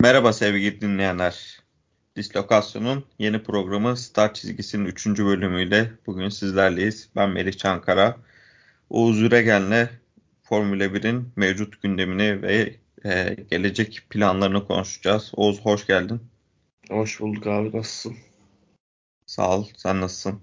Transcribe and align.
Merhaba 0.00 0.32
sevgili 0.32 0.80
dinleyenler. 0.80 1.60
Dislokasyon'un 2.16 3.04
yeni 3.18 3.42
programı 3.42 3.96
Star 3.96 4.34
Çizgisi'nin 4.34 4.84
3. 4.84 5.06
bölümüyle 5.06 5.90
bugün 6.06 6.28
sizlerleyiz. 6.28 7.08
Ben 7.16 7.30
Melih 7.30 7.52
Çankara. 7.58 8.16
Oğuz 8.90 9.22
Üregen'le 9.22 9.88
Formula 10.42 10.84
1'in 10.84 11.32
mevcut 11.36 11.82
gündemini 11.82 12.42
ve 12.42 12.76
e, 13.04 13.36
gelecek 13.50 14.06
planlarını 14.10 14.66
konuşacağız. 14.66 15.32
Oğuz 15.36 15.60
hoş 15.60 15.86
geldin. 15.86 16.20
Hoş 16.90 17.20
bulduk 17.20 17.46
abi 17.46 17.76
nasılsın? 17.76 18.16
Sağ 19.26 19.58
ol. 19.58 19.66
Sen 19.76 20.00
nasılsın? 20.00 20.40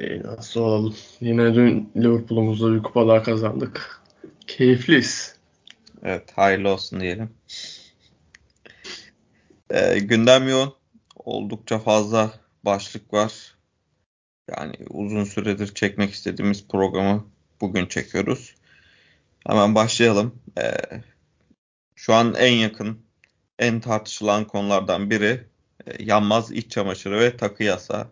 İyi 0.00 0.22
nasıl 0.22 0.60
olalım. 0.60 0.94
Yine 1.20 1.54
dün 1.54 1.90
Liverpool'umuzda 1.96 2.74
bir 2.74 2.82
kupa 2.82 3.08
daha 3.08 3.22
kazandık. 3.22 4.02
Keyifliyiz. 4.46 5.36
Evet 6.02 6.32
hayırlı 6.36 6.68
olsun 6.68 7.00
diyelim. 7.00 7.30
E, 9.70 9.98
gündem 9.98 10.48
yoğun. 10.48 10.74
Oldukça 11.16 11.78
fazla 11.78 12.32
başlık 12.64 13.12
var. 13.12 13.54
Yani 14.50 14.74
uzun 14.90 15.24
süredir 15.24 15.74
çekmek 15.74 16.12
istediğimiz 16.12 16.68
programı 16.68 17.26
bugün 17.60 17.86
çekiyoruz. 17.86 18.54
Hemen 19.46 19.74
başlayalım. 19.74 20.42
E, 20.58 20.72
şu 21.94 22.14
an 22.14 22.34
en 22.34 22.52
yakın, 22.52 22.98
en 23.58 23.80
tartışılan 23.80 24.44
konulardan 24.44 25.10
biri 25.10 25.46
e, 25.86 26.04
yanmaz 26.04 26.52
iç 26.52 26.70
çamaşırı 26.70 27.20
ve 27.20 27.36
takı 27.36 27.64
yasa. 27.64 28.10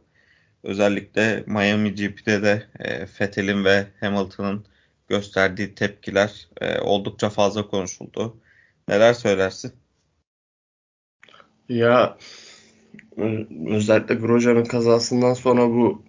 Özellikle 0.62 1.44
Miami 1.46 1.94
GP'de 1.94 2.42
de 2.42 2.68
e, 2.78 3.00
Vettel'in 3.20 3.64
ve 3.64 3.86
Hamilton'ın 4.00 4.66
gösterdiği 5.08 5.74
tepkiler 5.74 6.48
e, 6.60 6.80
oldukça 6.80 7.30
fazla 7.30 7.68
konuşuldu. 7.68 8.36
Neler 8.88 9.14
söylersin? 9.14 9.81
Ya 11.72 12.16
özellikle 13.68 14.14
Grosjean'ın 14.14 14.64
kazasından 14.64 15.34
sonra 15.34 15.68
bu 15.68 16.02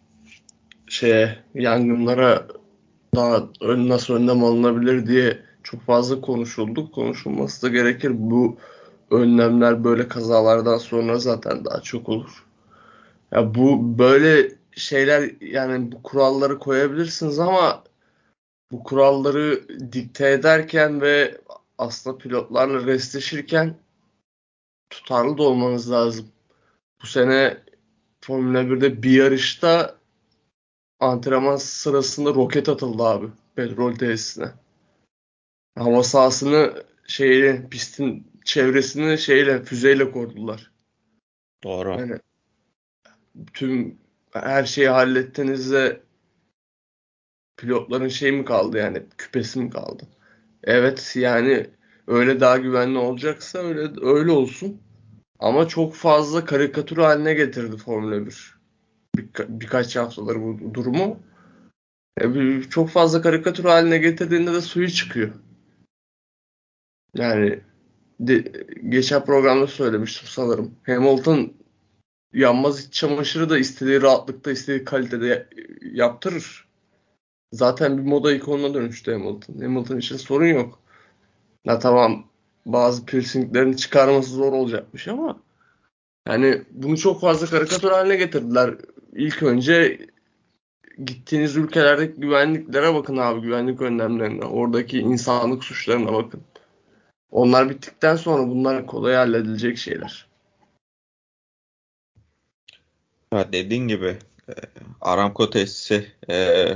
şeye 0.87 1.39
yangınlara 1.55 2.47
daha 3.15 3.43
ön, 3.61 3.89
nasıl 3.89 4.13
önlem 4.13 4.43
alınabilir 4.43 5.07
diye 5.07 5.39
çok 5.63 5.81
fazla 5.81 6.21
konuşuldu. 6.21 6.91
Konuşulması 6.91 7.61
da 7.61 7.69
gerekir. 7.69 8.11
Bu 8.15 8.57
önlemler 9.11 9.83
böyle 9.83 10.07
kazalardan 10.07 10.77
sonra 10.77 11.19
zaten 11.19 11.65
daha 11.65 11.81
çok 11.81 12.09
olur. 12.09 12.45
Ya 13.31 13.55
bu 13.55 13.99
böyle 13.99 14.51
şeyler 14.75 15.31
yani 15.41 15.91
bu 15.91 16.03
kuralları 16.03 16.59
koyabilirsiniz 16.59 17.39
ama 17.39 17.83
bu 18.71 18.83
kuralları 18.83 19.61
dikte 19.91 20.29
ederken 20.31 21.01
ve 21.01 21.37
aslında 21.77 22.17
pilotlarla 22.17 22.85
restleşirken 22.85 23.75
tutarlı 24.93 25.37
da 25.37 25.43
olmanız 25.43 25.91
lazım. 25.91 26.27
Bu 27.01 27.07
sene 27.07 27.57
Formula 28.21 28.59
1'de 28.59 29.03
bir 29.03 29.11
yarışta 29.11 29.97
antrenman 30.99 31.55
sırasında 31.55 32.33
roket 32.33 32.69
atıldı 32.69 33.03
abi 33.03 33.27
petrol 33.55 33.95
tesisine. 33.95 34.51
Hava 35.77 36.03
sahasını 36.03 36.83
şeyle 37.07 37.69
pistin 37.69 38.27
çevresini 38.45 39.17
şeyle 39.17 39.63
füzeyle 39.63 40.11
korudular. 40.11 40.71
Doğru. 41.63 41.89
Yani 41.99 42.19
tüm 43.53 43.97
her 44.33 44.63
şeyi 44.63 44.89
hallettiğinizde 44.89 46.01
pilotların 47.57 48.07
şey 48.07 48.31
mi 48.31 48.45
kaldı 48.45 48.77
yani 48.77 49.03
küpesi 49.17 49.59
mi 49.59 49.69
kaldı? 49.69 50.07
Evet 50.63 51.13
yani 51.15 51.69
öyle 52.07 52.39
daha 52.39 52.57
güvenli 52.57 52.97
olacaksa 52.97 53.59
öyle 53.59 53.91
öyle 54.01 54.31
olsun. 54.31 54.81
Ama 55.39 55.67
çok 55.67 55.95
fazla 55.95 56.45
karikatür 56.45 56.97
haline 56.97 57.33
getirdi 57.33 57.77
Formula 57.77 58.25
1. 58.25 58.55
Bir, 59.17 59.27
birkaç 59.47 59.95
haftaları 59.95 60.41
bu 60.41 60.73
durumu. 60.73 61.19
E, 62.21 62.61
çok 62.69 62.89
fazla 62.89 63.21
karikatür 63.21 63.63
haline 63.63 63.97
getirdiğinde 63.97 64.53
de 64.53 64.61
suyu 64.61 64.89
çıkıyor. 64.89 65.31
Yani 67.13 67.59
de, 68.19 68.65
geçen 68.89 69.25
programda 69.25 69.67
söylemiştim 69.67 70.27
sanırım. 70.27 70.75
Hamilton 70.85 71.53
yanmaz 72.33 72.85
iç 72.85 72.93
çamaşırı 72.93 73.49
da 73.49 73.57
istediği 73.57 74.01
rahatlıkta, 74.01 74.51
istediği 74.51 74.85
kalitede 74.85 75.49
yaptırır. 75.81 76.67
Zaten 77.51 77.97
bir 77.97 78.03
moda 78.03 78.33
ikonuna 78.33 78.73
dönüştü 78.73 79.11
Hamilton. 79.11 79.61
Hamilton 79.61 79.97
için 79.97 80.17
sorun 80.17 80.47
yok. 80.47 80.82
Ya 81.65 81.79
tamam 81.79 82.25
bazı 82.65 83.05
piercinglerini 83.05 83.77
çıkarması 83.77 84.29
zor 84.29 84.53
olacakmış 84.53 85.07
ama 85.07 85.39
yani 86.27 86.61
bunu 86.71 86.97
çok 86.97 87.21
fazla 87.21 87.47
karikatür 87.47 87.91
haline 87.91 88.15
getirdiler. 88.15 88.75
İlk 89.13 89.43
önce 89.43 90.07
gittiğiniz 91.05 91.55
ülkelerdeki 91.55 92.21
güvenliklere 92.21 92.93
bakın 92.93 93.17
abi 93.17 93.41
güvenlik 93.41 93.81
önlemlerine. 93.81 94.45
Oradaki 94.45 94.99
insanlık 94.99 95.63
suçlarına 95.63 96.13
bakın. 96.13 96.41
Onlar 97.31 97.69
bittikten 97.69 98.15
sonra 98.15 98.47
bunlar 98.47 98.85
kolay 98.85 99.15
halledilecek 99.15 99.77
şeyler. 99.77 100.27
Ya 103.33 103.53
dediğin 103.53 103.87
gibi 103.87 104.17
e, 104.49 104.53
Aramco 105.01 105.49
tesisi 105.49 106.11
e, 106.29 106.67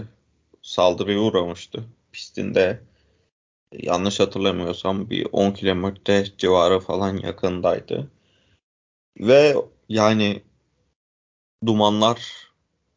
saldırıya 0.62 1.20
uğramıştı. 1.20 1.84
Pistinde 2.12 2.80
yanlış 3.73 4.19
hatırlamıyorsam 4.19 5.09
bir 5.09 5.28
10 5.31 5.51
kilometre 5.51 6.25
civarı 6.38 6.79
falan 6.79 7.17
yakındaydı. 7.17 8.11
Ve 9.19 9.55
yani 9.89 10.44
dumanlar 11.66 12.47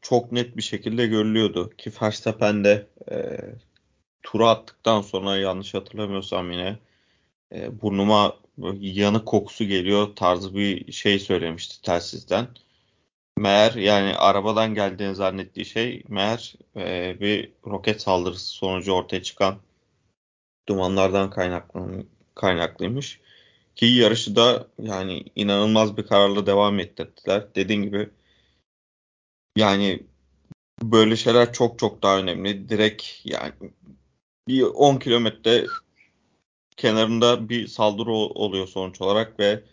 çok 0.03 0.33
net 0.33 0.57
bir 0.57 0.63
şekilde 0.63 1.07
görülüyordu. 1.07 1.71
Ki 1.79 1.93
Verstappen 2.03 2.65
de 2.65 2.87
e, 3.11 3.41
tura 4.23 4.51
attıktan 4.51 5.03
sonra 5.03 5.37
yanlış 5.37 5.75
hatırlamıyorsam 5.75 6.53
yine 6.53 6.79
e, 7.55 7.81
burnuma 7.83 8.37
yanık 8.81 9.27
kokusu 9.27 9.65
geliyor 9.65 10.17
tarzı 10.17 10.55
bir 10.55 10.93
şey 10.93 11.19
söylemişti 11.19 11.83
telsizden. 11.83 12.49
Meğer 13.37 13.75
yani 13.75 14.17
arabadan 14.17 14.75
geldiğini 14.75 15.15
zannettiği 15.15 15.67
şey 15.67 16.03
meğer 16.09 16.55
e, 16.77 17.17
bir 17.21 17.53
roket 17.67 18.03
saldırısı 18.03 18.47
sonucu 18.47 18.93
ortaya 18.93 19.23
çıkan 19.23 19.59
dumanlardan 20.71 21.31
kaynaklı, 21.31 22.05
kaynaklıymış. 22.35 23.21
Ki 23.77 23.87
yarışı 23.87 24.37
da 24.37 24.67
yani 24.79 25.25
inanılmaz 25.37 25.97
bir 25.97 26.07
kararla 26.07 26.47
devam 26.47 26.81
ettirdiler. 26.81 27.55
Dediğim 27.55 27.83
gibi 27.83 28.11
yani 29.57 30.03
böyle 30.83 31.17
şeyler 31.17 31.53
çok 31.53 31.79
çok 31.79 32.03
daha 32.03 32.19
önemli. 32.19 32.69
Direkt 32.69 33.05
yani 33.25 33.53
bir 34.49 34.63
10 34.63 34.97
kilometre 34.97 35.67
kenarında 36.77 37.49
bir 37.49 37.67
saldırı 37.67 38.13
oluyor 38.13 38.67
sonuç 38.67 39.01
olarak 39.01 39.41
ve 39.41 39.65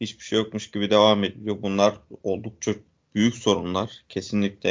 hiçbir 0.00 0.24
şey 0.24 0.38
yokmuş 0.38 0.70
gibi 0.70 0.90
devam 0.90 1.24
ediyor. 1.24 1.62
Bunlar 1.62 1.94
oldukça 2.22 2.72
büyük 3.14 3.36
sorunlar. 3.36 4.04
Kesinlikle 4.08 4.70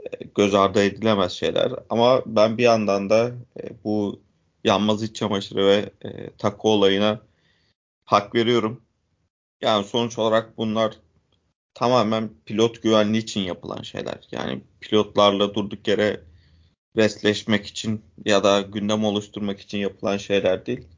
e, 0.00 0.24
göz 0.34 0.54
ardı 0.54 0.84
edilemez 0.84 1.32
şeyler. 1.32 1.72
Ama 1.90 2.22
ben 2.26 2.58
bir 2.58 2.62
yandan 2.62 3.10
da 3.10 3.32
e, 3.62 3.84
bu 3.84 4.24
yanmaz 4.64 5.02
iç 5.02 5.16
çamaşırı 5.16 5.66
ve 5.66 5.90
e, 6.02 6.30
takı 6.38 6.68
olayına 6.68 7.20
hak 8.04 8.34
veriyorum. 8.34 8.82
Yani 9.60 9.84
sonuç 9.84 10.18
olarak 10.18 10.58
bunlar 10.58 10.94
tamamen 11.74 12.30
pilot 12.46 12.82
güvenliği 12.82 13.22
için 13.22 13.40
yapılan 13.40 13.82
şeyler. 13.82 14.28
Yani 14.30 14.62
pilotlarla 14.80 15.54
durduk 15.54 15.88
yere 15.88 16.20
restleşmek 16.96 17.66
için 17.66 18.04
ya 18.24 18.44
da 18.44 18.60
gündem 18.60 19.04
oluşturmak 19.04 19.60
için 19.60 19.78
yapılan 19.78 20.16
şeyler 20.16 20.66
değil. 20.66 20.88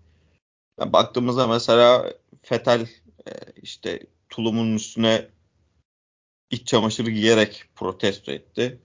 Yani 0.80 0.92
baktığımızda 0.92 1.46
mesela 1.46 2.12
Fetel 2.42 2.80
e, 3.26 3.32
işte 3.62 4.00
tulumun 4.28 4.74
üstüne 4.74 5.28
iç 6.50 6.66
çamaşırı 6.66 7.10
giyerek 7.10 7.64
protesto 7.74 8.32
etti. 8.32 8.78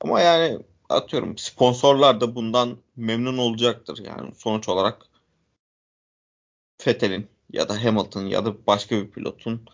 Ama 0.00 0.20
yani 0.20 0.58
atıyorum 0.88 1.38
sponsorlar 1.38 2.20
da 2.20 2.34
bundan 2.34 2.78
memnun 2.96 3.38
olacaktır. 3.38 3.98
Yani 4.04 4.34
sonuç 4.34 4.68
olarak 4.68 5.06
Fetel'in 6.78 7.28
ya 7.52 7.68
da 7.68 7.84
Hamilton 7.84 8.26
ya 8.26 8.44
da 8.44 8.66
başka 8.66 8.96
bir 8.96 9.10
pilotun 9.10 9.66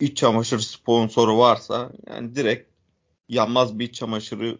iç 0.00 0.16
çamaşır 0.16 0.58
sponsoru 0.58 1.38
varsa 1.38 1.92
yani 2.06 2.34
direkt 2.34 2.70
yanmaz 3.28 3.78
bir 3.78 3.84
iç 3.88 3.94
çamaşırı 3.94 4.58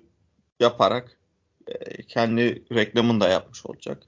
yaparak 0.60 1.18
e, 1.66 2.02
kendi 2.02 2.64
reklamını 2.74 3.20
da 3.20 3.28
yapmış 3.28 3.66
olacak. 3.66 4.02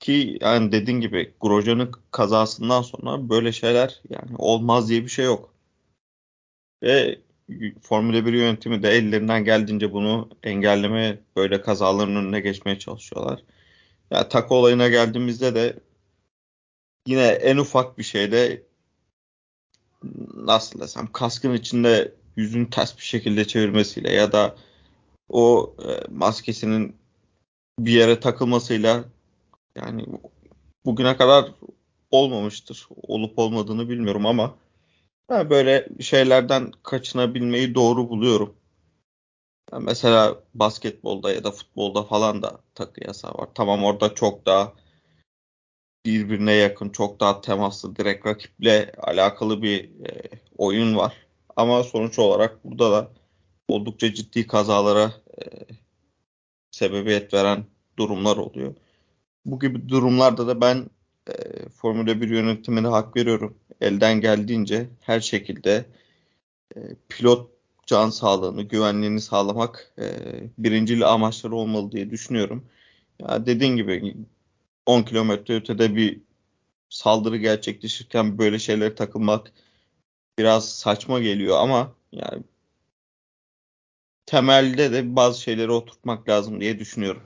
Ki 0.00 0.38
yani 0.40 0.72
dediğin 0.72 1.00
gibi 1.00 1.34
Grosjean'ın 1.40 1.92
kazasından 2.10 2.82
sonra 2.82 3.28
böyle 3.28 3.52
şeyler 3.52 4.02
yani 4.10 4.36
olmaz 4.38 4.88
diye 4.88 5.04
bir 5.04 5.08
şey 5.08 5.24
yok. 5.24 5.54
Ve 6.82 7.20
Formula 7.82 8.26
1 8.26 8.32
yönetimi 8.32 8.82
de 8.82 8.90
ellerinden 8.90 9.44
geldiğince 9.44 9.92
bunu 9.92 10.28
engelleme 10.42 11.18
böyle 11.36 11.60
kazaların 11.60 12.16
önüne 12.16 12.40
geçmeye 12.40 12.78
çalışıyorlar. 12.78 13.38
Ya 14.10 14.18
yani, 14.18 14.28
tak 14.28 14.52
olayına 14.52 14.88
geldiğimizde 14.88 15.54
de 15.54 15.80
yine 17.06 17.26
en 17.26 17.56
ufak 17.56 17.98
bir 17.98 18.02
şeyde 18.02 18.62
nasıl 20.34 20.80
desem 20.80 21.06
kaskın 21.12 21.54
içinde 21.54 22.12
yüzünü 22.36 22.70
ters 22.70 22.96
bir 22.98 23.02
şekilde 23.02 23.46
çevirmesiyle 23.46 24.12
ya 24.12 24.32
da 24.32 24.56
o 25.28 25.74
e, 25.84 26.10
maskesinin 26.10 26.96
bir 27.78 27.92
yere 27.92 28.20
takılmasıyla 28.20 29.04
yani 29.76 30.06
bugüne 30.84 31.16
kadar 31.16 31.52
olmamıştır. 32.10 32.88
Olup 33.02 33.38
olmadığını 33.38 33.88
bilmiyorum 33.88 34.26
ama 34.26 34.54
ben 35.28 35.50
böyle 35.50 35.88
şeylerden 36.00 36.72
kaçınabilmeyi 36.82 37.74
doğru 37.74 38.08
buluyorum. 38.10 38.56
Yani 39.72 39.84
mesela 39.84 40.42
basketbolda 40.54 41.32
ya 41.32 41.44
da 41.44 41.50
futbolda 41.50 42.02
falan 42.02 42.42
da 42.42 42.60
takı 42.74 43.04
yasağı 43.06 43.34
var. 43.34 43.48
Tamam 43.54 43.84
orada 43.84 44.14
çok 44.14 44.46
daha 44.46 44.72
birbirine 46.06 46.52
yakın, 46.52 46.88
çok 46.88 47.20
daha 47.20 47.40
temaslı, 47.40 47.96
direkt 47.96 48.26
rakiple 48.26 48.92
alakalı 48.98 49.62
bir 49.62 49.84
e, 49.84 50.30
oyun 50.58 50.96
var. 50.96 51.26
Ama 51.56 51.82
sonuç 51.82 52.18
olarak 52.18 52.64
burada 52.64 52.92
da 52.92 53.10
oldukça 53.68 54.14
ciddi 54.14 54.46
kazalara 54.46 55.12
e, 55.38 55.44
sebebiyet 56.70 57.34
veren 57.34 57.64
durumlar 57.98 58.36
oluyor. 58.36 58.74
Bu 59.44 59.60
gibi 59.60 59.88
durumlarda 59.88 60.46
da 60.46 60.60
ben 60.60 60.90
e, 61.28 61.68
Formula 61.68 62.20
1 62.20 62.28
yönetimine 62.28 62.88
hak 62.88 63.16
veriyorum. 63.16 63.58
Elden 63.80 64.20
geldiğince 64.20 64.88
her 65.00 65.20
şekilde 65.20 65.86
e, 66.76 66.80
pilot 67.08 67.50
can 67.86 68.10
sağlığını, 68.10 68.62
güvenliğini 68.62 69.20
sağlamak 69.20 69.94
e, 69.98 71.04
amaçları 71.06 71.56
olmalı 71.56 71.92
diye 71.92 72.10
düşünüyorum. 72.10 72.64
Ya 73.20 73.46
dediğin 73.46 73.76
gibi 73.76 74.16
10 74.86 75.02
kilometre 75.02 75.54
ötede 75.56 75.96
bir 75.96 76.20
saldırı 76.90 77.36
gerçekleşirken 77.36 78.38
böyle 78.38 78.58
şeylere 78.58 78.94
takılmak 78.94 79.52
biraz 80.38 80.68
saçma 80.70 81.20
geliyor 81.20 81.58
ama 81.60 81.94
yani 82.12 82.42
temelde 84.26 84.92
de 84.92 85.16
bazı 85.16 85.40
şeyleri 85.42 85.70
oturtmak 85.70 86.28
lazım 86.28 86.60
diye 86.60 86.78
düşünüyorum. 86.78 87.22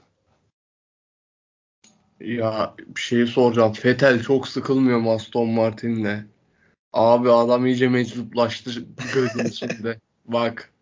Ya 2.21 2.75
bir 2.97 3.01
şey 3.01 3.27
soracağım. 3.27 3.73
Fetel 3.73 4.23
çok 4.23 4.49
sıkılmıyor 4.49 4.99
mu 4.99 5.13
Aston 5.13 5.49
Martin'le? 5.49 6.27
Abi 6.93 7.31
adam 7.31 7.67
iyice 7.67 7.89
meczuplaştı 7.89 8.71
gırgın 9.15 9.45
içinde. 9.49 10.01
Bak. 10.25 10.73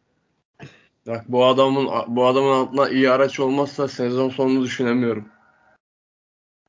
Bak 1.07 1.25
bu 1.29 1.45
adamın 1.45 1.89
bu 2.17 2.27
adamın 2.27 2.51
altına 2.51 2.89
iyi 2.89 3.11
araç 3.11 3.41
olmazsa 3.41 3.89
sezon 3.89 4.29
sonunu 4.29 4.65
düşünemiyorum. 4.65 5.29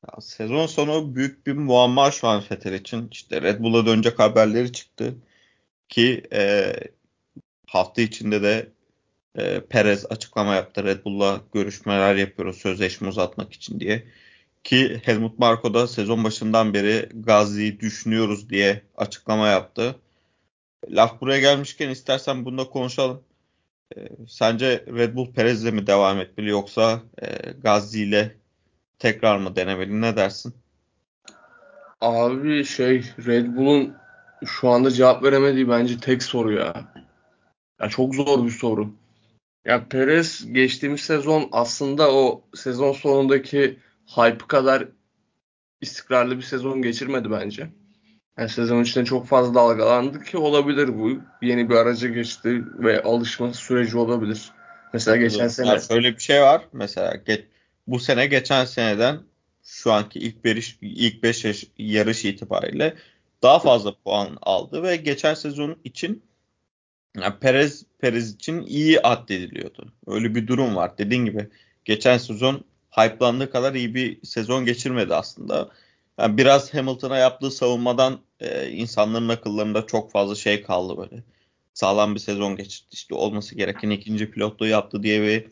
Ya, 0.06 0.20
sezon 0.20 0.66
sonu 0.66 1.14
büyük 1.14 1.46
bir 1.46 1.52
muamma 1.52 2.10
şu 2.10 2.28
an 2.28 2.40
Fetel 2.40 2.72
için. 2.72 3.08
İşte 3.12 3.42
Red 3.42 3.60
Bull'a 3.60 3.86
dönecek 3.86 4.18
haberleri 4.18 4.72
çıktı. 4.72 5.14
Ki 5.88 6.22
e, 6.32 6.72
hafta 7.66 8.02
içinde 8.02 8.42
de 8.42 8.72
e, 9.38 9.60
Perez 9.60 10.06
açıklama 10.10 10.54
yaptı. 10.54 10.84
Red 10.84 11.04
Bull'la 11.04 11.40
görüşmeler 11.52 12.14
yapıyoruz 12.14 12.56
sözleşme 12.56 13.08
uzatmak 13.08 13.52
için 13.52 13.80
diye. 13.80 14.06
Ki 14.64 15.00
Helmut 15.04 15.38
Marko 15.38 15.74
da 15.74 15.86
sezon 15.86 16.24
başından 16.24 16.74
beri 16.74 17.08
Gazi'yi 17.14 17.80
düşünüyoruz 17.80 18.50
diye 18.50 18.82
açıklama 18.96 19.48
yaptı. 19.48 19.96
Laf 20.88 21.20
buraya 21.20 21.40
gelmişken 21.40 21.88
istersen 21.88 22.44
bunda 22.44 22.64
konuşalım. 22.64 23.22
E, 23.96 24.08
sence 24.28 24.84
Red 24.88 25.14
Bull 25.14 25.32
Perez'le 25.32 25.72
mi 25.72 25.86
devam 25.86 26.20
etmeli 26.20 26.48
yoksa 26.48 27.02
e, 27.22 27.26
Gazi 27.62 28.02
ile 28.02 28.34
tekrar 28.98 29.38
mı 29.38 29.56
denemeli? 29.56 30.00
Ne 30.00 30.16
dersin? 30.16 30.54
Abi 32.00 32.64
şey 32.64 33.04
Red 33.26 33.46
Bull'un 33.56 33.94
şu 34.46 34.68
anda 34.68 34.90
cevap 34.90 35.22
veremediği 35.22 35.68
bence 35.68 36.00
tek 36.00 36.22
soru 36.22 36.52
ya. 36.52 36.92
Ya 37.80 37.88
çok 37.88 38.14
zor 38.14 38.44
bir 38.44 38.50
soru. 38.50 38.90
Ya 39.64 39.88
Perez 39.88 40.52
geçtiğimiz 40.52 41.00
sezon 41.00 41.48
aslında 41.52 42.12
o 42.12 42.42
sezon 42.54 42.92
sonundaki 42.92 43.78
hype 44.16 44.46
kadar 44.48 44.88
istikrarlı 45.80 46.36
bir 46.36 46.42
sezon 46.42 46.82
geçirmedi 46.82 47.30
bence. 47.30 47.70
Yani 48.38 48.48
sezon 48.48 48.82
içinde 48.82 49.04
çok 49.04 49.26
fazla 49.26 49.54
dalgalandı 49.54 50.22
ki 50.22 50.38
olabilir 50.38 50.98
bu. 50.98 51.18
Yeni 51.42 51.70
bir 51.70 51.74
araca 51.74 52.08
geçti 52.08 52.64
ve 52.78 53.02
alışma 53.02 53.54
süreci 53.54 53.98
olabilir. 53.98 54.50
Mesela 54.92 55.16
geçen 55.16 55.48
sene. 55.48 55.68
Ya 55.68 55.80
şöyle 55.80 56.14
bir 56.14 56.22
şey 56.22 56.42
var. 56.42 56.62
Mesela 56.72 57.16
geç, 57.26 57.44
bu 57.86 58.00
sene 58.00 58.26
geçen 58.26 58.64
seneden 58.64 59.20
şu 59.64 59.92
anki 59.92 60.18
ilk 60.18 60.44
5 60.44 60.78
ilk 60.80 61.22
5 61.22 61.66
yarış 61.78 62.24
itibariyle 62.24 62.94
daha 63.42 63.58
fazla 63.58 63.94
puan 64.04 64.38
aldı 64.42 64.82
ve 64.82 64.96
geçen 64.96 65.34
sezon 65.34 65.76
için 65.84 66.22
yani 67.16 67.34
Perez 67.40 67.84
Perez 67.98 68.34
için 68.34 68.66
iyi 68.66 69.00
addediliyordu. 69.00 69.92
Öyle 70.06 70.34
bir 70.34 70.46
durum 70.46 70.76
var. 70.76 70.98
Dediğin 70.98 71.24
gibi 71.24 71.48
geçen 71.84 72.18
sezon 72.18 72.64
hype'landığı 73.04 73.50
kadar 73.50 73.74
iyi 73.74 73.94
bir 73.94 74.26
sezon 74.26 74.64
geçirmedi 74.64 75.14
aslında. 75.14 75.70
Yani 76.18 76.36
biraz 76.36 76.74
Hamilton'a 76.74 77.18
yaptığı 77.18 77.50
savunmadan 77.50 78.20
e, 78.40 78.68
insanların 78.68 79.28
akıllarında 79.28 79.86
çok 79.86 80.12
fazla 80.12 80.34
şey 80.34 80.62
kaldı 80.62 80.96
böyle. 80.96 81.22
Sağlam 81.74 82.14
bir 82.14 82.20
sezon 82.20 82.56
geçirdi. 82.56 82.88
İşte 82.92 83.14
olması 83.14 83.54
gereken 83.54 83.90
ikinci 83.90 84.30
pilotluğu 84.30 84.66
yaptı 84.66 85.02
diye 85.02 85.22
bir 85.22 85.48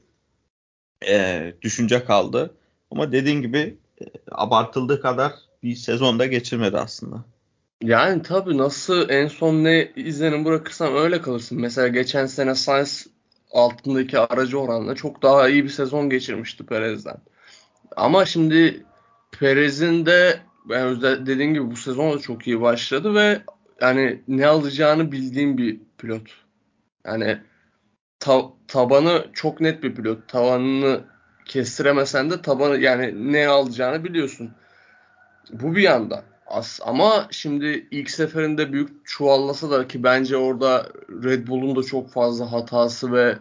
e, 1.08 1.54
düşünce 1.62 2.04
kaldı. 2.04 2.54
Ama 2.90 3.12
dediğin 3.12 3.42
gibi 3.42 3.78
e, 4.00 4.04
abartıldığı 4.30 5.00
kadar 5.00 5.32
bir 5.62 5.74
sezonda 5.74 6.26
geçirmedi 6.26 6.78
aslında. 6.78 7.24
Yani 7.82 8.22
tabii 8.22 8.58
nasıl 8.58 9.10
en 9.10 9.28
son 9.28 9.64
ne 9.64 9.92
izlenim 9.96 10.44
bırakırsan 10.44 10.96
öyle 10.96 11.22
kalırsın. 11.22 11.60
Mesela 11.60 11.88
geçen 11.88 12.26
sene 12.26 12.54
Sainz 12.54 13.06
altındaki 13.52 14.18
aracı 14.18 14.58
oranla 14.58 14.94
çok 14.94 15.22
daha 15.22 15.48
iyi 15.48 15.64
bir 15.64 15.68
sezon 15.68 16.10
geçirmişti 16.10 16.66
Perez'den. 16.66 17.16
Ama 17.96 18.26
şimdi 18.26 18.84
Perez'in 19.32 20.06
de 20.06 20.40
yani 20.68 21.02
dediğim 21.02 21.54
gibi 21.54 21.70
bu 21.70 21.76
sezon 21.76 22.12
da 22.12 22.18
çok 22.18 22.46
iyi 22.46 22.60
başladı 22.60 23.14
ve 23.14 23.42
yani 23.80 24.22
ne 24.28 24.46
alacağını 24.46 25.12
bildiğim 25.12 25.58
bir 25.58 25.80
pilot. 25.98 26.22
Yani 27.06 27.38
ta- 28.20 28.52
tabanı 28.68 29.26
çok 29.32 29.60
net 29.60 29.82
bir 29.82 29.94
pilot. 29.94 30.28
Tavanını 30.28 31.00
kestiremesen 31.44 32.30
de 32.30 32.42
tabanı 32.42 32.78
yani 32.78 33.32
ne 33.32 33.48
alacağını 33.48 34.04
biliyorsun. 34.04 34.50
Bu 35.52 35.76
bir 35.76 35.82
yanda. 35.82 36.24
As 36.46 36.80
ama 36.82 37.28
şimdi 37.30 37.88
ilk 37.90 38.10
seferinde 38.10 38.72
büyük 38.72 39.06
çuvallasa 39.06 39.70
da 39.70 39.88
ki 39.88 40.02
bence 40.02 40.36
orada 40.36 40.86
Red 41.24 41.48
Bull'un 41.48 41.76
da 41.76 41.82
çok 41.82 42.10
fazla 42.10 42.52
hatası 42.52 43.12
ve 43.12 43.38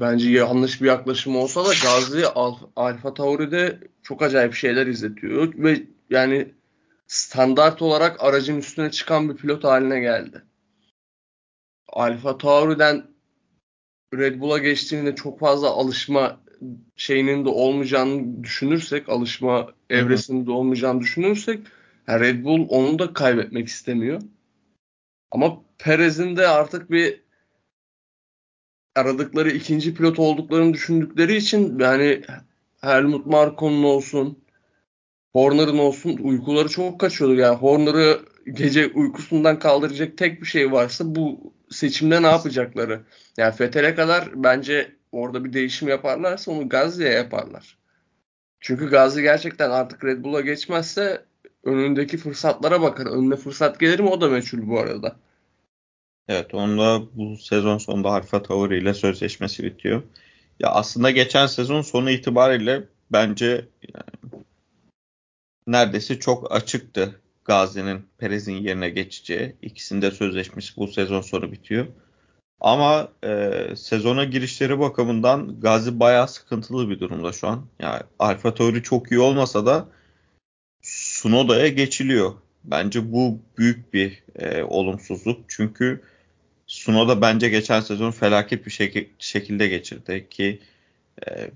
bence 0.00 0.30
yanlış 0.30 0.82
bir 0.82 0.86
yaklaşım 0.86 1.36
olsa 1.36 1.64
da 1.64 1.72
Gazi 1.82 2.26
Al 2.26 2.56
Alfa 2.76 3.14
Tauri'de 3.14 3.80
çok 4.02 4.22
acayip 4.22 4.54
şeyler 4.54 4.86
izletiyor 4.86 5.54
ve 5.56 5.82
yani 6.10 6.54
standart 7.06 7.82
olarak 7.82 8.24
aracın 8.24 8.58
üstüne 8.58 8.90
çıkan 8.90 9.28
bir 9.28 9.36
pilot 9.36 9.64
haline 9.64 10.00
geldi. 10.00 10.42
Alfa 11.88 12.38
Tauri'den 12.38 13.06
Red 14.14 14.40
Bull'a 14.40 14.58
geçtiğinde 14.58 15.14
çok 15.14 15.40
fazla 15.40 15.70
alışma 15.70 16.40
şeyinin 16.96 17.44
de 17.44 17.48
olmayacağını 17.48 18.44
düşünürsek, 18.44 19.08
alışma 19.08 19.72
evresinin 19.90 20.46
de 20.46 20.50
olmayacağını 20.50 21.00
düşünürsek 21.00 21.60
Red 22.08 22.44
Bull 22.44 22.66
onu 22.68 22.98
da 22.98 23.12
kaybetmek 23.12 23.68
istemiyor. 23.68 24.22
Ama 25.30 25.62
Perez'in 25.78 26.36
de 26.36 26.48
artık 26.48 26.90
bir 26.90 27.25
aradıkları 28.96 29.50
ikinci 29.50 29.94
pilot 29.94 30.18
olduklarını 30.18 30.74
düşündükleri 30.74 31.36
için 31.36 31.78
yani 31.78 32.22
Helmut 32.80 33.26
Marko'nun 33.26 33.82
olsun, 33.82 34.38
Horner'ın 35.32 35.78
olsun 35.78 36.16
uykuları 36.16 36.68
çok 36.68 37.00
kaçıyordu. 37.00 37.34
Yani 37.34 37.56
Horner'ı 37.56 38.20
gece 38.52 38.86
uykusundan 38.86 39.58
kaldıracak 39.58 40.18
tek 40.18 40.40
bir 40.40 40.46
şey 40.46 40.72
varsa 40.72 41.14
bu 41.14 41.52
seçimde 41.70 42.22
ne 42.22 42.26
yapacakları. 42.26 43.00
Yani 43.36 43.54
Fethel'e 43.54 43.94
kadar 43.94 44.30
bence 44.34 44.96
orada 45.12 45.44
bir 45.44 45.52
değişim 45.52 45.88
yaparlarsa 45.88 46.52
onu 46.52 46.68
Gazi'ye 46.68 47.10
yaparlar. 47.10 47.78
Çünkü 48.60 48.90
Gazi 48.90 49.22
gerçekten 49.22 49.70
artık 49.70 50.04
Red 50.04 50.24
Bull'a 50.24 50.40
geçmezse 50.40 51.24
önündeki 51.64 52.16
fırsatlara 52.18 52.82
bakar. 52.82 53.06
Önüne 53.06 53.36
fırsat 53.36 53.80
gelir 53.80 54.00
mi 54.00 54.08
o 54.08 54.20
da 54.20 54.28
meçhul 54.28 54.68
bu 54.68 54.80
arada. 54.80 55.16
Evet 56.28 56.54
onda 56.54 57.02
bu 57.14 57.36
sezon 57.36 57.78
sonunda 57.78 58.08
Alfa 58.08 58.42
Tauri 58.42 58.78
ile 58.78 58.94
sözleşmesi 58.94 59.64
bitiyor. 59.64 60.02
Ya 60.60 60.70
aslında 60.70 61.10
geçen 61.10 61.46
sezon 61.46 61.82
sonu 61.82 62.10
itibariyle 62.10 62.84
bence 63.12 63.68
yani, 63.94 64.44
neredeyse 65.66 66.20
çok 66.20 66.52
açıktı 66.52 67.20
Gazi'nin 67.44 68.06
Perez'in 68.18 68.56
yerine 68.56 68.90
geçeceği. 68.90 69.56
İkisinde 69.62 70.10
sözleşmesi 70.10 70.76
bu 70.76 70.88
sezon 70.88 71.20
sonu 71.20 71.52
bitiyor. 71.52 71.86
Ama 72.60 73.08
e, 73.24 73.52
sezona 73.76 74.24
girişleri 74.24 74.78
bakımından 74.80 75.60
Gazi 75.60 76.00
bayağı 76.00 76.28
sıkıntılı 76.28 76.90
bir 76.90 77.00
durumda 77.00 77.32
şu 77.32 77.48
an. 77.48 77.66
Yani 77.80 78.02
Alfa 78.18 78.54
Tauri 78.54 78.82
çok 78.82 79.12
iyi 79.12 79.20
olmasa 79.20 79.66
da 79.66 79.88
Sunoda'ya 80.82 81.68
geçiliyor. 81.68 82.32
bence 82.64 83.12
bu 83.12 83.38
büyük 83.58 83.94
bir 83.94 84.22
e, 84.36 84.62
olumsuzluk. 84.62 85.44
Çünkü 85.48 86.02
Suno 86.66 87.08
da 87.08 87.20
bence 87.20 87.48
geçen 87.48 87.80
sezon 87.80 88.10
felaket 88.10 88.66
bir 88.66 88.70
şek- 88.70 89.08
şekilde 89.18 89.68
geçirdi 89.68 90.28
ki 90.30 90.62
e, 91.28 91.50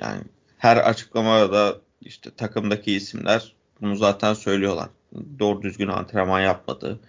yani 0.00 0.22
her 0.58 0.76
açıklamada 0.76 1.52
da 1.52 1.80
işte 2.00 2.30
takımdaki 2.36 2.92
isimler 2.92 3.54
bunu 3.80 3.96
zaten 3.96 4.34
söylüyorlar. 4.34 4.90
Doğru 5.38 5.62
düzgün 5.62 5.88
antrenman 5.88 6.40
yapmadığı, 6.40 7.00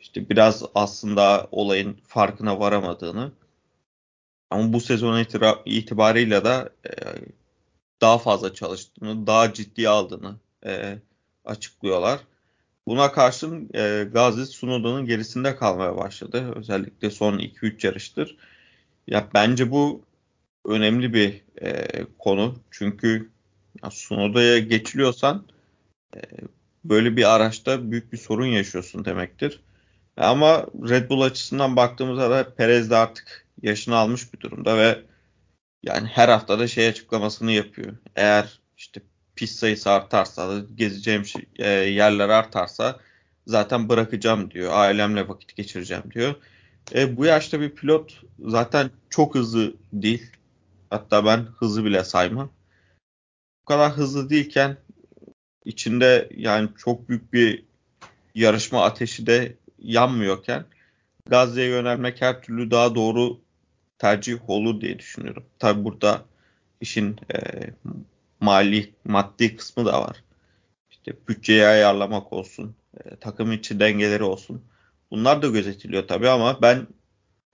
işte 0.00 0.28
biraz 0.30 0.64
aslında 0.74 1.48
olayın 1.52 2.00
farkına 2.06 2.60
varamadığını 2.60 3.32
ama 4.50 4.72
bu 4.72 4.80
sezon 4.80 5.26
itibarıyla 5.66 6.44
da 6.44 6.70
e, 6.86 6.90
daha 8.00 8.18
fazla 8.18 8.54
çalıştığını, 8.54 9.26
daha 9.26 9.52
ciddiye 9.54 9.88
aldığını 9.88 10.36
e, 10.66 10.98
açıklıyorlar. 11.44 12.20
Buna 12.86 13.12
karşın 13.12 13.70
e, 13.74 14.08
Gazi 14.12 14.46
Sunoda'nın 14.46 15.06
gerisinde 15.06 15.56
kalmaya 15.56 15.96
başladı. 15.96 16.52
Özellikle 16.56 17.10
son 17.10 17.38
2-3 17.38 17.86
yarıştır. 17.86 18.36
Ya 19.06 19.28
bence 19.34 19.70
bu 19.70 20.04
önemli 20.66 21.14
bir 21.14 21.42
e, 21.62 21.86
konu. 22.18 22.54
Çünkü 22.70 23.30
ya 23.82 23.90
Sunoda'ya 23.90 24.58
geçiliyorsan 24.58 25.46
e, 26.16 26.20
böyle 26.84 27.16
bir 27.16 27.34
araçta 27.36 27.90
büyük 27.90 28.12
bir 28.12 28.18
sorun 28.18 28.46
yaşıyorsun 28.46 29.04
demektir. 29.04 29.60
Ama 30.16 30.66
Red 30.88 31.10
Bull 31.10 31.20
açısından 31.20 31.76
baktığımızda 31.76 32.30
da 32.30 32.54
Perez 32.54 32.90
de 32.90 32.96
artık 32.96 33.46
yaşını 33.62 33.96
almış 33.96 34.34
bir 34.34 34.40
durumda 34.40 34.78
ve 34.78 35.02
yani 35.82 36.08
her 36.08 36.28
hafta 36.28 36.58
da 36.58 36.68
şey 36.68 36.88
açıklamasını 36.88 37.52
yapıyor. 37.52 37.96
Eğer 38.16 38.60
işte 38.76 39.00
pist 39.36 39.58
sayısı 39.58 39.90
artarsa, 39.90 40.60
gezeceğim 40.74 41.22
e, 41.58 41.68
yerler 41.70 42.28
artarsa 42.28 43.00
zaten 43.46 43.88
bırakacağım 43.88 44.50
diyor. 44.50 44.72
Ailemle 44.74 45.28
vakit 45.28 45.56
geçireceğim 45.56 46.04
diyor. 46.14 46.34
E, 46.94 47.16
bu 47.16 47.24
yaşta 47.24 47.60
bir 47.60 47.70
pilot 47.70 48.22
zaten 48.38 48.90
çok 49.10 49.34
hızlı 49.34 49.74
değil. 49.92 50.30
Hatta 50.90 51.24
ben 51.24 51.38
hızlı 51.38 51.84
bile 51.84 52.04
saymam. 52.04 52.50
Bu 53.62 53.64
kadar 53.64 53.92
hızlı 53.92 54.30
değilken 54.30 54.76
içinde 55.64 56.28
yani 56.36 56.68
çok 56.78 57.08
büyük 57.08 57.32
bir 57.32 57.64
yarışma 58.34 58.84
ateşi 58.84 59.26
de 59.26 59.56
yanmıyorken 59.78 60.64
Gazze'ye 61.28 61.68
yönelmek 61.68 62.22
her 62.22 62.42
türlü 62.42 62.70
daha 62.70 62.94
doğru 62.94 63.40
tercih 63.98 64.50
olur 64.50 64.80
diye 64.80 64.98
düşünüyorum. 64.98 65.44
Tabi 65.58 65.84
burada 65.84 66.24
işin 66.80 67.16
e, 67.34 67.38
mali, 68.46 68.94
maddi 69.04 69.56
kısmı 69.56 69.86
da 69.86 70.00
var. 70.00 70.24
İşte 70.90 71.12
bütçeyi 71.28 71.64
ayarlamak 71.64 72.32
olsun, 72.32 72.74
e, 73.04 73.16
takım 73.16 73.52
içi 73.52 73.80
dengeleri 73.80 74.22
olsun. 74.22 74.62
Bunlar 75.10 75.42
da 75.42 75.48
gözetiliyor 75.48 76.08
tabii 76.08 76.28
ama 76.28 76.62
ben 76.62 76.86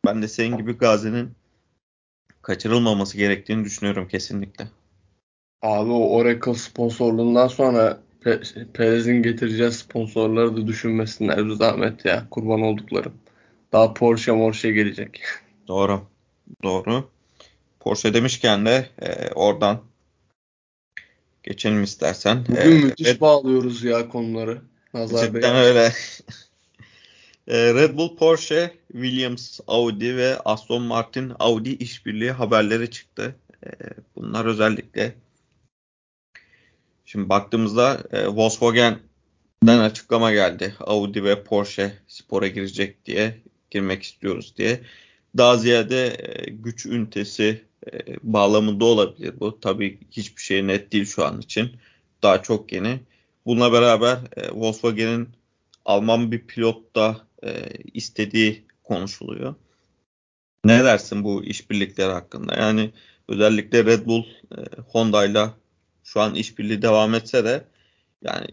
ben 0.06 0.22
de 0.22 0.28
senin 0.28 0.56
gibi 0.56 0.78
Gazi'nin 0.78 1.34
kaçırılmaması 2.42 3.16
gerektiğini 3.16 3.64
düşünüyorum 3.64 4.08
kesinlikle. 4.08 4.68
Abi 5.62 5.90
o 5.90 6.16
Oracle 6.16 6.54
sponsorluğundan 6.54 7.48
sonra 7.48 7.98
Perez'in 8.74 9.22
getireceği 9.22 9.72
sponsorları 9.72 10.56
da 10.56 10.66
düşünmesinler 10.66 11.46
bir 11.46 11.52
zahmet 11.52 12.04
ya. 12.04 12.26
Kurban 12.30 12.62
olduklarım. 12.62 13.14
Daha 13.72 13.94
Porsche 13.94 14.32
Porsche 14.32 14.72
gelecek. 14.72 15.20
Doğru. 15.68 16.02
Doğru. 16.62 17.10
Porsche 17.80 18.14
demişken 18.14 18.66
de 18.66 18.86
e, 19.02 19.30
oradan 19.34 19.80
geçelim 21.42 21.82
istersen. 21.82 22.44
Bugün 22.48 22.60
ee, 22.60 22.84
müthiş 22.84 23.06
Red... 23.06 23.20
bağlıyoruz 23.20 23.84
ya 23.84 24.08
konuları. 24.08 24.62
Nazar 24.94 25.26
Cidden 25.26 25.54
Bey. 25.54 25.60
öyle. 25.60 25.92
Ee, 27.48 27.74
Red 27.74 27.96
Bull, 27.96 28.16
Porsche, 28.16 28.74
Williams, 28.92 29.60
Audi 29.66 30.16
ve 30.16 30.38
Aston 30.38 30.82
Martin 30.82 31.32
Audi 31.38 31.70
işbirliği 31.70 32.30
haberleri 32.30 32.90
çıktı. 32.90 33.36
Ee, 33.66 33.70
bunlar 34.16 34.44
özellikle 34.44 35.14
şimdi 37.04 37.28
baktığımızda 37.28 38.02
e, 38.12 38.26
Volkswagen'den 38.26 39.78
açıklama 39.78 40.32
geldi. 40.32 40.74
Audi 40.80 41.24
ve 41.24 41.44
Porsche 41.44 41.92
spora 42.06 42.46
girecek 42.46 43.06
diye, 43.06 43.38
girmek 43.70 44.02
istiyoruz 44.02 44.54
diye. 44.56 44.80
Daha 45.36 45.56
ziyade 45.56 46.06
e, 46.06 46.50
güç 46.50 46.86
ünitesi 46.86 47.62
e, 47.92 48.16
bağlamında 48.22 48.84
olabilir 48.84 49.40
bu. 49.40 49.60
Tabii 49.60 49.98
hiçbir 50.10 50.42
şey 50.42 50.66
net 50.66 50.92
değil 50.92 51.04
şu 51.04 51.24
an 51.24 51.40
için. 51.40 51.70
Daha 52.22 52.42
çok 52.42 52.72
yeni. 52.72 53.00
Bununla 53.46 53.72
beraber 53.72 54.18
e, 54.36 54.50
Volkswagen'in 54.50 55.28
Alman 55.84 56.32
bir 56.32 56.46
pilot 56.46 56.96
da 56.96 57.26
e, 57.44 57.68
istediği 57.94 58.64
konuşuluyor. 58.84 59.54
Ne 60.64 60.84
dersin 60.84 61.24
bu 61.24 61.44
işbirlikleri 61.44 62.12
hakkında? 62.12 62.54
Yani 62.54 62.90
özellikle 63.28 63.84
Red 63.84 64.06
Bull 64.06 64.24
e, 64.24 64.58
Honda 64.88 65.24
ile 65.26 65.46
şu 66.04 66.20
an 66.20 66.34
işbirliği 66.34 66.82
devam 66.82 67.14
etse 67.14 67.44
de 67.44 67.64
yani 68.22 68.46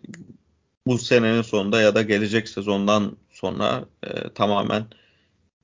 bu 0.88 0.98
senenin 0.98 1.42
sonunda 1.42 1.82
ya 1.82 1.96
da 1.96 2.02
gelecek 2.02 2.50
sezondan 2.50 3.18
sonra 3.32 3.86
e, 4.04 4.34
tamamen 4.34 4.86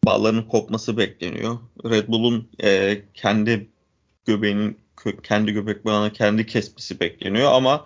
bağların 0.05 0.47
kopması 0.47 0.97
bekleniyor. 0.97 1.57
Red 1.85 2.07
Bull'un 2.07 2.49
e, 2.63 3.01
kendi 3.13 3.67
göbeğinin 4.25 4.77
kendi 5.23 5.51
göbek 5.51 5.85
bağını 5.85 6.13
kendi 6.13 6.45
kesmesi 6.45 6.99
bekleniyor 6.99 7.51
ama 7.51 7.85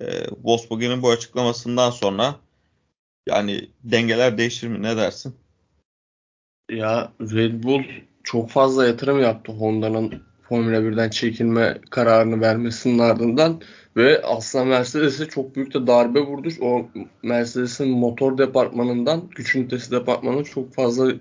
e, 0.00 0.06
Volkswagen'in 0.44 1.02
bu 1.02 1.10
açıklamasından 1.10 1.90
sonra 1.90 2.34
yani 3.28 3.68
dengeler 3.84 4.38
değişir 4.38 4.68
mi 4.68 4.82
ne 4.82 4.96
dersin? 4.96 5.34
Ya 6.70 7.12
Red 7.20 7.64
Bull 7.64 7.82
çok 8.24 8.50
fazla 8.50 8.86
yatırım 8.86 9.20
yaptı 9.20 9.52
Honda'nın 9.52 10.22
Formula 10.48 10.76
1'den 10.76 11.10
çekilme 11.10 11.78
kararını 11.90 12.40
vermesinin 12.40 12.98
ardından 12.98 13.60
ve 13.96 14.22
aslında 14.22 14.64
Mercedes'e 14.64 15.26
çok 15.26 15.56
büyük 15.56 15.74
de 15.74 15.86
darbe 15.86 16.20
vurdu. 16.20 16.48
O 16.60 16.88
Mercedes'in 17.22 17.88
motor 17.88 18.38
departmanından, 18.38 19.30
güç 19.36 19.54
ünitesi 19.54 19.90
departmanı 19.90 20.44
çok 20.44 20.74
fazla 20.74 21.12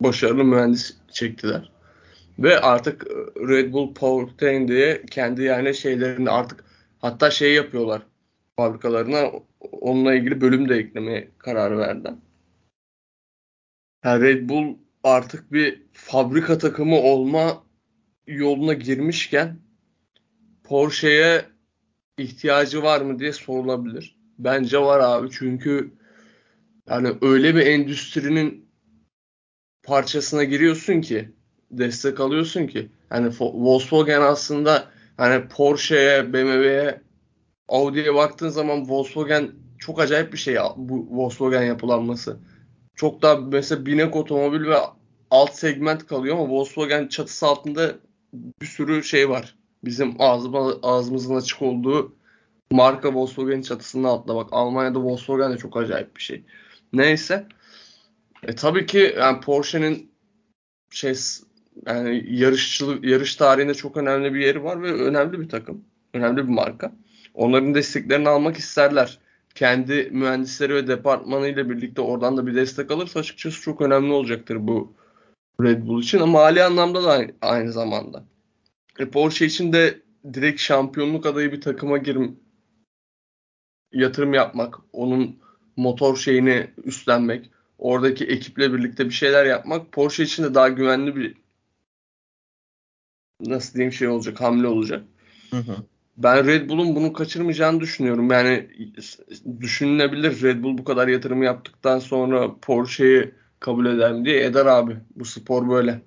başarılı 0.00 0.44
mühendis 0.44 0.96
çektiler. 1.12 1.72
Ve 2.38 2.60
artık 2.60 3.06
Red 3.36 3.72
Bull 3.72 3.94
Powertrain 3.94 4.68
diye 4.68 5.02
kendi 5.10 5.42
yani 5.42 5.74
şeylerini 5.74 6.30
artık 6.30 6.64
hatta 6.98 7.30
şey 7.30 7.54
yapıyorlar 7.54 8.02
fabrikalarına 8.56 9.30
onunla 9.60 10.14
ilgili 10.14 10.40
bölüm 10.40 10.68
de 10.68 10.76
eklemeye 10.76 11.28
karar 11.38 11.78
verdi. 11.78 12.10
Yani 14.04 14.22
Red 14.22 14.48
Bull 14.48 14.76
artık 15.04 15.52
bir 15.52 15.82
fabrika 15.92 16.58
takımı 16.58 16.96
olma 16.96 17.62
yoluna 18.26 18.72
girmişken 18.74 19.58
Porsche'ye 20.64 21.44
ihtiyacı 22.18 22.82
var 22.82 23.00
mı 23.00 23.18
diye 23.18 23.32
sorulabilir. 23.32 24.18
Bence 24.38 24.78
var 24.78 25.00
abi 25.00 25.28
çünkü 25.30 25.90
yani 26.88 27.12
öyle 27.20 27.54
bir 27.54 27.66
endüstrinin 27.66 28.67
parçasına 29.88 30.44
giriyorsun 30.44 31.00
ki 31.00 31.28
destek 31.70 32.20
alıyorsun 32.20 32.66
ki 32.66 32.88
hani 33.08 33.28
Volkswagen 33.40 34.20
aslında 34.20 34.84
hani 35.16 35.48
Porsche'ye, 35.48 36.32
BMW'ye, 36.32 37.00
Audi'ye 37.68 38.14
baktığın 38.14 38.48
zaman 38.48 38.88
Volkswagen 38.88 39.50
çok 39.78 40.00
acayip 40.00 40.32
bir 40.32 40.38
şey 40.38 40.56
bu 40.76 41.08
Volkswagen 41.10 41.62
yapılanması. 41.62 42.36
Çok 42.94 43.22
daha 43.22 43.36
mesela 43.36 43.86
binek 43.86 44.16
otomobil 44.16 44.66
ve 44.66 44.76
alt 45.30 45.54
segment 45.54 46.06
kalıyor 46.06 46.36
ama 46.36 46.48
Volkswagen 46.48 47.08
çatısı 47.08 47.46
altında 47.46 47.94
bir 48.32 48.66
sürü 48.66 49.04
şey 49.04 49.30
var. 49.30 49.54
Bizim 49.84 50.14
ağzıma, 50.18 50.74
ağzımızın 50.82 51.36
açık 51.36 51.62
olduğu 51.62 52.16
marka 52.70 53.14
Volkswagen 53.14 53.62
çatısının 53.62 54.04
altında. 54.04 54.36
Bak 54.36 54.48
Almanya'da 54.52 55.02
Volkswagen 55.02 55.52
de 55.52 55.58
çok 55.58 55.76
acayip 55.76 56.16
bir 56.16 56.22
şey. 56.22 56.44
Neyse. 56.92 57.46
E, 58.42 58.54
tabii 58.54 58.86
ki 58.86 59.14
yani 59.18 59.40
Porsche'nin 59.40 60.10
şey 60.90 61.14
yani 61.86 62.24
yarışçılık 62.28 63.04
yarış 63.04 63.36
tarihinde 63.36 63.74
çok 63.74 63.96
önemli 63.96 64.34
bir 64.34 64.40
yeri 64.40 64.64
var 64.64 64.82
ve 64.82 64.92
önemli 64.92 65.40
bir 65.40 65.48
takım. 65.48 65.84
Önemli 66.14 66.36
bir 66.36 66.52
marka. 66.52 66.92
Onların 67.34 67.74
desteklerini 67.74 68.28
almak 68.28 68.56
isterler. 68.56 69.18
Kendi 69.54 70.08
mühendisleri 70.12 70.74
ve 70.74 70.86
departmanı 70.86 71.48
ile 71.48 71.70
birlikte 71.70 72.00
oradan 72.00 72.36
da 72.36 72.46
bir 72.46 72.54
destek 72.54 72.90
alırsa 72.90 73.20
açıkçası 73.20 73.60
çok 73.60 73.80
önemli 73.80 74.12
olacaktır 74.12 74.56
bu 74.60 74.92
Red 75.62 75.86
Bull 75.86 76.02
için. 76.02 76.20
Ama 76.20 76.32
mali 76.32 76.62
anlamda 76.62 77.04
da 77.04 77.12
aynı, 77.12 77.32
aynı 77.40 77.72
zamanda. 77.72 78.24
E 78.98 79.10
Porsche 79.10 79.46
için 79.46 79.72
de 79.72 80.02
direkt 80.34 80.60
şampiyonluk 80.60 81.26
adayı 81.26 81.52
bir 81.52 81.60
takıma 81.60 81.98
girim 81.98 82.40
yatırım 83.92 84.34
yapmak, 84.34 84.78
onun 84.92 85.38
motor 85.76 86.16
şeyini 86.16 86.70
üstlenmek, 86.84 87.50
oradaki 87.78 88.24
ekiple 88.24 88.72
birlikte 88.72 89.04
bir 89.04 89.14
şeyler 89.14 89.46
yapmak 89.46 89.92
Porsche 89.92 90.22
için 90.22 90.42
de 90.42 90.54
daha 90.54 90.68
güvenli 90.68 91.16
bir 91.16 91.34
nasıl 93.40 93.74
diyeyim 93.74 93.92
şey 93.92 94.08
olacak, 94.08 94.40
hamle 94.40 94.66
olacak. 94.66 95.04
Hı 95.50 95.56
hı. 95.56 95.76
Ben 96.16 96.46
Red 96.46 96.68
Bull'un 96.68 96.96
bunu 96.96 97.12
kaçırmayacağını 97.12 97.80
düşünüyorum. 97.80 98.30
Yani 98.30 98.68
düşünülebilir 99.60 100.42
Red 100.42 100.62
Bull 100.62 100.78
bu 100.78 100.84
kadar 100.84 101.08
yatırım 101.08 101.42
yaptıktan 101.42 101.98
sonra 101.98 102.54
Porsche'yi 102.62 103.34
kabul 103.60 103.86
eder 103.86 104.12
mi 104.12 104.24
diye 104.24 104.44
eder 104.44 104.66
abi. 104.66 104.96
Bu 105.16 105.24
spor 105.24 105.68
böyle. 105.68 106.00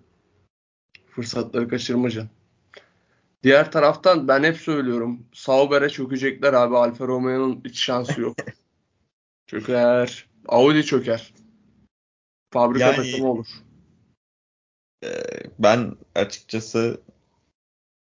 Fırsatları 1.06 1.68
kaçırmayacaksın. 1.68 2.32
Diğer 3.44 3.72
taraftan 3.72 4.28
ben 4.28 4.44
hep 4.44 4.58
söylüyorum. 4.58 5.20
Sauber'e 5.34 5.90
çökecekler 5.90 6.54
abi. 6.54 6.78
Alfa 6.78 7.08
Romeo'nun 7.08 7.62
hiç 7.66 7.80
şansı 7.80 8.22
yok. 8.22 8.38
çöker. 9.48 10.26
Audi 10.48 10.86
çöker. 10.86 11.34
Fabrika 12.52 12.86
yani, 12.86 13.12
takımı 13.12 13.32
olur. 13.32 13.48
E, 15.04 15.10
ben 15.60 15.96
açıkçası 16.16 17.02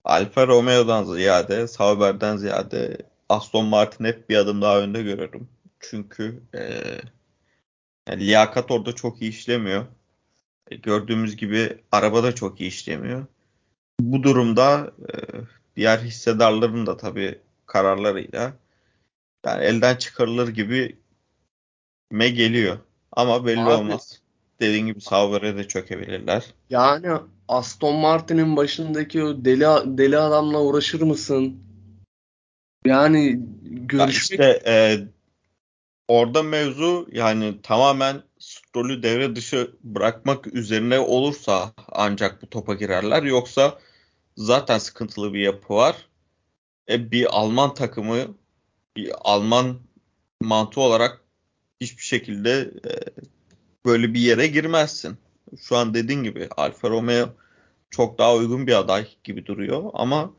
Alfa 0.04 0.46
Romeo'dan 0.46 1.04
ziyade, 1.04 1.68
Sauber'den 1.68 2.36
ziyade 2.36 2.98
Aston 3.28 3.66
Martin 3.66 4.04
hep 4.04 4.30
bir 4.30 4.36
adım 4.36 4.62
daha 4.62 4.80
önde 4.80 5.02
görüyorum. 5.02 5.48
Çünkü 5.80 6.42
e, 6.54 6.82
yani 8.08 8.26
liyakat 8.26 8.70
orada 8.70 8.94
çok 8.94 9.22
iyi 9.22 9.30
işlemiyor. 9.30 9.86
E, 10.70 10.76
gördüğümüz 10.76 11.36
gibi 11.36 11.78
araba 11.92 12.22
da 12.22 12.34
çok 12.34 12.60
iyi 12.60 12.68
işlemiyor. 12.68 13.26
Bu 14.00 14.22
durumda 14.22 14.92
e, 15.08 15.14
diğer 15.76 15.98
hissedarların 15.98 16.86
da 16.86 16.96
tabii 16.96 17.38
kararlarıyla 17.66 18.52
yani 19.46 19.64
elden 19.64 19.96
çıkarılır 19.96 20.48
gibi 20.48 20.98
me 22.10 22.28
geliyor. 22.28 22.78
Ama 23.12 23.46
belli 23.46 23.60
Abi, 23.60 23.70
olmaz. 23.70 24.23
Dediğin 24.60 24.86
gibi 24.86 25.00
Sauber'e 25.00 25.56
de 25.56 25.68
çökebilirler. 25.68 26.44
Yani 26.70 27.08
Aston 27.48 27.96
Martin'in 27.96 28.56
başındaki 28.56 29.24
o 29.24 29.44
deli 29.44 29.98
deli 29.98 30.18
adamla 30.18 30.60
uğraşır 30.60 31.02
mısın? 31.02 31.56
Yani 32.86 33.40
görüşmek... 33.62 34.40
Ya 34.40 34.54
işte 34.54 34.62
e, 34.66 34.74
orada 36.08 36.42
mevzu 36.42 37.08
yani 37.12 37.62
tamamen 37.62 38.22
Stroll'ü 38.38 39.02
devre 39.02 39.36
dışı 39.36 39.70
bırakmak 39.82 40.54
üzerine 40.54 40.98
olursa 40.98 41.72
ancak 41.92 42.42
bu 42.42 42.50
topa 42.50 42.74
girerler. 42.74 43.22
Yoksa 43.22 43.78
zaten 44.36 44.78
sıkıntılı 44.78 45.34
bir 45.34 45.40
yapı 45.40 45.74
var. 45.74 45.96
E, 46.88 47.10
bir 47.10 47.38
Alman 47.38 47.74
takımı 47.74 48.18
bir 48.96 49.12
Alman 49.20 49.78
mantığı 50.40 50.80
olarak 50.80 51.20
hiçbir 51.80 52.02
şekilde 52.02 52.50
e, 52.60 52.92
böyle 53.84 54.14
bir 54.14 54.20
yere 54.20 54.46
girmezsin. 54.46 55.18
Şu 55.60 55.76
an 55.76 55.94
dediğin 55.94 56.22
gibi 56.22 56.48
Alfa 56.56 56.90
Romeo 56.90 57.28
çok 57.90 58.18
daha 58.18 58.34
uygun 58.34 58.66
bir 58.66 58.78
aday 58.78 59.08
gibi 59.24 59.46
duruyor 59.46 59.90
ama 59.94 60.32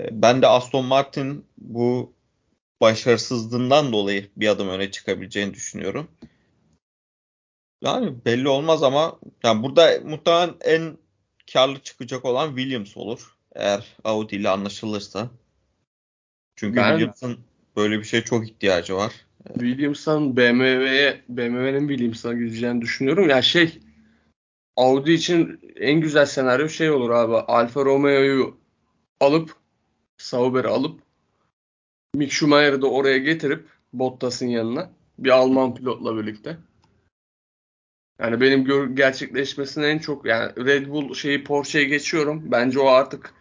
e, 0.00 0.22
ben 0.22 0.42
de 0.42 0.46
Aston 0.46 0.84
Martin 0.84 1.46
bu 1.58 2.12
başarısızlığından 2.80 3.92
dolayı 3.92 4.30
bir 4.36 4.48
adım 4.48 4.68
öne 4.68 4.90
çıkabileceğini 4.90 5.54
düşünüyorum. 5.54 6.08
Yani 7.82 8.24
belli 8.24 8.48
olmaz 8.48 8.82
ama 8.82 9.18
yani 9.44 9.62
burada 9.62 10.00
muhtemelen 10.04 10.54
en 10.60 10.98
karlı 11.52 11.78
çıkacak 11.80 12.24
olan 12.24 12.56
Williams 12.56 12.96
olur. 12.96 13.36
Eğer 13.54 13.96
Audi 14.04 14.36
ile 14.36 14.48
anlaşılırsa. 14.48 15.30
Çünkü 16.56 16.76
ben, 16.76 16.90
Williams'ın 16.90 17.38
böyle 17.76 17.98
bir 17.98 18.04
şeye 18.04 18.24
çok 18.24 18.48
ihtiyacı 18.48 18.96
var. 18.96 19.12
Williams'tan 19.48 20.36
BMW'ye 20.36 21.22
BMW'nin 21.28 21.88
Williams'a 21.88 22.32
gideceğini 22.32 22.80
düşünüyorum. 22.80 23.24
Ya 23.24 23.30
yani 23.30 23.44
şey 23.44 23.80
Audi 24.76 25.12
için 25.12 25.60
en 25.76 26.00
güzel 26.00 26.26
senaryo 26.26 26.68
şey 26.68 26.90
olur 26.90 27.10
abi. 27.10 27.34
Alfa 27.34 27.84
Romeo'yu 27.84 28.56
alıp 29.20 29.56
Sauber'i 30.18 30.68
alıp 30.68 31.00
Mick 32.14 32.32
Schumacher'ı 32.32 32.82
da 32.82 32.90
oraya 32.90 33.18
getirip 33.18 33.68
Bottas'ın 33.92 34.46
yanına 34.46 34.90
bir 35.18 35.30
Alman 35.30 35.74
pilotla 35.74 36.16
birlikte. 36.16 36.56
Yani 38.20 38.40
benim 38.40 38.64
gör- 38.64 38.90
gerçekleşmesine 38.90 39.86
en 39.86 39.98
çok 39.98 40.26
yani 40.26 40.52
Red 40.56 40.88
Bull 40.88 41.14
şeyi 41.14 41.44
Porsche'ye 41.44 41.84
geçiyorum. 41.84 42.42
Bence 42.44 42.80
o 42.80 42.86
artık 42.86 43.34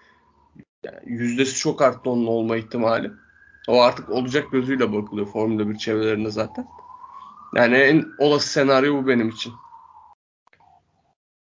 yani 0.84 1.00
yüzdesi 1.06 1.56
çok 1.60 1.82
arttı 1.82 2.10
onun 2.10 2.28
olma 2.28 2.58
ihtimali. 2.58 3.12
O 3.68 3.82
artık 3.82 4.10
olacak 4.10 4.52
gözüyle 4.52 4.94
bakılıyor 4.94 5.28
Formula 5.28 5.70
1 5.70 5.78
çevrelerinde 5.78 6.32
zaten. 6.32 6.68
Yani 7.56 7.76
en 7.78 8.06
olası 8.20 8.50
senaryo 8.50 9.04
bu 9.04 9.08
benim 9.08 9.30
için. 9.30 9.54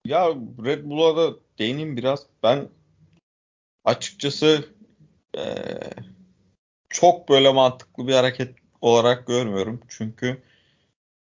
Ya 0.05 0.27
Red 0.65 0.85
Bull'a 0.85 1.17
da 1.17 1.35
değineyim 1.59 1.97
biraz. 1.97 2.25
Ben 2.43 2.69
açıkçası 3.85 4.69
ee, 5.37 5.79
çok 6.89 7.29
böyle 7.29 7.53
mantıklı 7.53 8.07
bir 8.07 8.13
hareket 8.13 8.55
olarak 8.81 9.27
görmüyorum. 9.27 9.81
Çünkü 9.87 10.41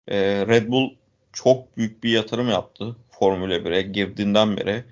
e, 0.08 0.46
Red 0.46 0.68
Bull 0.68 0.90
çok 1.32 1.76
büyük 1.76 2.04
bir 2.04 2.10
yatırım 2.10 2.48
yaptı 2.48 2.96
Formula 3.10 3.54
1'e 3.54 3.82
girdiğinden 3.82 4.56
beri 4.56 4.84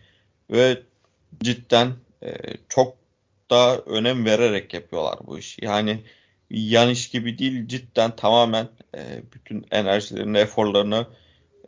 ve 0.51 0.83
cidden 1.43 1.93
e, 2.23 2.35
çok 2.69 3.02
da 3.53 3.79
önem 3.79 4.25
vererek 4.25 4.75
yapıyorlar 4.75 5.19
bu 5.27 5.39
işi. 5.39 5.65
Yani 5.65 6.01
yan 6.51 6.91
iş 6.91 7.11
gibi 7.11 7.39
değil 7.39 7.67
cidden 7.69 8.17
tamamen 8.17 8.69
e, 8.97 9.23
bütün 9.33 9.67
enerjilerini, 9.71 10.39
eforlarını 10.39 11.07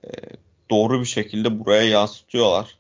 e, 0.05 0.09
doğru 0.70 1.01
bir 1.01 1.07
şekilde 1.07 1.61
buraya 1.61 1.83
yansıtıyorlar. 1.83 2.79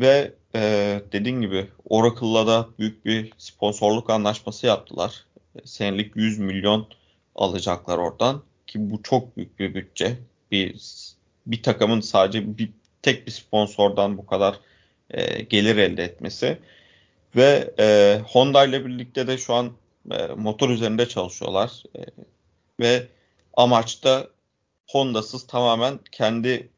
Ve 0.00 0.32
e, 0.54 1.00
dediğin 1.12 1.40
gibi 1.40 1.66
Oracle'la 1.84 2.46
da 2.46 2.68
büyük 2.78 3.04
bir 3.04 3.32
sponsorluk 3.38 4.10
anlaşması 4.10 4.66
yaptılar. 4.66 5.24
Senelik 5.64 6.16
100 6.16 6.38
milyon 6.38 6.88
alacaklar 7.34 7.98
oradan 7.98 8.42
ki 8.66 8.90
bu 8.90 9.02
çok 9.02 9.36
büyük 9.36 9.58
bir 9.58 9.74
bütçe. 9.74 10.16
Bir 10.50 10.76
bir 11.46 11.62
takımın 11.62 12.00
sadece 12.00 12.58
bir 12.58 12.70
tek 13.02 13.26
bir 13.26 13.32
sponsordan 13.32 14.18
bu 14.18 14.26
kadar 14.26 14.60
e, 15.10 15.42
gelir 15.42 15.76
elde 15.76 16.04
etmesi 16.04 16.58
ve 17.36 17.74
e, 17.78 18.18
Honda 18.28 18.64
ile 18.64 18.86
birlikte 18.86 19.26
de 19.26 19.38
şu 19.38 19.54
an 19.54 19.72
e, 20.10 20.26
motor 20.26 20.70
üzerinde 20.70 21.08
çalışıyorlar 21.08 21.82
e, 21.98 22.00
ve 22.80 23.06
amaç 23.56 24.04
da 24.04 24.30
Honda'sız 24.86 25.46
tamamen 25.46 25.98
kendi 26.12 26.68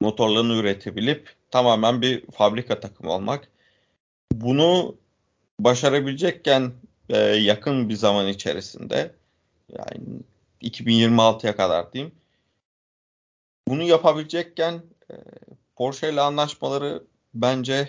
motorlarını 0.00 0.54
üretebilip 0.54 1.34
tamamen 1.50 2.02
bir 2.02 2.26
fabrika 2.30 2.80
takımı 2.80 3.12
olmak. 3.12 3.48
Bunu 4.32 4.96
başarabilecekken 5.60 6.72
e, 7.08 7.18
yakın 7.18 7.88
bir 7.88 7.94
zaman 7.94 8.28
içerisinde 8.28 9.14
yani 9.68 10.20
2026'ya 10.62 11.56
kadar 11.56 11.92
diyeyim. 11.92 12.14
Bunu 13.68 13.82
yapabilecekken 13.82 14.82
e, 15.10 15.14
Porsche 15.76 16.12
ile 16.12 16.20
anlaşmaları 16.20 17.04
bence 17.34 17.88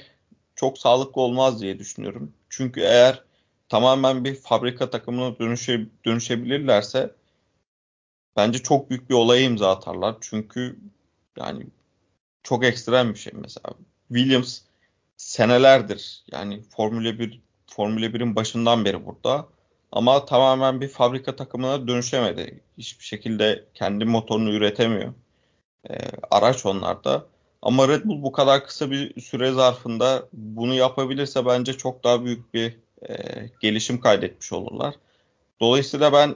çok 0.56 0.78
sağlıklı 0.78 1.22
olmaz 1.22 1.62
diye 1.62 1.80
düşünüyorum. 1.80 2.34
Çünkü 2.50 2.82
eğer 2.82 3.24
tamamen 3.70 4.26
bir 4.26 4.36
fabrika 4.36 4.90
takımına 4.90 5.40
dönüşe, 5.40 5.86
dönüşebilirlerse 6.06 7.16
bence 8.36 8.60
çok 8.60 8.90
büyük 8.90 9.10
bir 9.10 9.16
olaya 9.16 9.42
imza 9.42 9.72
atarlar. 9.72 10.16
Çünkü 10.22 10.80
yani 11.38 11.68
çok 12.44 12.66
ekstrem 12.66 13.14
bir 13.14 13.20
şey 13.20 13.34
mesela. 13.36 13.74
Williams 14.08 14.62
senelerdir 15.18 16.24
yani 16.32 16.62
Formula 16.62 17.20
1 17.20 17.42
Formula 17.68 18.06
1'in 18.06 18.36
başından 18.36 18.86
beri 18.86 19.06
burada. 19.06 19.48
Ama 19.92 20.26
tamamen 20.26 20.82
bir 20.82 20.88
fabrika 20.88 21.36
takımına 21.36 21.88
dönüşemedi. 21.88 22.62
Hiçbir 22.78 23.04
şekilde 23.06 23.66
kendi 23.74 24.06
motorunu 24.06 24.54
üretemiyor. 24.54 25.14
E, 25.90 25.98
araç 26.32 26.66
onlarda. 26.66 27.26
Ama 27.66 27.88
Red 27.88 28.06
Bull 28.06 28.24
bu 28.24 28.32
kadar 28.32 28.66
kısa 28.66 28.92
bir 28.92 29.22
süre 29.22 29.52
zarfında 29.52 30.30
bunu 30.34 30.74
yapabilirse 30.74 31.46
bence 31.46 31.74
çok 31.74 32.04
daha 32.04 32.26
büyük 32.26 32.54
bir 32.54 32.78
e, 33.10 33.16
gelişim 33.60 34.00
kaydetmiş 34.00 34.54
olurlar. 34.54 34.96
Dolayısıyla 35.60 36.14
ben 36.14 36.36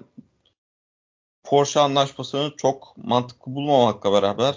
Porsche 1.43 1.79
anlaşmasını 1.79 2.53
çok 2.57 2.93
mantıklı 2.97 3.55
bulmamakla 3.55 4.13
beraber 4.13 4.55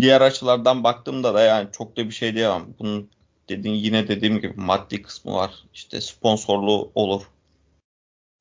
diğer 0.00 0.20
açılardan 0.20 0.84
baktığımda 0.84 1.34
da 1.34 1.42
yani 1.42 1.68
çok 1.72 1.96
da 1.96 2.04
bir 2.04 2.14
şey 2.14 2.34
diyemem. 2.34 2.74
Bunun 2.78 3.10
dediğin 3.48 3.74
yine 3.74 4.08
dediğim 4.08 4.40
gibi 4.40 4.54
maddi 4.60 5.02
kısmı 5.02 5.34
var. 5.34 5.64
İşte 5.74 6.00
sponsorlu 6.00 6.92
olur. 6.94 7.22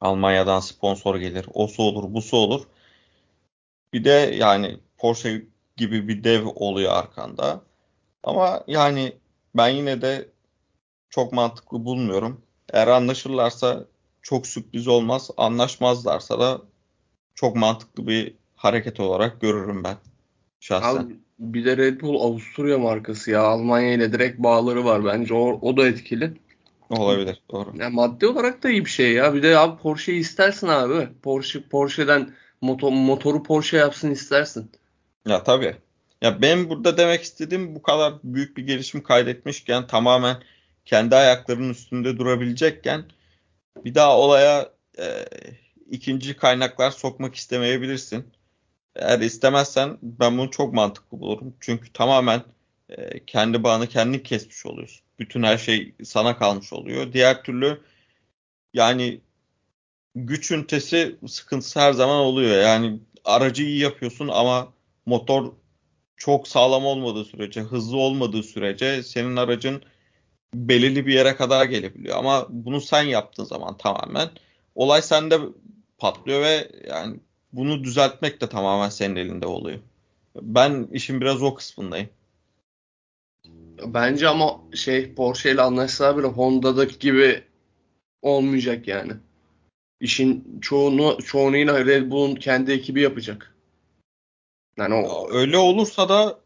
Almanya'dan 0.02 0.60
sponsor 0.60 1.16
gelir. 1.16 1.46
O 1.54 1.68
su 1.68 1.84
olur, 1.84 2.14
bu 2.14 2.22
su 2.22 2.38
olur. 2.38 2.68
Bir 3.94 4.04
de 4.04 4.36
yani 4.40 4.80
Porsche 4.98 5.42
gibi 5.80 6.08
bir 6.08 6.24
dev 6.24 6.48
oluyor 6.56 6.94
arkanda. 6.94 7.62
Ama 8.24 8.64
yani 8.68 9.14
ben 9.56 9.70
yine 9.70 10.02
de 10.02 10.30
çok 11.10 11.34
mantıklı 11.34 11.86
bulmuyorum. 11.86 12.42
Eğer 12.74 12.88
anlaşırlarsa 12.88 13.86
çok 14.22 14.48
sürpriz 14.48 14.88
olmaz. 14.88 15.30
Anlaşmazlarsa 15.38 16.40
da 16.40 16.62
çok 17.36 17.56
mantıklı 17.56 18.08
bir 18.08 18.34
hareket 18.56 19.00
olarak 19.00 19.42
görürüm 19.42 19.84
ben 19.84 19.96
şahsen. 20.60 21.04
Abi, 21.04 21.16
bir 21.40 21.66
de 21.66 21.78
Red 21.78 22.02
Bull 22.02 22.22
Avusturya 22.22 22.78
markası 22.78 23.32
ya. 23.32 23.42
Almanya 23.42 23.94
ile 23.94 24.14
direkt 24.14 24.40
bağları 24.40 24.86
var 24.86 25.06
bence. 25.06 25.34
O, 25.34 25.60
o 25.62 25.78
da 25.78 25.88
etkili. 25.88 26.34
Olabilir. 26.90 27.42
Doğru. 27.52 27.70
Yani 27.76 27.96
maddi 27.96 28.28
olarak 28.28 28.64
da 28.64 28.70
iyi 28.70 28.86
bir 28.86 28.90
şey 28.90 29.14
ya. 29.14 29.34
Bir 29.34 29.44
de 29.44 29.58
abi 29.58 29.82
Porsche'yi 29.82 30.20
istersin 30.20 30.68
abi. 30.68 31.08
Porsche 31.24 31.62
Porsche'den 31.70 32.34
motor, 32.62 32.92
motoru 32.92 33.44
Porsche 33.44 33.78
yapsın 33.78 34.12
istersin. 34.12 34.72
Ya 35.28 35.44
tabii. 35.44 35.76
Ya 36.22 36.42
ben 36.42 36.70
burada 36.70 36.98
demek 36.98 37.22
istediğim 37.22 37.76
bu 37.76 37.82
kadar 37.82 38.14
büyük 38.24 38.58
bir 38.58 38.68
gelişim 38.68 39.04
kaydetmişken 39.04 39.88
tamamen 39.88 40.44
kendi 40.86 41.16
ayaklarının 41.16 41.70
üstünde 41.70 42.18
durabilecekken 42.18 43.06
bir 43.86 43.96
daha 43.96 44.18
olaya 44.18 44.70
e, 45.00 45.26
ikinci 45.92 46.38
kaynaklar 46.38 46.92
sokmak 46.92 47.36
istemeyebilirsin. 47.36 48.26
Eğer 48.96 49.20
istemezsen 49.20 49.98
ben 50.02 50.38
bunu 50.38 50.52
çok 50.52 50.74
mantıklı 50.74 51.20
bulurum. 51.20 51.56
Çünkü 51.60 51.94
tamamen 51.94 52.44
e, 52.90 53.26
kendi 53.26 53.64
bağını 53.64 53.88
kendin 53.88 54.20
kesmiş 54.20 54.66
oluyorsun. 54.66 55.02
Bütün 55.20 55.44
her 55.44 55.58
şey 55.58 55.96
sana 56.04 56.38
kalmış 56.38 56.74
oluyor. 56.74 57.14
Diğer 57.14 57.44
türlü 57.44 57.82
yani 58.74 59.22
güç 60.16 60.52
ünitesi 60.52 61.16
sıkıntısı 61.28 61.80
her 61.80 61.94
zaman 61.94 62.18
oluyor. 62.18 62.58
Yani 62.62 63.00
aracı 63.26 63.64
iyi 63.64 63.80
yapıyorsun 63.80 64.28
ama 64.28 64.74
motor 65.10 65.52
çok 66.18 66.48
sağlam 66.48 66.86
olmadığı 66.86 67.26
sürece, 67.26 67.62
hızlı 67.62 67.98
olmadığı 67.98 68.44
sürece 68.44 69.04
senin 69.04 69.36
aracın 69.36 69.82
belirli 70.54 71.08
bir 71.08 71.14
yere 71.14 71.36
kadar 71.36 71.66
gelebiliyor. 71.66 72.18
Ama 72.18 72.48
bunu 72.50 72.82
sen 72.82 73.04
yaptığın 73.04 73.44
zaman 73.44 73.78
tamamen 73.78 74.30
olay 74.76 75.02
sende 75.02 75.40
patlıyor 75.98 76.42
ve 76.42 76.72
yani 76.88 77.20
bunu 77.54 77.84
düzeltmek 77.84 78.42
de 78.42 78.50
tamamen 78.50 78.90
senin 78.90 79.16
elinde 79.16 79.46
oluyor. 79.48 79.80
Ben 80.42 80.88
işin 80.92 81.22
biraz 81.22 81.44
o 81.44 81.54
kısmındayım. 81.54 82.10
Bence 83.86 84.28
ama 84.28 84.62
şey 84.76 85.14
Porsche 85.14 85.52
ile 85.52 85.62
anlaşsalar 85.62 86.18
bile 86.18 86.28
Honda'daki 86.28 87.00
gibi 87.00 87.44
olmayacak 88.22 88.88
yani. 88.88 89.12
İşin 90.00 90.60
çoğunu 90.62 91.18
çoğunu 91.26 91.58
yine 91.58 91.86
Red 91.86 92.12
Bull'un 92.12 92.36
kendi 92.36 92.72
ekibi 92.72 93.02
yapacak. 93.02 93.56
Yani 94.80 94.94
o... 94.94 95.30
Öyle 95.32 95.58
olursa 95.58 96.10
da 96.10 96.40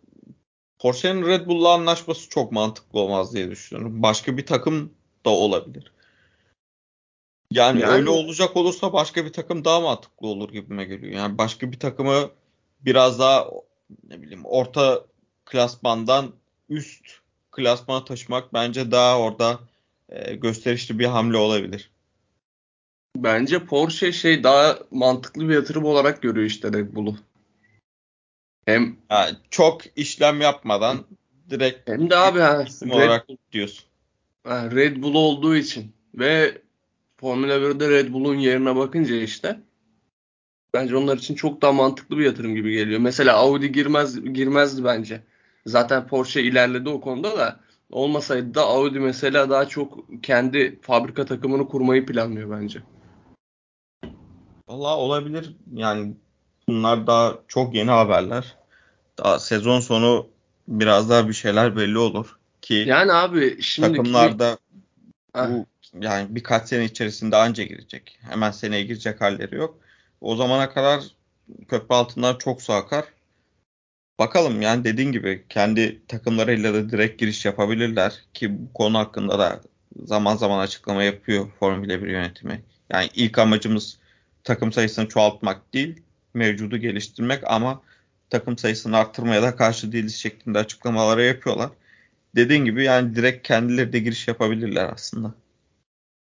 Porsche'nin 0.80 1.26
Red 1.26 1.48
Bull'la 1.48 1.74
anlaşması 1.74 2.30
çok 2.30 2.52
mantıklı 2.52 3.00
olmaz 3.00 3.34
diye 3.34 3.52
düşünüyorum. 3.52 4.04
Başka 4.04 4.38
bir 4.38 4.46
takım 4.46 4.94
da 5.26 5.30
olabilir. 5.30 5.92
Yani, 7.52 7.82
yani 7.82 7.94
öyle 7.94 8.10
olacak 8.10 8.58
olursa 8.58 8.94
başka 8.94 9.26
bir 9.26 9.34
takım 9.34 9.66
daha 9.66 9.82
mantıklı 9.82 10.28
olur 10.28 10.52
gibime 10.52 10.86
geliyor. 10.86 11.14
Yani 11.14 11.38
başka 11.38 11.72
bir 11.72 11.80
takımı 11.80 12.30
biraz 12.82 13.20
daha 13.20 13.48
ne 14.10 14.22
bileyim 14.22 14.46
orta 14.46 15.06
klasmandan 15.46 16.32
üst 16.70 17.06
klasmana 17.52 18.06
taşımak 18.06 18.54
bence 18.54 18.92
daha 18.92 19.20
orada 19.20 19.60
e, 20.10 20.36
gösterişli 20.36 21.00
bir 21.00 21.06
hamle 21.06 21.38
olabilir. 21.38 21.92
Bence 23.18 23.66
Porsche 23.66 24.12
şey 24.12 24.44
daha 24.44 24.80
mantıklı 24.92 25.50
bir 25.50 25.54
yatırım 25.54 25.86
olarak 25.86 26.22
görüyor 26.22 26.48
işte 26.48 26.74
Red 26.74 26.96
Bull'u. 26.96 27.18
Hem 28.66 28.98
yani 29.10 29.36
çok 29.50 29.82
işlem 29.96 30.42
yapmadan 30.42 31.06
direkt 31.50 31.90
hem 31.90 32.10
de 32.10 32.16
abi 32.18 32.40
ha, 32.40 32.66
Red, 32.84 32.92
olarak 32.92 33.28
diyorsun. 33.52 33.86
Ha, 34.44 34.72
Red 34.72 35.04
Bull 35.04 35.16
olduğu 35.16 35.56
için 35.56 35.94
ve 36.16 36.62
Formula 37.18 37.54
1'de 37.54 37.90
Red 37.90 38.14
Bull'un 38.14 38.36
yerine 38.36 38.76
bakınca 38.76 39.16
işte 39.16 39.60
bence 40.74 40.96
onlar 40.96 41.18
için 41.18 41.36
çok 41.36 41.62
daha 41.62 41.72
mantıklı 41.72 42.18
bir 42.18 42.26
yatırım 42.26 42.56
gibi 42.56 42.74
geliyor. 42.74 43.00
Mesela 43.00 43.34
Audi 43.34 43.72
girmez 43.72 44.34
girmezdi 44.34 44.84
bence. 44.84 45.22
Zaten 45.66 46.08
Porsche 46.08 46.42
ilerledi 46.42 46.90
o 46.90 47.02
konuda 47.02 47.38
da 47.38 47.60
olmasaydı 47.92 48.54
da 48.54 48.62
Audi 48.62 49.00
mesela 49.00 49.50
daha 49.50 49.68
çok 49.68 50.00
kendi 50.24 50.80
fabrika 50.82 51.26
takımını 51.26 51.68
kurmayı 51.68 52.06
planlıyor 52.06 52.62
bence. 52.62 52.80
Valla 54.68 54.98
olabilir. 54.98 55.56
Yani 55.74 56.14
bunlar 56.68 57.08
daha 57.08 57.34
çok 57.48 57.76
yeni 57.76 57.92
haberler. 57.92 58.56
Daha 59.18 59.40
sezon 59.40 59.80
sonu 59.80 60.28
biraz 60.68 61.10
daha 61.10 61.28
bir 61.28 61.34
şeyler 61.34 61.76
belli 61.76 61.98
olur 61.98 62.38
ki 62.62 62.74
yani 62.74 63.14
abi 63.14 63.62
şimdi 63.62 63.88
takımlarda 63.88 64.58
bu 65.36 65.66
yani 66.02 66.28
birkaç 66.30 66.68
sene 66.68 66.86
içerisinde 66.86 67.36
anca 67.36 67.64
girecek. 67.64 68.20
Hemen 68.30 68.52
seneye 68.52 68.84
girecek 68.84 69.22
halleri 69.22 69.56
yok. 69.56 69.78
O 70.22 70.36
zamana 70.36 70.70
kadar 70.70 71.04
köprü 71.68 71.96
altından 71.96 72.38
çok 72.38 72.62
su 72.62 72.74
akar. 72.74 73.06
Bakalım 74.20 74.62
yani 74.62 74.84
dediğin 74.84 75.12
gibi 75.12 75.46
kendi 75.50 76.08
takımlarıyla 76.08 76.74
da 76.74 76.90
direkt 76.90 77.20
giriş 77.20 77.46
yapabilirler 77.46 78.14
ki 78.34 78.60
bu 78.60 78.74
konu 78.74 78.98
hakkında 78.98 79.40
da 79.40 79.62
zaman 80.06 80.36
zaman 80.36 80.60
açıklama 80.60 81.04
yapıyor 81.04 81.48
Formula 81.60 82.02
1 82.02 82.08
yönetimi. 82.08 82.64
Yani 82.90 83.10
ilk 83.16 83.40
amacımız 83.40 84.00
takım 84.44 84.72
sayısını 84.72 85.08
çoğaltmak 85.08 85.74
değil, 85.74 86.02
mevcudu 86.34 86.78
geliştirmek 86.78 87.44
ama 87.46 87.82
takım 88.30 88.58
sayısını 88.58 88.98
arttırmaya 88.98 89.42
da 89.42 89.56
karşı 89.56 89.92
değiliz 89.92 90.16
şeklinde 90.16 90.60
açıklamaları 90.60 91.24
yapıyorlar. 91.24 91.70
Dediğin 92.36 92.66
gibi 92.66 92.84
yani 92.84 93.16
direkt 93.16 93.48
kendileri 93.48 93.94
de 93.94 94.00
giriş 94.00 94.28
yapabilirler 94.28 94.90
aslında. 94.94 95.34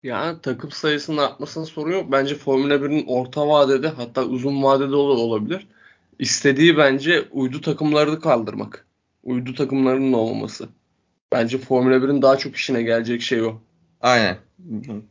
Yani 0.03 0.41
takım 0.43 0.71
sayısının 0.71 1.19
artmasının 1.19 1.65
sorun 1.65 1.93
yok. 1.93 2.13
Bence 2.13 2.35
Formula 2.35 2.75
1'in 2.75 3.05
orta 3.07 3.49
vadede 3.49 3.89
hatta 3.89 4.25
uzun 4.25 4.63
vadede 4.63 4.95
olabilir. 4.95 5.67
İstediği 6.19 6.77
bence 6.77 7.29
uydu 7.31 7.61
takımlarını 7.61 8.21
kaldırmak. 8.21 8.87
Uydu 9.23 9.55
takımlarının 9.55 10.13
olmaması. 10.13 10.69
Bence 11.33 11.59
Formula 11.59 11.95
1'in 11.95 12.23
daha 12.23 12.39
çok 12.39 12.57
işine 12.57 12.83
gelecek 12.83 13.23
şey 13.23 13.43
o. 13.43 13.61
Aynen. 14.01 14.37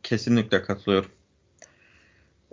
Kesinlikle 0.02 0.62
katılıyorum. 0.62 1.10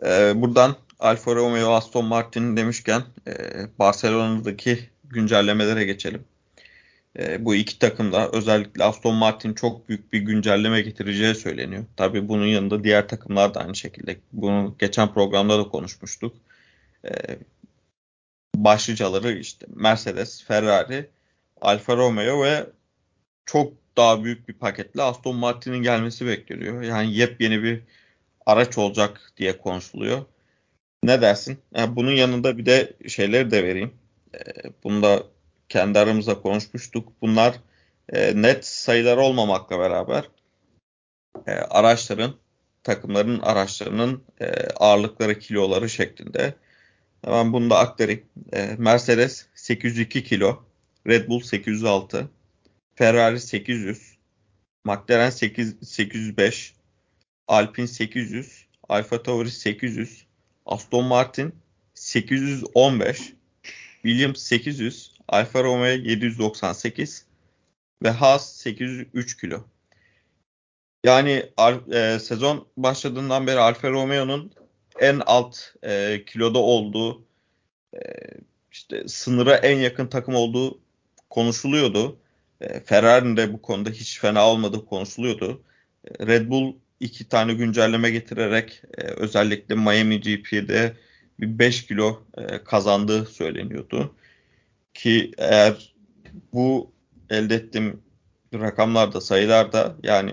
Ee, 0.06 0.34
buradan 0.36 0.76
Alfa 1.02 1.36
Romeo 1.36 1.72
Aston 1.72 2.06
Martin 2.06 2.58
demişken 2.58 3.04
e, 3.28 3.34
Barcelona'daki 3.80 4.90
güncellemelere 5.04 5.86
geçelim. 5.86 6.24
E, 7.20 7.46
bu 7.46 7.56
iki 7.56 7.80
takımda 7.80 8.30
özellikle 8.32 8.84
Aston 8.84 9.16
Martin 9.16 9.54
çok 9.54 9.90
büyük 9.90 10.14
bir 10.14 10.20
güncelleme 10.20 10.82
getireceği 10.82 11.36
söyleniyor. 11.36 11.86
Tabii 11.98 12.30
bunun 12.30 12.46
yanında 12.46 12.84
diğer 12.84 13.08
takımlar 13.08 13.54
da 13.54 13.60
aynı 13.60 13.76
şekilde. 13.76 14.18
Bunu 14.34 14.76
geçen 14.80 15.14
programda 15.14 15.60
da 15.60 15.64
konuşmuştuk. 15.70 16.36
E, 17.06 17.12
başlıcaları 18.56 19.32
işte 19.32 19.66
Mercedes, 19.76 20.44
Ferrari, 20.44 21.10
Alfa 21.62 21.98
Romeo 21.98 22.44
ve 22.44 22.66
çok 23.46 23.74
daha 23.98 24.24
büyük 24.24 24.48
bir 24.48 24.54
paketle 24.54 25.02
Aston 25.02 25.36
Martin'in 25.36 25.82
gelmesi 25.82 26.28
bekleniyor. 26.28 26.82
Yani 26.82 27.16
yepyeni 27.16 27.64
bir 27.64 27.82
araç 28.46 28.78
olacak 28.78 29.32
diye 29.38 29.58
konuşuluyor. 29.58 30.26
Ne 31.04 31.22
dersin? 31.22 31.60
Yani 31.76 31.96
bunun 31.96 32.12
yanında 32.12 32.58
bir 32.58 32.66
de 32.66 32.94
şeyleri 33.08 33.52
de 33.52 33.64
vereyim. 33.64 33.94
E, 34.36 34.40
bunu 34.84 35.04
da 35.04 35.24
kendi 35.70 36.00
aramızda 36.00 36.42
konuşmuştuk. 36.42 37.14
Bunlar 37.22 37.56
e, 38.10 38.42
net 38.42 38.66
sayılar 38.66 39.18
olmamakla 39.18 39.80
beraber 39.80 40.30
e, 41.48 41.52
araçların, 41.52 42.36
takımların 42.84 43.40
araçlarının 43.40 44.24
e, 44.42 44.46
ağırlıkları, 44.76 45.40
kiloları 45.40 45.90
şeklinde. 45.90 46.54
Hemen 47.26 47.54
bunu 47.54 47.70
da 47.70 47.80
aktarayım. 47.80 48.24
Mercedes 48.78 49.46
802 49.56 50.24
kilo, 50.24 50.64
Red 51.08 51.30
Bull 51.30 51.40
806, 51.40 52.30
Ferrari 52.96 53.40
800, 53.40 54.18
McLaren 54.86 55.30
8, 55.30 55.76
805, 55.82 56.76
Alpine 57.48 57.88
800, 57.88 58.66
Alfa 58.90 59.24
Tauri 59.24 59.52
800, 59.52 60.26
Aston 60.66 61.06
Martin 61.06 61.56
815, 61.94 63.34
Williams 64.02 64.40
800, 64.40 65.12
Alfa 65.28 65.64
Romeo 65.64 65.88
798 65.88 67.26
ve 68.04 68.10
Haas 68.10 68.56
803 68.56 69.38
kilo. 69.38 69.64
Yani 71.04 71.46
e, 71.94 72.20
sezon 72.20 72.68
başladığından 72.78 73.48
beri 73.48 73.60
Alfa 73.60 73.90
Romeo'nun 73.90 74.52
en 75.00 75.22
alt 75.26 75.58
e, 75.84 76.24
kiloda 76.26 76.60
olduğu 76.60 77.26
e, 77.94 78.00
işte 78.72 79.08
sınıra 79.08 79.56
en 79.56 79.78
yakın 79.78 80.08
takım 80.08 80.36
olduğu 80.36 80.80
konuşuluyordu. 81.30 82.18
E, 82.62 82.80
Ferrari'nin 82.80 83.38
de 83.38 83.54
bu 83.54 83.62
konuda 83.62 83.90
hiç 83.90 84.20
fena 84.20 84.48
olmadığı 84.48 84.86
konuşuluyordu. 84.86 85.62
E, 86.06 86.28
Red 86.28 86.50
Bull 86.50 86.74
iki 87.02 87.30
tane 87.30 87.54
güncelleme 87.54 88.12
getirerek 88.12 88.82
e, 88.98 89.02
özellikle 89.02 89.76
Miami 89.76 90.22
GP'de 90.22 90.98
bir 91.40 91.60
5 91.60 91.86
kilo 91.86 92.24
e, 92.38 92.64
kazandığı 92.64 93.26
söyleniyordu. 93.26 94.16
Ki 94.94 95.32
eğer 95.38 95.94
bu 96.54 96.92
elde 97.30 97.56
ettiğim 97.56 98.02
rakamlarda, 98.54 99.22
sayılarda 99.22 99.96
yani 100.04 100.32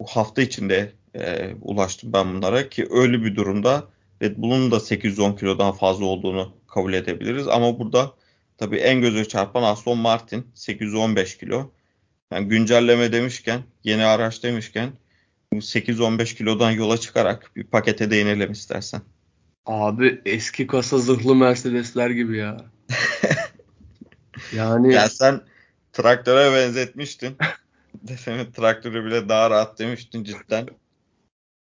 bu 0.00 0.06
hafta 0.06 0.42
içinde 0.42 0.92
e, 1.14 1.54
ulaştım 1.62 2.12
ben 2.12 2.34
bunlara 2.34 2.68
ki 2.68 2.88
öyle 2.90 3.24
bir 3.24 3.36
durumda 3.36 3.88
Red 4.22 4.36
Bull'un 4.36 4.70
da 4.70 4.80
810 4.80 5.32
kilodan 5.32 5.72
fazla 5.72 6.04
olduğunu 6.04 6.56
kabul 6.68 6.92
edebiliriz. 6.92 7.48
Ama 7.48 7.78
burada 7.78 8.14
tabii 8.58 8.76
en 8.76 9.00
göze 9.00 9.28
çarpan 9.28 9.62
Aston 9.62 9.98
Martin 9.98 10.46
815 10.54 11.38
kilo. 11.38 11.70
Yani 12.32 12.48
güncelleme 12.48 13.12
demişken, 13.12 13.62
yeni 13.84 14.04
araç 14.04 14.42
demişken 14.42 14.92
8-15 15.52 16.36
kilodan 16.36 16.70
yola 16.70 16.98
çıkarak 16.98 17.56
bir 17.56 17.64
pakete 17.64 18.10
değinelim 18.10 18.52
istersen. 18.52 19.00
Abi 19.66 20.22
eski 20.24 20.66
kasa 20.66 20.98
zırhlı 20.98 21.34
Mercedesler 21.34 22.10
gibi 22.10 22.36
ya. 22.36 22.56
yani 24.52 24.94
ya 24.94 25.08
sen 25.08 25.40
traktöre 25.92 26.52
benzetmiştin. 26.52 27.36
Defemin 27.94 28.52
traktörü 28.52 29.04
bile 29.04 29.28
daha 29.28 29.50
rahat 29.50 29.78
demiştin 29.78 30.24
cidden. 30.24 30.68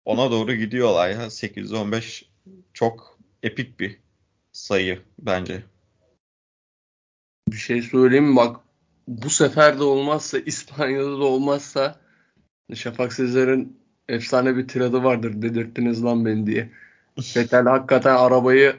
Ona 0.05 0.31
doğru 0.31 0.53
gidiyor 0.53 0.87
olay 0.87 1.11
ya. 1.13 1.29
815 1.29 2.29
çok 2.73 3.19
epik 3.43 3.79
bir 3.79 3.99
sayı 4.51 5.01
bence. 5.19 5.63
Bir 7.47 7.57
şey 7.57 7.81
söyleyeyim 7.81 8.25
mi? 8.25 8.35
Bak 8.35 8.59
bu 9.07 9.29
sefer 9.29 9.79
de 9.79 9.83
olmazsa 9.83 10.39
İspanya'da 10.39 11.11
da 11.19 11.23
olmazsa 11.23 12.01
Şafak 12.75 13.13
Sezer'in 13.13 13.79
efsane 14.09 14.57
bir 14.57 14.67
tiradı 14.67 15.03
vardır. 15.03 15.41
Dedirttiniz 15.41 16.03
lan 16.03 16.25
beni 16.25 16.47
diye. 16.47 16.69
Vettel 17.17 17.63
hakikaten 17.63 18.15
arabayı 18.15 18.75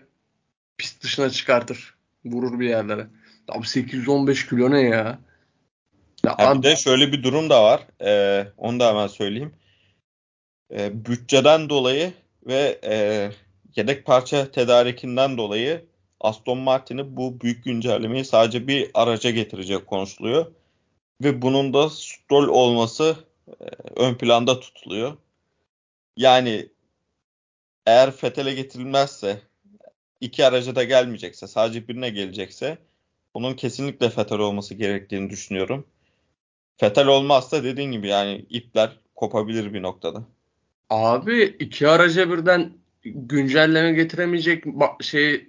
pist 0.78 1.02
dışına 1.02 1.30
çıkartır. 1.30 1.94
Vurur 2.24 2.60
bir 2.60 2.68
yerlere. 2.68 3.06
Abi 3.48 3.66
815 3.66 4.46
kilo 4.46 4.70
ne 4.70 4.80
ya? 4.80 5.18
ya 6.24 6.34
abi, 6.38 6.58
bir 6.58 6.62
de 6.62 6.76
şöyle 6.76 7.12
bir 7.12 7.22
durum 7.22 7.50
da 7.50 7.64
var. 7.64 7.86
Ee, 8.04 8.46
onu 8.56 8.80
da 8.80 8.88
hemen 8.88 9.06
söyleyeyim. 9.06 9.52
Ee, 10.72 11.06
bütçeden 11.06 11.68
dolayı 11.68 12.12
ve 12.46 12.80
e, 12.84 13.30
yedek 13.76 14.04
parça 14.06 14.50
tedarikinden 14.50 15.38
dolayı 15.38 15.84
Aston 16.20 16.58
Martin'i 16.58 17.16
bu 17.16 17.40
büyük 17.40 17.64
güncellemeyi 17.64 18.24
sadece 18.24 18.68
bir 18.68 18.90
araca 18.94 19.30
getirecek 19.30 19.86
konuşuluyor. 19.86 20.46
Ve 21.22 21.42
bunun 21.42 21.74
da 21.74 21.90
Stroll 21.90 22.48
olması 22.48 23.16
ön 23.96 24.14
planda 24.14 24.60
tutuluyor. 24.60 25.16
Yani 26.16 26.68
eğer 27.86 28.10
Fethel'e 28.10 28.54
getirilmezse 28.54 29.40
iki 30.20 30.46
araca 30.46 30.74
da 30.74 30.84
gelmeyecekse 30.84 31.46
sadece 31.46 31.88
birine 31.88 32.10
gelecekse 32.10 32.78
bunun 33.34 33.54
kesinlikle 33.54 34.10
Fettel 34.10 34.38
olması 34.38 34.74
gerektiğini 34.74 35.30
düşünüyorum. 35.30 35.86
Fettel 36.76 37.06
olmazsa 37.06 37.64
dediğin 37.64 37.92
gibi 37.92 38.08
yani 38.08 38.46
ipler 38.50 38.98
kopabilir 39.14 39.74
bir 39.74 39.82
noktada. 39.82 40.22
Abi 40.90 41.42
iki 41.42 41.88
araca 41.88 42.30
birden 42.30 42.72
güncelleme 43.04 43.92
getiremeyecek 43.92 44.64
şey 45.00 45.48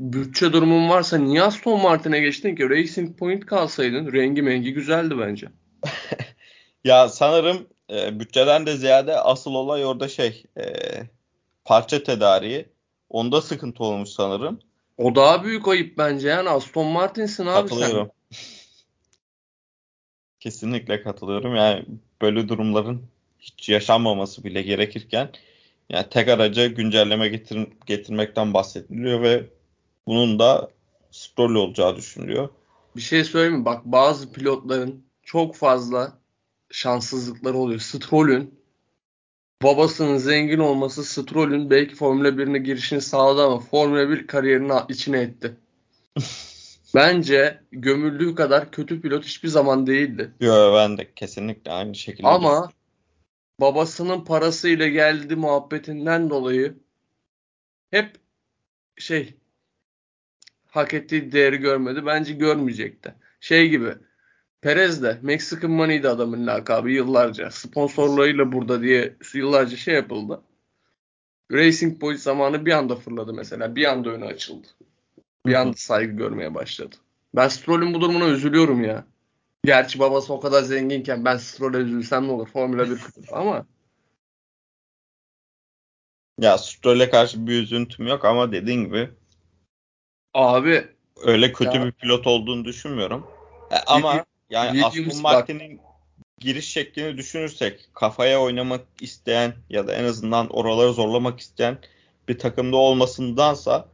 bütçe 0.00 0.52
durumun 0.52 0.88
varsa 0.88 1.18
niye 1.18 1.42
Aston 1.42 1.80
Martin'e 1.80 2.20
geçtin 2.20 2.56
ki? 2.56 2.70
Racing 2.70 3.18
Point 3.18 3.46
kalsaydın 3.46 4.12
rengi 4.12 4.42
mengi 4.42 4.72
güzeldi 4.72 5.18
bence. 5.18 5.46
ya 6.84 7.08
sanırım 7.08 7.66
e, 7.90 8.20
bütçeden 8.20 8.66
de 8.66 8.76
ziyade 8.76 9.20
asıl 9.20 9.54
olay 9.54 9.86
orada 9.86 10.08
şey 10.08 10.44
e, 10.58 10.64
parça 11.64 12.02
tedariği. 12.02 12.68
Onda 13.10 13.42
sıkıntı 13.42 13.84
olmuş 13.84 14.08
sanırım. 14.08 14.60
O 14.98 15.14
daha 15.14 15.44
büyük 15.44 15.68
ayıp 15.68 15.98
bence 15.98 16.28
yani 16.28 16.48
Aston 16.50 16.86
Martin'sin 16.86 17.46
abi 17.46 17.68
Katılıyorum. 17.68 18.10
sen. 18.30 18.38
Kesinlikle 20.40 21.02
katılıyorum. 21.02 21.56
Yani 21.56 21.84
böyle 22.22 22.48
durumların 22.48 23.02
hiç 23.40 23.68
yaşanmaması 23.68 24.44
bile 24.44 24.62
gerekirken 24.62 25.30
yani 25.90 26.06
tek 26.10 26.28
araca 26.28 26.66
güncelleme 26.66 27.28
getir 27.28 27.68
getirmekten 27.86 28.54
bahsediliyor 28.54 29.22
ve 29.22 29.46
bunun 30.06 30.38
da 30.38 30.70
Stroll 31.10 31.54
olacağı 31.54 31.96
düşünülüyor. 31.96 32.48
Bir 32.96 33.00
şey 33.00 33.24
söyleyeyim 33.24 33.58
mi? 33.58 33.64
Bak 33.64 33.84
bazı 33.84 34.32
pilotların 34.32 35.04
çok 35.22 35.54
fazla 35.54 36.18
şanssızlıkları 36.74 37.56
oluyor. 37.56 37.80
Stroll'ün 37.80 38.54
babasının 39.62 40.16
zengin 40.16 40.58
olması 40.58 41.04
Stroll'ün 41.04 41.70
belki 41.70 41.94
Formula 41.94 42.28
1'ine 42.28 42.58
girişini 42.58 43.00
sağladı 43.00 43.42
ama 43.42 43.60
Formula 43.60 44.10
1 44.10 44.26
kariyerini 44.26 44.72
içine 44.88 45.20
etti. 45.20 45.56
Bence 46.94 47.60
gömüldüğü 47.72 48.34
kadar 48.34 48.70
kötü 48.70 49.00
pilot 49.00 49.24
hiçbir 49.24 49.48
zaman 49.48 49.86
değildi. 49.86 50.32
Yok 50.40 50.74
ben 50.74 50.98
de 50.98 51.14
kesinlikle 51.14 51.70
aynı 51.70 51.94
şekilde. 51.94 52.28
Ama 52.28 52.70
babasının 53.60 54.24
parasıyla 54.24 54.88
geldi 54.88 55.36
muhabbetinden 55.36 56.30
dolayı 56.30 56.74
hep 57.90 58.16
şey 58.96 59.34
hak 60.66 60.94
ettiği 60.94 61.32
değeri 61.32 61.56
görmedi. 61.56 62.06
Bence 62.06 62.32
görmeyecekti. 62.32 63.14
Şey 63.40 63.68
gibi 63.68 63.94
Perez 64.64 65.02
de 65.02 65.18
Mexican 65.22 65.70
Money'di 65.70 66.08
adamın 66.08 66.46
lakabı 66.46 66.90
yıllarca. 66.90 67.50
Sponsorlarıyla 67.50 68.52
burada 68.52 68.82
diye 68.82 69.16
yıllarca 69.34 69.76
şey 69.76 69.94
yapıldı. 69.94 70.42
Racing 71.52 72.00
Point 72.00 72.20
zamanı 72.20 72.66
bir 72.66 72.72
anda 72.72 72.96
fırladı 72.96 73.34
mesela. 73.34 73.76
Bir 73.76 73.84
anda 73.84 74.10
önü 74.10 74.24
açıldı. 74.24 74.66
Bir 75.46 75.54
anda 75.54 75.76
saygı 75.76 76.12
görmeye 76.12 76.54
başladı. 76.54 76.96
Ben 77.34 77.48
Stroll'ün 77.48 77.94
bu 77.94 78.00
durumuna 78.00 78.28
üzülüyorum 78.28 78.84
ya. 78.84 79.04
Gerçi 79.64 79.98
babası 79.98 80.32
o 80.32 80.40
kadar 80.40 80.62
zenginken 80.62 81.24
ben 81.24 81.36
Stroll'e 81.36 81.78
üzülsem 81.78 82.28
ne 82.28 82.32
olur? 82.32 82.48
Formula 82.48 82.90
1 82.90 82.98
ama 83.32 83.66
ya 86.40 86.58
Stroll'e 86.58 87.10
karşı 87.10 87.46
bir 87.46 87.62
üzüntüm 87.62 88.06
yok 88.06 88.24
ama 88.24 88.52
dediğin 88.52 88.84
gibi 88.84 89.10
abi 90.34 90.88
öyle 91.24 91.52
kötü 91.52 91.78
ya, 91.78 91.84
bir 91.84 91.92
pilot 91.92 92.26
olduğunu 92.26 92.64
düşünmüyorum. 92.64 93.26
E, 93.70 93.76
ama 93.86 94.24
yani 94.54 94.84
Aston 94.84 95.22
Martin'in 95.22 95.80
giriş 96.40 96.68
şeklini 96.68 97.16
düşünürsek 97.16 97.88
kafaya 97.94 98.40
oynamak 98.40 98.80
isteyen 99.00 99.54
ya 99.70 99.86
da 99.86 99.94
en 99.94 100.04
azından 100.04 100.48
oraları 100.48 100.92
zorlamak 100.92 101.40
isteyen 101.40 101.78
bir 102.28 102.38
takımda 102.38 102.76
olmasındansa 102.76 103.88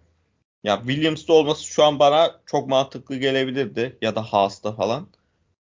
ya 0.65 0.77
Williams'da 0.87 1.33
olması 1.33 1.65
şu 1.65 1.85
an 1.85 1.99
bana 1.99 2.41
çok 2.47 2.69
mantıklı 2.69 3.17
gelebilirdi 3.17 3.99
ya 4.03 4.15
da 4.15 4.23
Haas'ta 4.23 4.73
falan. 4.73 5.09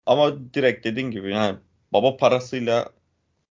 Ama 0.05 0.53
direkt 0.53 0.85
dediğin 0.85 1.11
gibi 1.11 1.31
yani 1.31 1.57
baba 1.93 2.17
parasıyla 2.17 2.89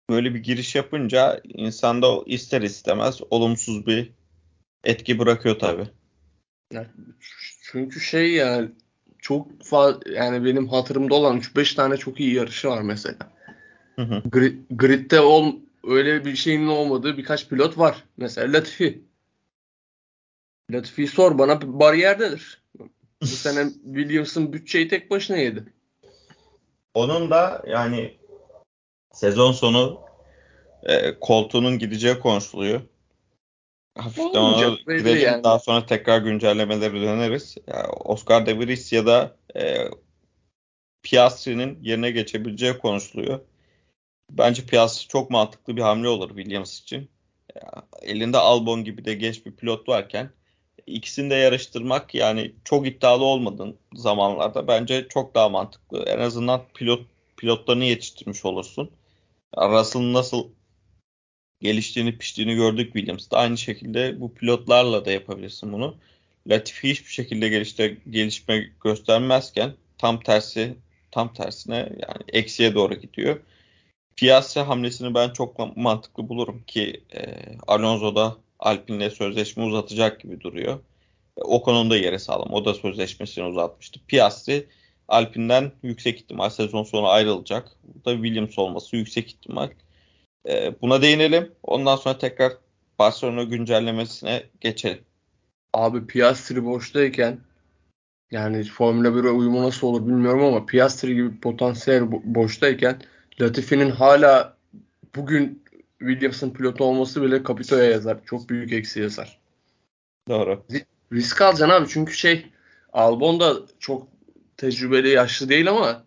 böyle 0.10 0.34
bir 0.34 0.40
giriş 0.40 0.76
yapınca 0.76 1.42
insanda 1.44 2.08
ister 2.26 2.62
istemez 2.62 3.22
olumsuz 3.30 3.88
bir 3.88 4.12
etki 4.84 5.20
bırakıyor 5.20 5.60
tabi. 5.60 5.88
Çünkü 7.62 8.00
şey 8.00 8.32
ya 8.32 8.68
çok 9.22 9.64
fazla 9.64 10.00
yani 10.12 10.46
benim 10.46 10.68
hatırımda 10.68 11.16
olan 11.16 11.38
3-5 11.38 11.76
tane 11.76 11.98
çok 11.98 12.20
iyi 12.20 12.34
yarışı 12.34 12.70
var 12.70 12.82
mesela. 12.82 13.18
Hı 13.96 14.02
hı. 14.02 14.24
grid'de 14.70 15.20
ol, 15.20 15.56
öyle 15.84 16.26
bir 16.26 16.36
şeyin 16.36 16.68
olmadığı 16.68 17.18
birkaç 17.18 17.50
pilot 17.50 17.78
var. 17.78 18.04
Mesela 18.18 18.54
Latifi. 18.54 19.02
Latifi 20.72 21.08
sor 21.08 21.38
bana 21.38 21.80
bariyerdedir. 21.80 22.62
Bu 23.22 23.26
sene 23.26 23.70
Williams'ın 23.86 24.54
bütçeyi 24.54 24.88
tek 24.88 25.12
başına 25.12 25.38
yedi. 25.38 25.74
Onun 26.94 27.32
da 27.32 27.64
yani 27.68 28.18
sezon 29.14 29.52
sonu 29.52 30.02
e, 30.84 31.20
koltuğunun 31.20 31.80
gideceği 31.80 32.20
konuşuluyor. 32.20 32.82
Hafiften 33.98 34.40
ona 34.40 34.70
gidelim. 34.98 35.22
Yani. 35.22 35.44
Daha 35.44 35.60
sonra 35.60 35.86
tekrar 35.86 36.18
güncellemeleri 36.18 37.02
döneriz. 37.02 37.58
Yani 37.68 37.88
Oscar 37.88 38.46
De 38.46 38.60
Vries 38.60 38.94
ya 38.94 39.06
da 39.06 39.36
e, 39.56 39.88
Piastri'nin 41.04 41.80
yerine 41.82 42.12
geçebileceği 42.12 42.78
konuşuluyor. 42.78 43.40
Bence 44.30 44.66
Piastri 44.66 45.08
çok 45.08 45.30
mantıklı 45.30 45.78
bir 45.78 45.82
hamle 45.82 46.08
olur 46.08 46.30
Williams 46.36 46.80
için. 46.82 47.10
Elinde 48.02 48.38
Albon 48.38 48.84
gibi 48.84 49.06
de 49.06 49.14
genç 49.14 49.46
bir 49.46 49.52
pilot 49.52 49.90
varken 49.90 50.30
ikisini 50.88 51.30
de 51.30 51.36
yarıştırmak 51.36 52.16
yani 52.16 52.52
çok 52.66 52.88
iddialı 52.88 53.24
olmadığın 53.24 53.78
zamanlarda 53.94 54.68
bence 54.68 55.08
çok 55.10 55.36
daha 55.36 55.50
mantıklı. 55.50 56.04
En 56.04 56.20
azından 56.20 56.62
pilot 56.74 57.02
pilotlarını 57.38 57.84
yetiştirmiş 57.84 58.46
olursun. 58.46 58.92
Russell'ın 59.58 60.14
nasıl 60.14 60.48
geliştiğini 61.62 62.18
piştiğini 62.18 62.56
gördük 62.56 62.94
Williams'da. 62.94 63.38
Aynı 63.38 63.58
şekilde 63.58 64.22
bu 64.22 64.34
pilotlarla 64.34 65.06
da 65.06 65.12
yapabilirsin 65.12 65.74
bunu. 65.74 65.96
Latifi 66.48 66.90
hiçbir 66.90 67.12
şekilde 67.12 67.50
gelişte, 67.50 67.98
gelişme 68.10 68.70
göstermezken 68.84 69.74
tam 69.98 70.20
tersi 70.20 70.76
tam 71.12 71.34
tersine 71.34 71.76
yani 71.76 72.24
eksiye 72.28 72.76
doğru 72.76 72.96
gidiyor. 72.96 73.40
Piastri 74.16 74.62
hamlesini 74.62 75.14
ben 75.14 75.30
çok 75.30 75.78
mantıklı 75.78 76.30
bulurum 76.30 76.64
ki 76.68 77.04
e, 77.14 77.36
Alonso 77.68 78.16
da 78.16 78.38
Alpine'le 78.60 79.10
sözleşme 79.10 79.64
uzatacak 79.64 80.22
gibi 80.22 80.42
duruyor. 80.42 80.80
E, 81.38 81.42
o 81.42 81.62
konuda 81.62 81.98
yere 81.98 82.20
sağlam. 82.20 82.54
O 82.54 82.66
da 82.66 82.74
sözleşmesini 82.74 83.46
uzatmıştı. 83.46 84.00
Piastri 84.08 84.68
Alpine'den 85.08 85.72
yüksek 85.84 86.20
ihtimal 86.20 86.50
sezon 86.50 86.84
sonu 86.84 87.08
ayrılacak. 87.08 87.72
Bu 87.84 88.06
da 88.06 88.14
Williams 88.16 88.60
olması 88.60 88.96
yüksek 88.96 89.28
ihtimal. 89.28 89.70
E, 90.50 90.82
buna 90.82 91.02
değinelim. 91.02 91.52
Ondan 91.64 91.96
sonra 91.96 92.18
tekrar 92.18 92.54
Barcelona 93.00 93.44
güncellemesine 93.44 94.44
geçelim. 94.62 95.04
Abi 95.74 96.08
Piastri 96.08 96.66
boştayken 96.66 97.40
yani 98.32 98.64
Formula 98.64 99.08
1'e 99.08 99.30
uyumu 99.30 99.64
nasıl 99.64 99.88
olur 99.88 100.08
bilmiyorum 100.08 100.44
ama 100.44 100.66
Piastri 100.66 101.16
gibi 101.16 101.40
potansiyel 101.40 102.12
boştayken 102.12 103.02
Latifi'nin 103.42 103.90
hala 103.90 104.58
bugün 105.16 105.64
Williams'ın 106.00 106.50
pilotu 106.50 106.84
olması 106.84 107.22
bile 107.22 107.44
Capito'ya 107.44 107.84
yazar. 107.84 108.18
Çok 108.26 108.50
büyük 108.50 108.74
eksi 108.74 109.00
yazar. 109.00 109.40
Doğru. 110.30 110.66
Risk 111.14 111.42
alacaksın 111.42 111.70
abi 111.76 111.90
çünkü 111.90 112.14
şey 112.14 112.46
Albon 112.94 113.40
da 113.40 113.56
çok 113.80 114.08
tecrübeli 114.58 115.10
yaşlı 115.10 115.50
değil 115.50 115.70
ama 115.70 116.04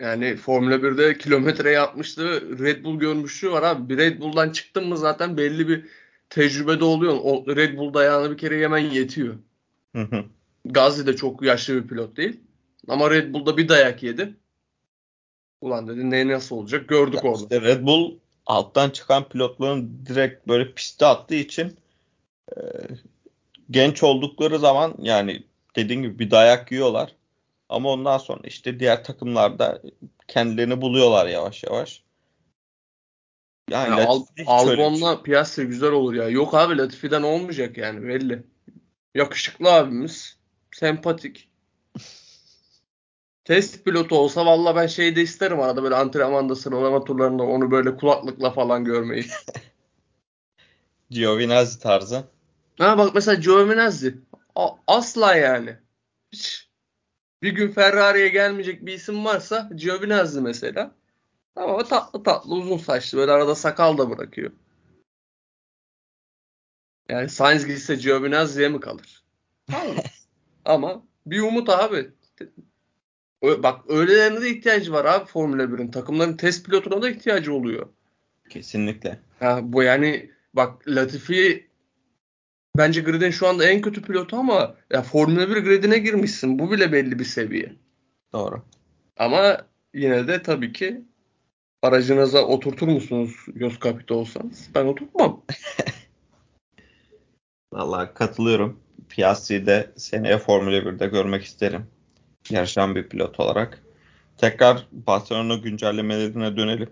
yani 0.00 0.36
Formula 0.36 0.74
1'de 0.74 1.18
kilometre 1.18 1.70
yapmıştı. 1.70 2.42
Red 2.58 2.84
Bull 2.84 2.98
görmüşlüğü 2.98 3.50
var 3.50 3.62
abi. 3.62 3.88
Bir 3.88 3.98
Red 3.98 4.20
Bull'dan 4.20 4.50
çıktın 4.50 4.88
mı 4.88 4.96
zaten 4.96 5.36
belli 5.36 5.68
bir 5.68 5.86
tecrübede 6.30 6.84
oluyor. 6.84 7.18
O 7.22 7.56
Red 7.56 7.78
Bull 7.78 7.94
dayağını 7.94 8.30
bir 8.30 8.38
kere 8.38 8.56
yemen 8.56 8.78
yetiyor. 8.78 9.34
Hı 9.96 10.02
hı. 10.02 10.24
Gazi 10.64 11.06
de 11.06 11.16
çok 11.16 11.42
yaşlı 11.42 11.82
bir 11.82 11.88
pilot 11.88 12.16
değil. 12.16 12.40
Ama 12.88 13.10
Red 13.10 13.34
Bull'da 13.34 13.56
bir 13.56 13.68
dayak 13.68 14.02
yedi. 14.02 14.34
Ulan 15.60 15.88
dedi 15.88 16.10
ne 16.10 16.28
nasıl 16.28 16.56
olacak 16.56 16.88
gördük 16.88 17.24
orada. 17.24 17.42
İşte 17.42 17.60
Red 17.60 17.86
Bull 17.86 18.14
alttan 18.46 18.90
çıkan 18.90 19.28
pilotların 19.28 20.06
direkt 20.06 20.48
böyle 20.48 20.72
piste 20.72 21.06
attığı 21.06 21.34
için 21.34 21.76
e, 22.56 22.60
genç 23.70 24.02
oldukları 24.02 24.58
zaman 24.58 24.94
yani 24.98 25.42
dediğim 25.76 26.02
gibi 26.02 26.18
bir 26.18 26.30
dayak 26.30 26.72
yiyorlar. 26.72 27.14
Ama 27.70 27.88
ondan 27.88 28.18
sonra 28.18 28.40
işte 28.44 28.80
diğer 28.80 29.04
takımlarda 29.04 29.82
kendilerini 30.28 30.80
buluyorlar 30.80 31.26
yavaş 31.26 31.64
yavaş. 31.64 32.02
Yani 33.70 33.90
Yani 33.90 34.08
Al- 34.08 34.26
şey- 34.36 34.44
Albon'la 34.48 35.22
Piastri 35.22 35.66
güzel 35.66 35.92
olur 35.92 36.14
ya. 36.14 36.28
Yok 36.28 36.54
abi 36.54 36.78
Latifi'den 36.78 37.22
olmayacak 37.22 37.78
yani 37.78 38.08
belli. 38.08 38.42
Yakışıklı 39.14 39.72
abimiz. 39.72 40.36
Sempatik. 40.72 41.48
Test 43.44 43.84
pilotu 43.84 44.18
olsa 44.18 44.46
valla 44.46 44.76
ben 44.76 44.86
şey 44.86 45.16
de 45.16 45.22
isterim 45.22 45.60
arada 45.60 45.82
böyle 45.82 45.94
antrenmanda 45.94 46.54
sıralama 46.56 47.04
turlarında 47.04 47.42
onu 47.42 47.70
böyle 47.70 47.96
kulaklıkla 47.96 48.50
falan 48.50 48.84
görmeyi. 48.84 49.26
Giovinazzi 51.10 51.80
tarzı. 51.80 52.24
Ha 52.78 52.98
bak 52.98 53.14
mesela 53.14 53.34
Giovinazzi. 53.34 54.18
A- 54.54 54.76
asla 54.86 55.34
yani. 55.34 55.76
Hiç. 56.32 56.69
Bir 57.42 57.52
gün 57.52 57.72
Ferrari'ye 57.72 58.28
gelmeyecek 58.28 58.86
bir 58.86 58.92
isim 58.92 59.24
varsa 59.24 59.70
Giovinazzi 59.74 60.40
mesela. 60.40 60.94
Ama 61.56 61.76
o 61.76 61.84
tatlı 61.84 62.22
tatlı 62.22 62.54
uzun 62.54 62.78
saçlı 62.78 63.18
böyle 63.18 63.32
arada 63.32 63.54
sakal 63.54 63.98
da 63.98 64.10
bırakıyor. 64.10 64.52
Yani 67.08 67.28
Sainz 67.28 67.66
gitse 67.66 67.94
Giovinazzi'ye 67.94 68.68
mi 68.68 68.80
kalır? 68.80 69.24
Ama 70.64 71.02
bir 71.26 71.40
umut 71.40 71.68
abi. 71.68 72.10
Bak 73.42 73.80
öylelerine 73.88 74.40
de 74.40 74.50
ihtiyacı 74.50 74.92
var 74.92 75.04
abi 75.04 75.26
Formula 75.26 75.62
1'in. 75.62 75.90
Takımların 75.90 76.36
test 76.36 76.66
pilotuna 76.66 77.02
da 77.02 77.10
ihtiyacı 77.10 77.54
oluyor. 77.54 77.88
Kesinlikle. 78.48 79.20
Ha, 79.38 79.60
bu 79.62 79.82
yani 79.82 80.30
bak 80.54 80.88
Latifi 80.88 81.69
bence 82.76 83.00
gridin 83.00 83.30
şu 83.30 83.48
anda 83.48 83.64
en 83.64 83.80
kötü 83.80 84.02
pilotu 84.02 84.36
ama 84.36 84.74
ya 84.90 85.02
Formula 85.02 85.50
1 85.50 85.56
gridine 85.56 85.98
girmişsin. 85.98 86.58
Bu 86.58 86.70
bile 86.70 86.92
belli 86.92 87.18
bir 87.18 87.24
seviye. 87.24 87.72
Doğru. 88.32 88.62
Ama 89.16 89.58
yine 89.94 90.28
de 90.28 90.42
tabii 90.42 90.72
ki 90.72 91.04
aracınıza 91.82 92.42
oturtur 92.42 92.88
musunuz 92.88 93.36
Jos 93.56 93.80
Capito 93.80 94.14
olsanız? 94.14 94.68
Ben 94.74 94.84
oturtmam. 94.84 95.42
Vallahi 97.72 98.14
katılıyorum. 98.14 98.80
Piastri'yi 99.08 99.66
de 99.66 99.90
seneye 99.96 100.38
Formula 100.38 100.76
1'de 100.76 101.06
görmek 101.06 101.44
isterim. 101.44 101.86
Yarışan 102.50 102.94
bir 102.94 103.08
pilot 103.08 103.40
olarak. 103.40 103.82
Tekrar 104.38 104.86
Barcelona 104.92 105.54
güncellemelerine 105.54 106.56
dönelim. 106.56 106.90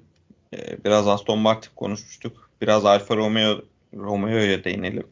Ee, 0.54 0.84
biraz 0.84 1.08
Aston 1.08 1.38
Martin 1.38 1.70
konuşmuştuk. 1.76 2.50
Biraz 2.60 2.84
Alfa 2.84 3.16
Romeo 3.16 3.62
Romeo'ya 3.94 4.64
değinelim. 4.64 5.06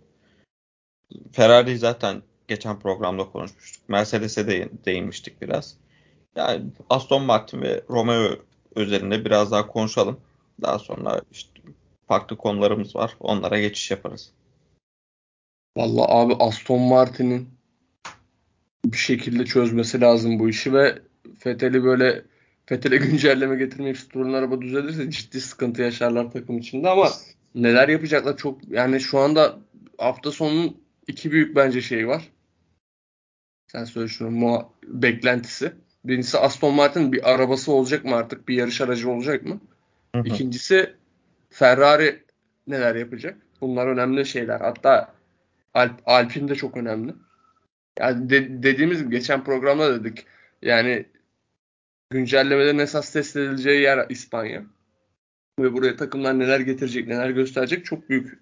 Ferrari 1.32 1.78
zaten 1.78 2.22
geçen 2.48 2.78
programda 2.78 3.24
konuşmuştuk. 3.24 3.88
Mercedes'e 3.88 4.46
de 4.46 4.68
değinmiştik 4.86 5.42
biraz. 5.42 5.76
Yani 6.36 6.64
Aston 6.90 7.22
Martin 7.22 7.62
ve 7.62 7.82
Romeo 7.90 8.36
üzerinde 8.76 9.24
biraz 9.24 9.50
daha 9.50 9.66
konuşalım. 9.66 10.20
Daha 10.62 10.78
sonra 10.78 11.22
işte 11.32 11.50
farklı 12.08 12.36
konularımız 12.36 12.96
var. 12.96 13.16
Onlara 13.20 13.60
geçiş 13.60 13.90
yaparız. 13.90 14.32
Vallahi 15.76 16.06
abi 16.08 16.34
Aston 16.34 16.80
Martin'in 16.80 17.48
bir 18.84 18.96
şekilde 18.96 19.44
çözmesi 19.44 20.00
lazım 20.00 20.38
bu 20.38 20.48
işi 20.48 20.72
ve 20.72 20.98
Vettel'i 21.46 21.84
böyle 21.84 22.24
Vettel'e 22.70 22.96
güncelleme 23.06 23.56
getirmeyip 23.56 23.98
Stroll'ün 23.98 24.32
araba 24.32 24.62
düzelirse 24.62 25.10
ciddi 25.10 25.40
sıkıntı 25.40 25.82
yaşarlar 25.82 26.32
takım 26.32 26.58
içinde 26.58 26.88
ama 26.88 27.08
neler 27.54 27.88
yapacaklar 27.88 28.36
çok 28.36 28.68
yani 28.68 29.00
şu 29.00 29.18
anda 29.18 29.58
hafta 29.98 30.32
sonunun 30.32 30.76
iki 31.06 31.32
büyük 31.32 31.56
bence 31.56 31.80
şey 31.80 32.08
var. 32.08 32.28
Sen 33.66 33.84
söyle 33.84 34.08
şunu 34.08 34.28
muha- 34.28 34.68
beklentisi. 34.82 35.72
Birincisi 36.04 36.38
Aston 36.38 36.74
Martin 36.74 37.12
bir 37.12 37.32
arabası 37.34 37.72
olacak 37.72 38.04
mı 38.04 38.16
artık? 38.16 38.48
Bir 38.48 38.54
yarış 38.54 38.80
aracı 38.80 39.10
olacak 39.10 39.46
mı? 39.46 39.60
Hı 40.14 40.20
hı. 40.20 40.28
İkincisi 40.28 40.94
Ferrari 41.50 42.24
neler 42.66 42.94
yapacak? 42.94 43.38
Bunlar 43.60 43.86
önemli 43.86 44.26
şeyler. 44.26 44.60
Hatta 44.60 45.14
Alp, 45.74 46.02
Alpine 46.06 46.48
de 46.48 46.54
çok 46.54 46.76
önemli. 46.76 47.14
Yani 47.98 48.30
de- 48.30 48.62
dediğimiz 48.62 48.98
gibi 49.02 49.10
geçen 49.10 49.44
programda 49.44 50.04
dedik. 50.04 50.26
Yani 50.62 51.06
güncellemelerin 52.10 52.78
esas 52.78 53.12
test 53.12 53.36
edileceği 53.36 53.82
yer 53.82 54.06
İspanya. 54.08 54.64
Ve 55.60 55.72
buraya 55.72 55.96
takımlar 55.96 56.38
neler 56.38 56.60
getirecek, 56.60 57.08
neler 57.08 57.30
gösterecek 57.30 57.84
çok 57.84 58.08
büyük 58.10 58.38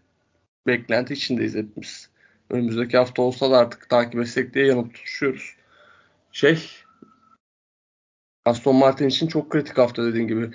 beklenti 0.67 1.15
içindeyiz 1.15 1.55
hepimiz. 1.55 2.11
Önümüzdeki 2.51 2.97
hafta 2.97 3.23
olsa 3.23 3.51
da 3.51 3.59
artık 3.59 3.91
takip 3.91 4.21
etsek 4.21 4.55
diye 4.55 4.67
yanıp 4.67 4.95
tutuşuyoruz. 4.95 5.57
Şey 6.33 6.71
Aston 8.45 8.77
Martin 8.77 9.09
için 9.09 9.27
çok 9.27 9.51
kritik 9.51 9.79
hafta 9.79 10.05
dediğin 10.05 10.29
gibi. 10.29 10.51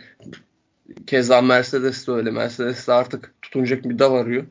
Keza 1.07 1.41
Mercedes 1.41 2.07
de 2.07 2.11
öyle. 2.11 2.31
Mercedes 2.31 2.87
de 2.87 2.93
artık 2.93 3.33
tutunacak 3.41 3.83
bir 3.83 3.99
dal 3.99 4.15
arıyor. 4.15 4.47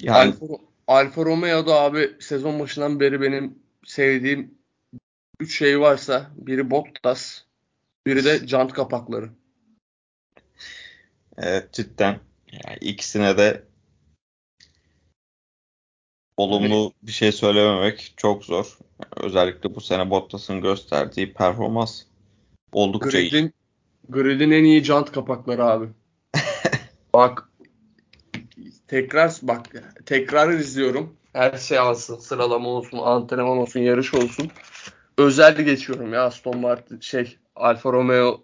Yani 0.00 0.34
Alfa, 0.40 0.46
Alfa 0.86 1.24
Romeo'da 1.24 1.74
abi 1.74 2.16
sezon 2.20 2.60
başından 2.60 3.00
beri 3.00 3.20
benim 3.20 3.58
sevdiğim 3.84 4.54
3 5.40 5.58
şey 5.58 5.80
varsa 5.80 6.30
biri 6.36 6.70
Bottas, 6.70 7.42
biri 8.06 8.24
de 8.24 8.46
jant 8.46 8.72
kapakları. 8.72 9.30
evet, 11.38 11.72
cidden 11.72 12.20
yani 12.52 12.78
ikisine 12.80 13.38
de 13.38 13.62
olumlu 16.36 16.92
bir 17.02 17.12
şey 17.12 17.32
söylememek 17.32 18.14
çok 18.16 18.44
zor. 18.44 18.78
Özellikle 19.16 19.74
bu 19.74 19.80
sene 19.80 20.10
Bottas'ın 20.10 20.60
gösterdiği 20.60 21.32
performans 21.32 22.02
oldukça 22.72 23.18
iyi. 23.18 23.30
Grid'in 23.30 23.54
Grid'in 24.08 24.50
en 24.50 24.64
iyi 24.64 24.84
jant 24.84 25.12
kapakları 25.12 25.64
abi. 25.64 25.86
Bak 27.14 27.48
tekrar 28.88 29.32
bak 29.42 29.66
tekrar 30.06 30.52
izliyorum. 30.52 31.16
Her 31.32 31.58
şey 31.58 31.78
alsın. 31.78 32.18
Sıralama 32.18 32.68
olsun, 32.68 32.98
antrenman 32.98 33.58
olsun, 33.58 33.80
yarış 33.80 34.14
olsun. 34.14 34.50
Özel 35.18 35.56
geçiyorum 35.56 36.12
ya 36.12 36.24
Aston 36.24 36.58
Martin 36.58 37.00
şey 37.00 37.36
Alfa 37.56 37.92
Romeo 37.92 38.40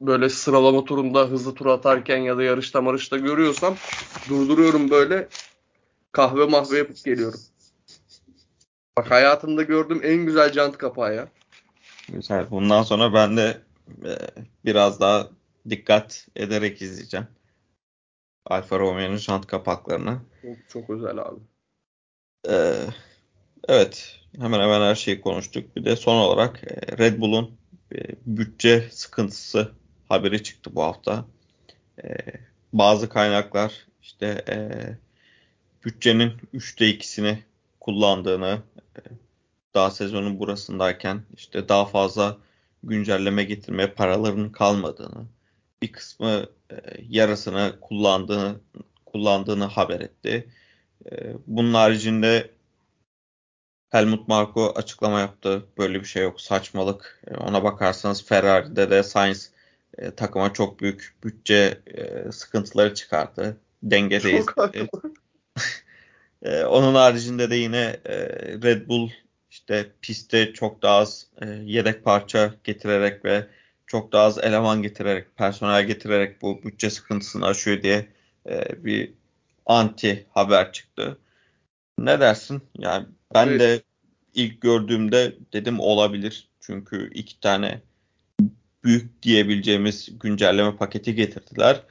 böyle 0.00 0.28
sıralama 0.28 0.84
turunda 0.84 1.20
hızlı 1.20 1.54
tur 1.54 1.66
atarken 1.66 2.16
ya 2.16 2.36
da 2.36 2.42
yarışta 2.42 2.82
marışta 2.82 3.16
görüyorsam 3.16 3.74
durduruyorum 4.28 4.90
böyle 4.90 5.28
kahve 6.14 6.44
mahve 6.44 6.78
yapıp 6.78 7.04
geliyorum. 7.04 7.40
Bak 8.98 9.10
hayatımda 9.10 9.62
gördüğüm 9.62 10.04
en 10.04 10.26
güzel 10.26 10.52
jant 10.52 10.78
kapağı 10.78 11.14
ya. 11.14 11.28
Güzel. 12.08 12.50
Bundan 12.50 12.82
sonra 12.82 13.14
ben 13.14 13.36
de 13.36 13.58
e, 14.04 14.12
biraz 14.64 15.00
daha 15.00 15.28
dikkat 15.70 16.28
ederek 16.36 16.82
izleyeceğim. 16.82 17.26
Alfa 18.46 18.78
Romeo'nun 18.78 19.16
jant 19.16 19.46
kapaklarını. 19.46 20.18
Çok, 20.42 20.56
çok 20.68 20.90
özel 20.90 21.18
abi. 21.18 21.40
Ee, 22.48 22.86
evet, 23.68 24.20
hemen 24.40 24.60
hemen 24.60 24.80
her 24.80 24.94
şeyi 24.94 25.20
konuştuk. 25.20 25.76
Bir 25.76 25.84
de 25.84 25.96
son 25.96 26.16
olarak 26.16 26.64
e, 26.64 26.98
Red 26.98 27.20
Bull'un 27.20 27.56
e, 27.94 27.98
bütçe 28.26 28.88
sıkıntısı 28.90 29.72
haberi 30.08 30.42
çıktı 30.42 30.70
bu 30.74 30.82
hafta. 30.82 31.24
E, 32.04 32.16
bazı 32.72 33.08
kaynaklar 33.08 33.86
işte 34.02 34.44
e, 34.48 34.56
bütçenin 35.84 36.32
3'te 36.54 36.90
2'sini 36.90 37.38
kullandığını, 37.80 38.62
e, 38.96 39.00
daha 39.74 39.90
sezonun 39.90 40.38
burasındayken 40.38 41.22
işte 41.36 41.68
daha 41.68 41.84
fazla 41.84 42.38
güncelleme 42.82 43.44
getirmeye 43.44 43.88
paralarının 43.88 44.50
kalmadığını, 44.50 45.26
bir 45.82 45.92
kısmı 45.92 46.46
e, 46.70 46.76
yarısını 47.08 47.76
kullandığını 47.80 48.60
kullandığını 49.06 49.64
haber 49.64 50.00
etti. 50.00 50.48
E, 51.10 51.32
bunun 51.46 51.74
haricinde 51.74 52.50
Helmut 53.90 54.28
Marko 54.28 54.72
açıklama 54.76 55.20
yaptı. 55.20 55.66
Böyle 55.78 56.00
bir 56.00 56.04
şey 56.04 56.22
yok. 56.22 56.40
Saçmalık. 56.40 57.22
Ona 57.38 57.64
bakarsanız 57.64 58.24
Ferrari'de 58.24 58.90
de 58.90 59.02
Sainz 59.02 59.50
e, 59.98 60.10
takıma 60.10 60.52
çok 60.52 60.80
büyük 60.80 61.14
bütçe 61.24 61.82
e, 61.86 62.32
sıkıntıları 62.32 62.94
çıkardı. 62.94 63.56
Dengedeyiz. 63.82 64.46
Çok 64.46 64.74
e, 66.44 66.64
onun 66.64 66.94
haricinde 66.94 67.50
de 67.50 67.56
yine 67.56 67.96
e, 68.04 68.16
Red 68.62 68.88
Bull 68.88 69.10
işte 69.50 69.92
pistte 70.02 70.52
çok 70.52 70.82
daha 70.82 70.96
az 70.96 71.26
e, 71.42 71.46
yedek 71.46 72.04
parça 72.04 72.54
getirerek 72.64 73.24
ve 73.24 73.46
çok 73.86 74.12
daha 74.12 74.24
az 74.24 74.38
eleman 74.38 74.82
getirerek, 74.82 75.36
personel 75.36 75.86
getirerek 75.86 76.42
bu 76.42 76.62
bütçe 76.62 76.90
sıkıntısını 76.90 77.46
aşıyor 77.46 77.82
diye 77.82 78.06
e, 78.48 78.84
bir 78.84 79.12
anti 79.66 80.26
haber 80.30 80.72
çıktı. 80.72 81.18
Ne 81.98 82.20
dersin? 82.20 82.62
Yani 82.78 83.06
ben 83.34 83.48
evet. 83.48 83.60
de 83.60 83.82
ilk 84.34 84.60
gördüğümde 84.60 85.36
dedim 85.52 85.80
olabilir. 85.80 86.48
Çünkü 86.60 87.10
iki 87.14 87.40
tane 87.40 87.80
büyük 88.84 89.22
diyebileceğimiz 89.22 90.18
güncelleme 90.18 90.76
paketi 90.76 91.14
getirdiler 91.14 91.82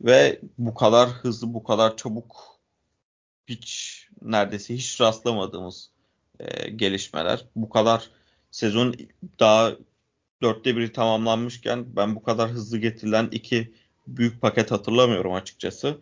ve 0.00 0.40
bu 0.58 0.74
kadar 0.74 1.08
hızlı, 1.08 1.54
bu 1.54 1.64
kadar 1.64 1.96
çabuk 1.96 2.60
hiç 3.48 4.01
neredeyse 4.24 4.74
hiç 4.74 5.00
rastlamadığımız 5.00 5.90
e, 6.40 6.70
gelişmeler. 6.70 7.44
Bu 7.56 7.68
kadar 7.68 8.10
sezon 8.50 8.94
daha 9.40 9.72
dörtte 10.42 10.76
biri 10.76 10.92
tamamlanmışken 10.92 11.96
ben 11.96 12.16
bu 12.16 12.22
kadar 12.22 12.50
hızlı 12.50 12.78
getirilen 12.78 13.28
iki 13.32 13.74
büyük 14.06 14.40
paket 14.40 14.70
hatırlamıyorum 14.70 15.32
açıkçası. 15.32 15.98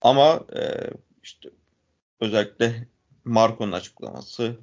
Ama 0.00 0.40
e, 0.56 0.90
işte 1.22 1.50
özellikle 2.20 2.88
Marco'nun 3.24 3.72
açıklaması 3.72 4.56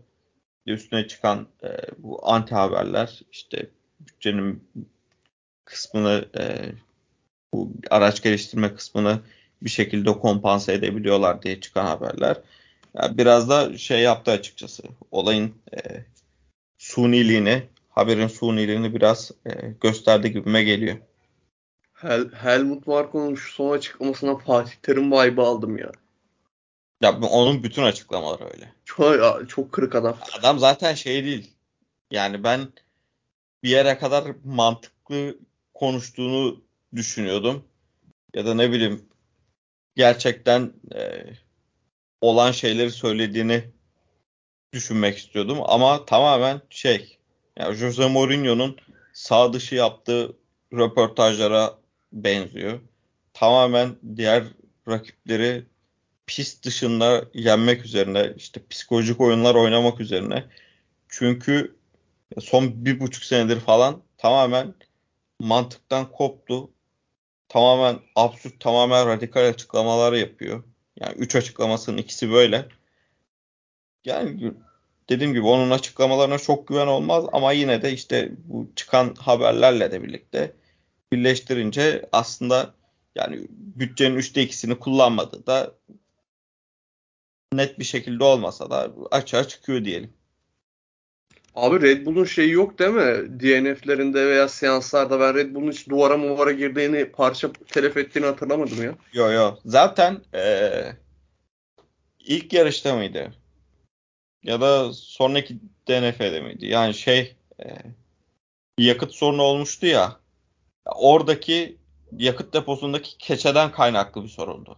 üstüne 0.66 1.08
çıkan 1.08 1.48
e, 1.64 1.78
bu 1.98 2.30
anti 2.30 2.56
haberler 2.56 3.22
işte 3.32 3.70
bütçenin 4.00 4.64
kısmını 5.66 6.26
e, 6.38 6.72
bu 7.54 7.74
araç 7.90 8.24
geliştirme 8.24 8.76
kısmını 8.76 9.20
bir 9.62 9.70
şekilde 9.70 10.12
kompanse 10.12 10.74
edebiliyorlar 10.74 11.42
diye 11.42 11.62
çıkan 11.62 11.86
haberler. 11.86 12.38
Yani 12.96 13.18
biraz 13.18 13.50
da 13.50 13.78
şey 13.78 14.02
yaptı 14.02 14.32
açıkçası. 14.32 14.84
Olayın 15.12 15.56
e, 15.74 16.06
suniliğini, 16.78 17.64
haberin 17.90 18.28
suniliğini 18.28 18.96
biraz 18.96 19.32
e, 19.46 19.52
gösterdi 19.82 20.32
gibime 20.32 20.64
geliyor. 20.64 20.98
Hel 21.94 22.32
Helmut 22.32 22.88
Marko'nun 22.88 23.36
şu 23.36 23.54
son 23.54 23.78
açıklamasına 23.78 24.38
Fatih 24.38 24.74
Terim 24.82 25.12
vibe 25.12 25.42
aldım 25.42 25.78
ya. 25.78 25.92
Ya 27.02 27.20
onun 27.20 27.64
bütün 27.64 27.84
açıklamaları 27.84 28.44
öyle. 28.54 28.74
Çok, 28.86 29.50
çok 29.50 29.72
kırık 29.72 29.96
adam. 29.96 30.18
Adam 30.40 30.60
zaten 30.60 30.94
şey 30.94 31.26
değil. 31.26 31.52
Yani 32.12 32.44
ben 32.44 32.68
bir 33.64 33.70
yere 33.70 33.98
kadar 33.98 34.24
mantıklı 34.44 35.38
konuştuğunu 35.74 36.64
düşünüyordum. 36.96 37.64
Ya 38.34 38.46
da 38.46 38.54
ne 38.54 38.72
bileyim 38.72 39.06
gerçekten 39.96 40.74
e, 40.96 41.24
olan 42.26 42.52
şeyleri 42.52 42.92
söylediğini 42.92 43.64
düşünmek 44.74 45.18
istiyordum 45.18 45.58
ama 45.66 46.06
tamamen 46.06 46.62
şey 46.70 47.18
yani 47.60 47.76
Jose 47.76 48.08
Mourinho'nun 48.08 48.78
sağ 49.14 49.54
dışı 49.54 49.76
yaptığı 49.76 50.38
röportajlara 50.74 51.78
benziyor. 52.14 52.80
Tamamen 53.34 53.96
diğer 54.16 54.44
rakipleri 54.88 55.66
pist 56.28 56.66
dışında 56.66 57.26
yenmek 57.34 57.86
üzerine 57.86 58.34
işte 58.38 58.62
psikolojik 58.70 59.22
oyunlar 59.22 59.56
oynamak 59.56 60.00
üzerine. 60.02 60.46
Çünkü 61.10 61.76
son 62.40 62.86
bir 62.86 63.00
buçuk 63.00 63.24
senedir 63.24 63.60
falan 63.60 64.02
tamamen 64.18 64.74
mantıktan 65.40 66.12
koptu. 66.12 66.70
Tamamen 67.50 68.00
absürt, 68.16 68.60
tamamen 68.60 69.08
radikal 69.08 69.48
açıklamalar 69.50 70.14
yapıyor. 70.14 70.64
Yani 71.00 71.16
üç 71.18 71.36
açıklamasının 71.36 71.98
ikisi 71.98 72.32
böyle. 72.32 72.66
Yani 74.06 74.54
dediğim 75.10 75.34
gibi 75.34 75.46
onun 75.46 75.72
açıklamalarına 75.72 76.38
çok 76.38 76.68
güven 76.68 76.88
olmaz 76.88 77.26
ama 77.34 77.52
yine 77.52 77.82
de 77.82 77.94
işte 77.94 78.32
bu 78.38 78.72
çıkan 78.76 79.16
haberlerle 79.16 79.92
de 79.92 80.04
birlikte 80.04 80.54
birleştirince 81.12 82.10
aslında 82.12 82.74
yani 83.16 83.48
bütçenin 83.50 84.16
üçte 84.16 84.42
ikisini 84.42 84.80
kullanmadığı 84.80 85.48
da 85.48 85.76
net 87.54 87.80
bir 87.80 87.84
şekilde 87.84 88.24
olmasa 88.24 88.70
da 88.70 88.92
açığa 89.12 89.48
çıkıyor 89.48 89.86
diyelim. 89.86 90.14
Abi 91.56 91.82
Red 91.82 92.06
Bull'un 92.06 92.26
şeyi 92.26 92.52
yok 92.52 92.80
değil 92.80 92.92
mi? 92.92 93.40
DNF'lerinde 93.40 94.28
veya 94.28 94.48
seanslarda 94.48 95.20
ben 95.20 95.36
Red 95.36 95.56
Bull'un 95.56 95.72
hiç 95.72 95.90
duvara 95.90 96.18
muvara 96.18 96.52
girdiğini, 96.52 97.12
parça 97.12 97.52
telef 97.68 97.98
ettiğini 97.98 98.26
hatırlamadım 98.26 98.84
ya. 98.84 98.96
Yo 99.14 99.32
yo. 99.32 99.56
Zaten 99.66 100.22
ee, 100.36 100.92
ilk 102.20 102.54
yarışta 102.54 102.96
mıydı? 102.96 103.34
Ya 104.44 104.62
da 104.62 104.94
sonraki 104.94 105.58
DNF'de 105.88 106.42
miydi? 106.42 106.66
Yani 106.66 106.94
şey 106.94 107.36
e, 107.64 107.66
yakıt 108.78 109.12
sorunu 109.12 109.42
olmuştu 109.42 109.86
ya. 109.86 110.20
Oradaki 110.86 111.78
yakıt 112.18 112.54
deposundaki 112.54 113.18
keçeden 113.18 113.72
kaynaklı 113.72 114.24
bir 114.24 114.30
sorundu. 114.30 114.78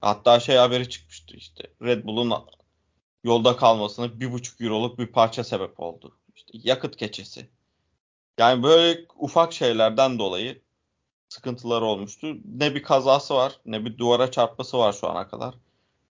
Hatta 0.00 0.40
şey 0.40 0.56
haberi 0.56 0.88
çıkmıştı 0.88 1.36
işte. 1.36 1.64
Red 1.82 2.04
Bull'un 2.04 2.32
yolda 3.24 3.56
kalmasına 3.56 4.20
bir 4.20 4.32
buçuk 4.32 4.60
euroluk 4.60 4.98
bir 4.98 5.06
parça 5.06 5.44
sebep 5.44 5.80
oldu. 5.80 6.18
İşte 6.36 6.52
yakıt 6.62 6.96
keçesi. 6.96 7.50
Yani 8.38 8.62
böyle 8.62 9.06
ufak 9.18 9.52
şeylerden 9.52 10.18
dolayı 10.18 10.62
sıkıntılar 11.28 11.82
olmuştu. 11.82 12.36
Ne 12.44 12.74
bir 12.74 12.82
kazası 12.82 13.34
var 13.34 13.60
ne 13.66 13.84
bir 13.84 13.98
duvara 13.98 14.30
çarpması 14.30 14.78
var 14.78 14.92
şu 14.92 15.08
ana 15.08 15.28
kadar. 15.28 15.54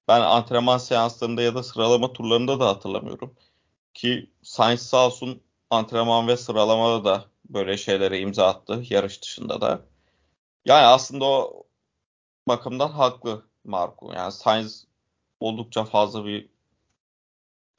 Ben 0.08 0.20
antrenman 0.20 0.78
seanslarında 0.78 1.42
ya 1.42 1.54
da 1.54 1.62
sıralama 1.62 2.12
turlarında 2.12 2.60
da 2.60 2.68
hatırlamıyorum. 2.68 3.34
Ki 3.94 4.30
Sainz 4.42 4.82
sağ 4.82 5.06
olsun 5.06 5.42
antrenman 5.70 6.28
ve 6.28 6.36
sıralamada 6.36 7.04
da 7.04 7.24
böyle 7.48 7.76
şeylere 7.76 8.20
imza 8.20 8.46
attı 8.48 8.82
yarış 8.90 9.22
dışında 9.22 9.60
da. 9.60 9.82
Yani 10.64 10.86
aslında 10.86 11.24
o 11.24 11.64
bakımdan 12.48 12.88
haklı 12.90 13.44
Marco. 13.64 14.12
Yani 14.12 14.32
Sainz 14.32 14.86
oldukça 15.40 15.84
fazla 15.84 16.24
bir 16.26 16.49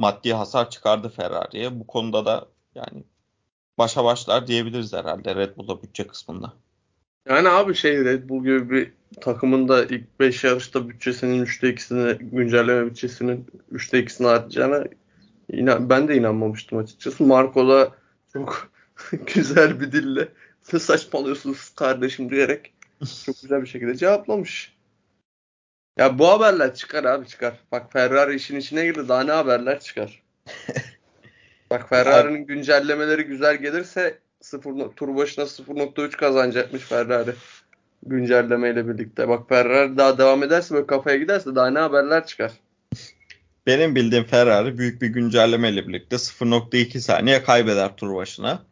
maddi 0.01 0.33
hasar 0.33 0.69
çıkardı 0.69 1.09
Ferrari'ye. 1.09 1.79
Bu 1.79 1.87
konuda 1.87 2.25
da 2.25 2.47
yani 2.75 3.03
başa 3.77 4.03
başlar 4.03 4.47
diyebiliriz 4.47 4.93
herhalde 4.93 5.35
Red 5.35 5.57
Bull'da 5.57 5.83
bütçe 5.83 6.07
kısmında. 6.07 6.53
Yani 7.29 7.49
abi 7.49 7.75
şey 7.75 8.05
Red 8.05 8.29
Bull 8.29 8.43
gibi 8.43 8.69
bir 8.69 8.91
takımın 9.21 9.67
da 9.67 9.85
ilk 9.85 10.19
5 10.19 10.43
yarışta 10.43 10.89
bütçesinin 10.89 11.45
3'te 11.45 11.67
2'sini 11.67 12.17
güncelleme 12.17 12.85
bütçesinin 12.85 13.47
3'te 13.73 13.99
2'sini 13.99 14.27
artacağına 14.27 14.83
inan, 15.49 15.89
ben 15.89 16.07
de 16.07 16.15
inanmamıştım 16.15 16.77
açıkçası. 16.77 17.23
Marco 17.23 17.69
da 17.69 17.91
çok 18.33 18.71
güzel 19.33 19.79
bir 19.79 19.91
dille 19.91 20.27
ne 20.73 20.79
saçmalıyorsunuz 20.79 21.69
kardeşim 21.69 22.29
diyerek 22.29 22.73
çok 23.25 23.41
güzel 23.41 23.61
bir 23.61 23.67
şekilde 23.67 23.95
cevaplamış. 23.95 24.73
Ya 25.97 26.19
bu 26.19 26.27
haberler 26.27 26.75
çıkar 26.75 27.03
abi 27.03 27.27
çıkar. 27.27 27.53
Bak 27.71 27.93
Ferrari 27.93 28.35
işin 28.35 28.59
içine 28.59 28.85
girdi 28.85 29.07
daha 29.07 29.23
ne 29.23 29.31
haberler 29.31 29.79
çıkar. 29.79 30.23
Bak 31.69 31.89
Ferrari'nin 31.89 32.45
güncellemeleri 32.45 33.23
güzel 33.23 33.57
gelirse 33.57 34.19
0, 34.41 34.89
tur 34.95 35.15
başına 35.15 35.45
0.3 35.45 36.11
kazanacakmış 36.11 36.81
Ferrari. 36.81 37.33
Güncellemeyle 38.05 38.87
birlikte. 38.87 39.27
Bak 39.27 39.49
Ferrari 39.49 39.97
daha 39.97 40.17
devam 40.17 40.43
ederse 40.43 40.73
böyle 40.75 40.87
kafaya 40.87 41.17
giderse 41.17 41.55
daha 41.55 41.69
ne 41.69 41.79
haberler 41.79 42.25
çıkar. 42.25 42.51
Benim 43.67 43.95
bildiğim 43.95 44.23
Ferrari 44.23 44.77
büyük 44.77 45.01
bir 45.01 45.07
güncellemeyle 45.07 45.87
birlikte 45.87 46.15
0.2 46.15 46.99
saniye 46.99 47.43
kaybeder 47.43 47.95
tur 47.95 48.15
başına. 48.15 48.63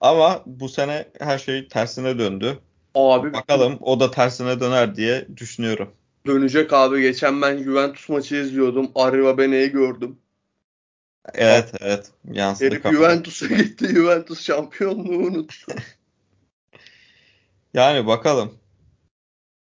Ama 0.00 0.42
bu 0.46 0.68
sene 0.68 1.08
her 1.20 1.38
şey 1.38 1.68
tersine 1.68 2.18
döndü. 2.18 2.58
Abi 2.94 3.32
bakalım 3.32 3.78
o 3.80 4.00
da 4.00 4.10
tersine 4.10 4.60
döner 4.60 4.96
diye 4.96 5.26
düşünüyorum. 5.36 5.94
Dönecek 6.26 6.72
abi. 6.72 7.02
Geçen 7.02 7.42
ben 7.42 7.62
Juventus 7.62 8.08
maçı 8.08 8.36
izliyordum. 8.36 8.90
Arriva 8.94 9.38
Bene'yi 9.38 9.70
gördüm. 9.70 10.18
Evet 11.34 11.72
evet. 11.80 12.10
Yansıdı 12.32 12.64
herif 12.64 12.82
Juventus'a 12.82 13.46
gitti. 13.56 13.86
Juventus 13.86 14.40
şampiyonluğu 14.40 15.26
unuttu. 15.26 15.72
yani 17.74 18.06
bakalım. 18.06 18.52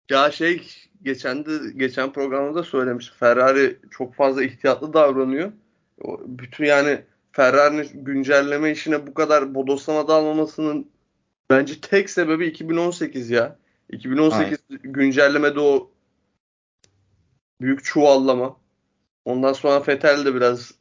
Ya 0.10 0.32
şey 0.32 0.68
geçen 1.02 1.46
de 1.46 1.52
geçen 1.76 2.14
programda 2.14 2.56
da 2.56 2.64
söylemiş. 2.64 3.12
Ferrari 3.20 3.78
çok 3.92 4.16
fazla 4.16 4.44
ihtiyatlı 4.44 4.94
davranıyor. 4.94 5.52
Bütün 6.26 6.66
yani 6.66 7.02
Ferrari'nin 7.32 8.06
güncelleme 8.06 8.72
işine 8.72 9.08
bu 9.08 9.14
kadar 9.14 9.56
bodoslama 9.56 10.08
dalmamasının 10.08 10.88
bence 11.50 11.82
tek 11.82 12.10
sebebi 12.10 12.48
2018 12.48 13.30
ya. 13.30 13.56
2018 13.92 14.60
Aynen. 14.70 14.94
güncellemede 14.94 15.60
o 15.60 15.92
büyük 17.62 17.84
çuvallama. 17.84 18.58
Ondan 19.26 19.54
sonra 19.54 19.80
Fetel 19.80 20.26
de 20.26 20.36
biraz 20.36 20.72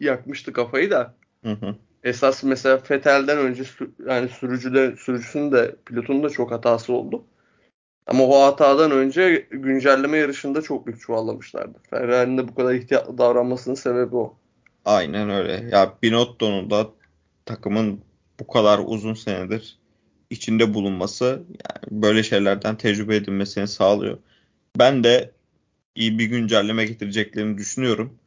yakmıştı 0.00 0.52
kafayı 0.52 0.90
da. 0.90 1.14
Hı 1.42 1.52
hı. 1.52 1.74
Esas 2.04 2.42
mesela 2.42 2.78
Fetel'den 2.78 3.38
önce 3.38 3.64
yani 4.06 4.28
sürücüde 4.28 4.96
sürücüsünün 4.96 5.52
de 5.52 5.76
pilotun 5.86 6.22
da 6.22 6.30
çok 6.30 6.50
hatası 6.50 6.92
oldu. 6.92 7.24
Ama 8.06 8.24
o 8.24 8.42
hatadan 8.42 8.90
önce 8.90 9.46
güncelleme 9.50 10.18
yarışında 10.18 10.62
çok 10.62 10.86
büyük 10.86 11.00
çuvallamışlardı. 11.00 11.78
Ferrari'nin 11.90 12.38
de 12.38 12.48
bu 12.48 12.54
kadar 12.54 12.74
ihtiyatlı 12.74 13.18
davranmasının 13.18 13.74
sebebi 13.74 14.16
o. 14.16 14.36
Aynen 14.84 15.30
öyle. 15.30 15.68
Ya 15.72 15.94
Binotto'nun 16.02 16.70
da 16.70 16.90
takımın 17.46 18.00
bu 18.40 18.46
kadar 18.46 18.80
uzun 18.86 19.14
senedir 19.14 19.78
içinde 20.30 20.74
bulunması 20.74 21.24
yani 21.48 22.02
böyle 22.02 22.22
şeylerden 22.22 22.76
tecrübe 22.76 23.16
edinmesini 23.16 23.68
sağlıyor. 23.68 24.18
Ben 24.78 25.04
de 25.04 25.30
iyi 25.94 26.18
bir 26.18 26.26
güncelleme 26.26 26.84
getireceklerini 26.84 27.58
düşünüyorum. 27.58 28.18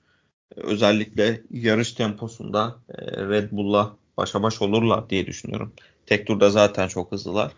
Özellikle 0.56 1.42
yarış 1.52 1.94
temposunda 1.94 2.76
e, 2.90 3.28
Red 3.30 3.52
Bull'la 3.52 3.96
başa 4.18 4.44
baş 4.44 4.62
olurlar 4.62 5.10
diye 5.10 5.26
düşünüyorum. 5.28 5.74
Tek 6.06 6.28
turda 6.28 6.50
zaten 6.50 6.88
çok 6.88 7.12
hızlılar. 7.12 7.52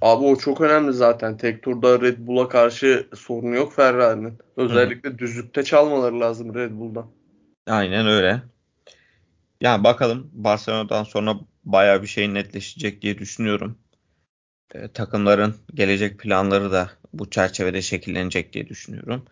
Abi 0.00 0.24
o 0.24 0.36
çok 0.36 0.60
önemli 0.60 0.92
zaten. 0.92 1.36
Tek 1.36 1.62
turda 1.62 2.00
Red 2.00 2.18
Bull'a 2.18 2.48
karşı 2.48 3.08
sorunu 3.14 3.54
yok 3.54 3.72
Ferrari'nin. 3.72 4.38
Özellikle 4.56 5.08
Hı-hı. 5.08 5.18
düzlükte 5.18 5.62
çalmaları 5.64 6.20
lazım 6.20 6.54
Red 6.54 6.70
Bull'dan. 6.72 7.06
Aynen 7.66 8.06
öyle. 8.06 8.42
Yani 9.60 9.84
bakalım 9.84 10.30
Barcelona'dan 10.32 11.04
sonra 11.04 11.36
baya 11.64 12.02
bir 12.02 12.06
şey 12.06 12.34
netleşecek 12.34 13.02
diye 13.02 13.18
düşünüyorum. 13.18 13.78
E, 14.74 14.88
takımların 14.88 15.54
gelecek 15.74 16.18
planları 16.18 16.72
da 16.72 16.90
bu 17.12 17.30
çerçevede 17.30 17.82
şekillenecek 17.82 18.52
diye 18.52 18.68
düşünüyorum. 18.68 19.24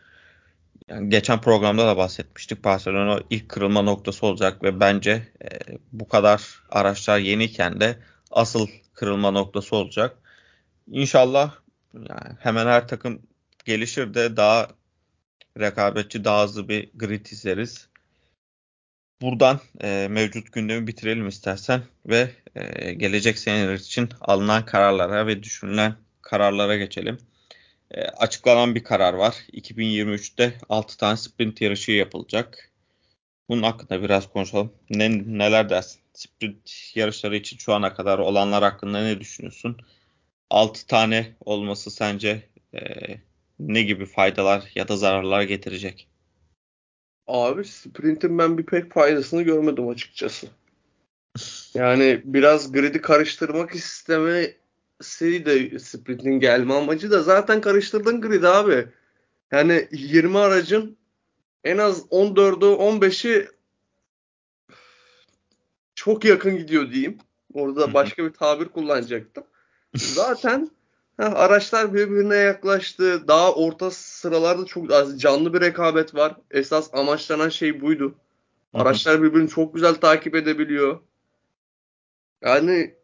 Yani 0.89 1.11
geçen 1.11 1.41
programda 1.41 1.87
da 1.87 1.97
bahsetmiştik. 1.97 2.65
Barcelona 2.65 3.21
ilk 3.31 3.49
kırılma 3.49 3.83
noktası 3.83 4.27
olacak 4.27 4.63
ve 4.63 4.81
bence 4.81 5.29
e, 5.45 5.49
bu 5.93 6.09
kadar 6.09 6.61
araçlar 6.71 7.19
yeniyken 7.19 7.81
de 7.81 7.99
asıl 8.31 8.69
kırılma 8.95 9.31
noktası 9.31 9.77
olacak. 9.77 10.19
İnşallah 10.87 11.55
yani 11.95 12.37
hemen 12.41 12.67
her 12.67 12.89
takım 12.89 13.23
gelişir 13.65 14.15
de 14.15 14.37
daha 14.37 14.69
rekabetçi, 15.61 16.25
daha 16.25 16.45
hızlı 16.45 16.69
bir 16.69 16.91
grid 16.95 17.27
izleriz. 17.27 17.89
Buradan 19.21 19.61
e, 19.83 20.07
mevcut 20.11 20.53
gündemi 20.53 20.87
bitirelim 20.87 21.29
istersen 21.29 21.83
ve 22.07 22.31
e, 22.55 22.93
gelecek 22.95 23.39
seneler 23.39 23.75
için 23.75 24.09
alınan 24.21 24.65
kararlara 24.65 25.27
ve 25.27 25.43
düşünülen 25.43 25.95
kararlara 26.23 26.77
geçelim. 26.77 27.19
E, 27.91 28.03
açıklanan 28.03 28.75
bir 28.75 28.85
karar 28.85 29.15
var. 29.15 29.35
2023'te 29.53 30.59
6 30.69 30.97
tane 30.97 31.17
sprint 31.17 31.61
yarışı 31.61 31.93
yapılacak. 31.93 32.73
Bunun 33.49 33.63
hakkında 33.63 34.03
biraz 34.03 34.33
konuşalım. 34.33 34.73
Ne, 34.91 35.39
neler 35.39 35.71
dersin? 35.71 36.01
Sprint 36.15 36.71
yarışları 36.95 37.37
için 37.37 37.59
şu 37.59 37.75
ana 37.75 37.95
kadar 37.95 38.19
olanlar 38.19 38.63
hakkında 38.63 39.03
ne 39.03 39.21
düşünüyorsun? 39.21 39.77
6 40.51 40.87
tane 40.87 41.37
olması 41.41 41.91
sence 41.91 42.49
e, 42.75 42.81
ne 43.59 43.83
gibi 43.83 44.07
faydalar 44.07 44.71
ya 44.75 44.89
da 44.89 44.97
zararlar 44.97 45.43
getirecek? 45.43 46.09
Abi 47.27 47.65
sprint'in 47.65 48.39
ben 48.39 48.59
bir 48.59 48.67
pek 48.67 48.93
faydasını 48.93 49.43
görmedim 49.43 49.89
açıkçası. 49.89 50.47
Yani 51.75 52.21
biraz 52.25 52.73
grid'i 52.73 53.01
karıştırmak 53.01 53.75
istemesi 53.75 54.57
de 55.01 55.79
sprint'in 55.79 56.41
gelme 56.41 56.75
amacı 56.75 57.11
da 57.11 57.23
zaten 57.23 57.61
karıştırdın 57.61 58.21
grid 58.21 58.43
abi. 58.43 58.89
Yani 59.53 59.89
20 59.93 60.39
aracın 60.39 60.97
en 61.65 61.79
az 61.79 62.01
14'ü 62.01 62.77
15'i 62.77 63.49
çok 65.95 66.25
yakın 66.25 66.57
gidiyor 66.57 66.91
diyeyim. 66.91 67.19
Orada 67.55 67.95
başka 67.95 68.25
bir 68.25 68.33
tabir 68.33 68.69
kullanacaktım. 68.69 69.45
Zaten 69.95 70.71
araçlar 71.19 71.95
birbirine 71.95 72.37
yaklaştı. 72.37 73.29
Daha 73.29 73.55
orta 73.55 73.91
sıralarda 73.91 74.65
çok 74.65 74.93
az 74.93 75.21
canlı 75.21 75.55
bir 75.55 75.61
rekabet 75.61 76.15
var. 76.15 76.37
Esas 76.51 76.95
amaçlanan 76.95 77.49
şey 77.49 77.81
buydu. 77.81 78.15
Araçlar 78.75 79.23
birbirini 79.23 79.49
çok 79.49 79.75
güzel 79.75 79.95
takip 79.95 80.35
edebiliyor. 80.35 81.01
Yani 82.43 82.95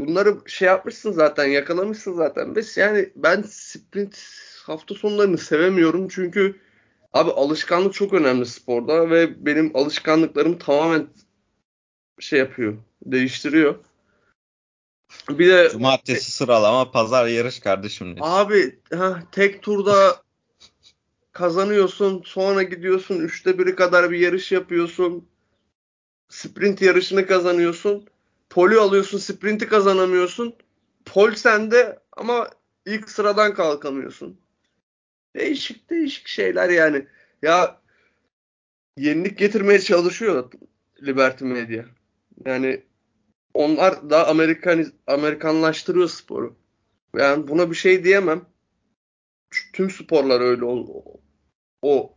bunları 0.00 0.36
şey 0.46 0.68
yapmışsın 0.68 1.12
zaten, 1.12 1.44
yakalamışsın 1.44 2.12
zaten. 2.12 2.56
Ve 2.56 2.60
yani 2.76 3.12
ben 3.16 3.42
sprint 3.42 4.18
hafta 4.62 4.94
sonlarını 4.94 5.38
sevemiyorum 5.38 6.08
çünkü 6.08 6.60
abi 7.12 7.30
alışkanlık 7.30 7.94
çok 7.94 8.12
önemli 8.12 8.46
sporda 8.46 9.10
ve 9.10 9.46
benim 9.46 9.76
alışkanlıklarım 9.76 10.58
tamamen 10.58 11.06
şey 12.20 12.38
yapıyor, 12.38 12.76
değiştiriyor. 13.02 13.74
Bir 15.28 15.48
de 15.48 15.68
Cumartesi 15.72 16.32
sıralama, 16.32 16.90
pazar 16.90 17.26
yarış 17.26 17.60
kardeşim. 17.60 18.12
Dedi. 18.12 18.20
Abi 18.22 18.78
ha, 18.94 19.22
tek 19.32 19.62
turda 19.62 20.22
kazanıyorsun, 21.32 22.22
sonra 22.26 22.62
gidiyorsun 22.62 23.20
üçte 23.20 23.58
biri 23.58 23.74
kadar 23.74 24.10
bir 24.10 24.18
yarış 24.18 24.52
yapıyorsun. 24.52 25.28
Sprint 26.28 26.82
yarışını 26.82 27.26
kazanıyorsun. 27.26 28.08
Poli 28.50 28.78
alıyorsun, 28.78 29.18
sprinti 29.18 29.68
kazanamıyorsun. 29.68 30.54
Pol 31.04 31.32
sende 31.34 31.98
ama 32.12 32.50
ilk 32.86 33.10
sıradan 33.10 33.54
kalkamıyorsun. 33.54 34.40
Değişik 35.36 35.90
değişik 35.90 36.28
şeyler 36.28 36.68
yani. 36.68 37.06
Ya 37.42 37.80
yenilik 38.96 39.38
getirmeye 39.38 39.80
çalışıyor 39.80 40.52
Liberty 41.02 41.44
Media. 41.44 41.84
Yani 42.46 42.82
onlar 43.54 44.10
da 44.10 44.28
Amerikan 44.28 44.86
Amerikanlaştırıyor 45.06 46.08
sporu. 46.08 46.56
Yani 47.16 47.48
buna 47.48 47.70
bir 47.70 47.76
şey 47.76 48.04
diyemem. 48.04 48.44
Tüm 49.72 49.90
sporlar 49.90 50.40
öyle 50.40 50.64
o, 50.64 51.04
o 51.82 52.16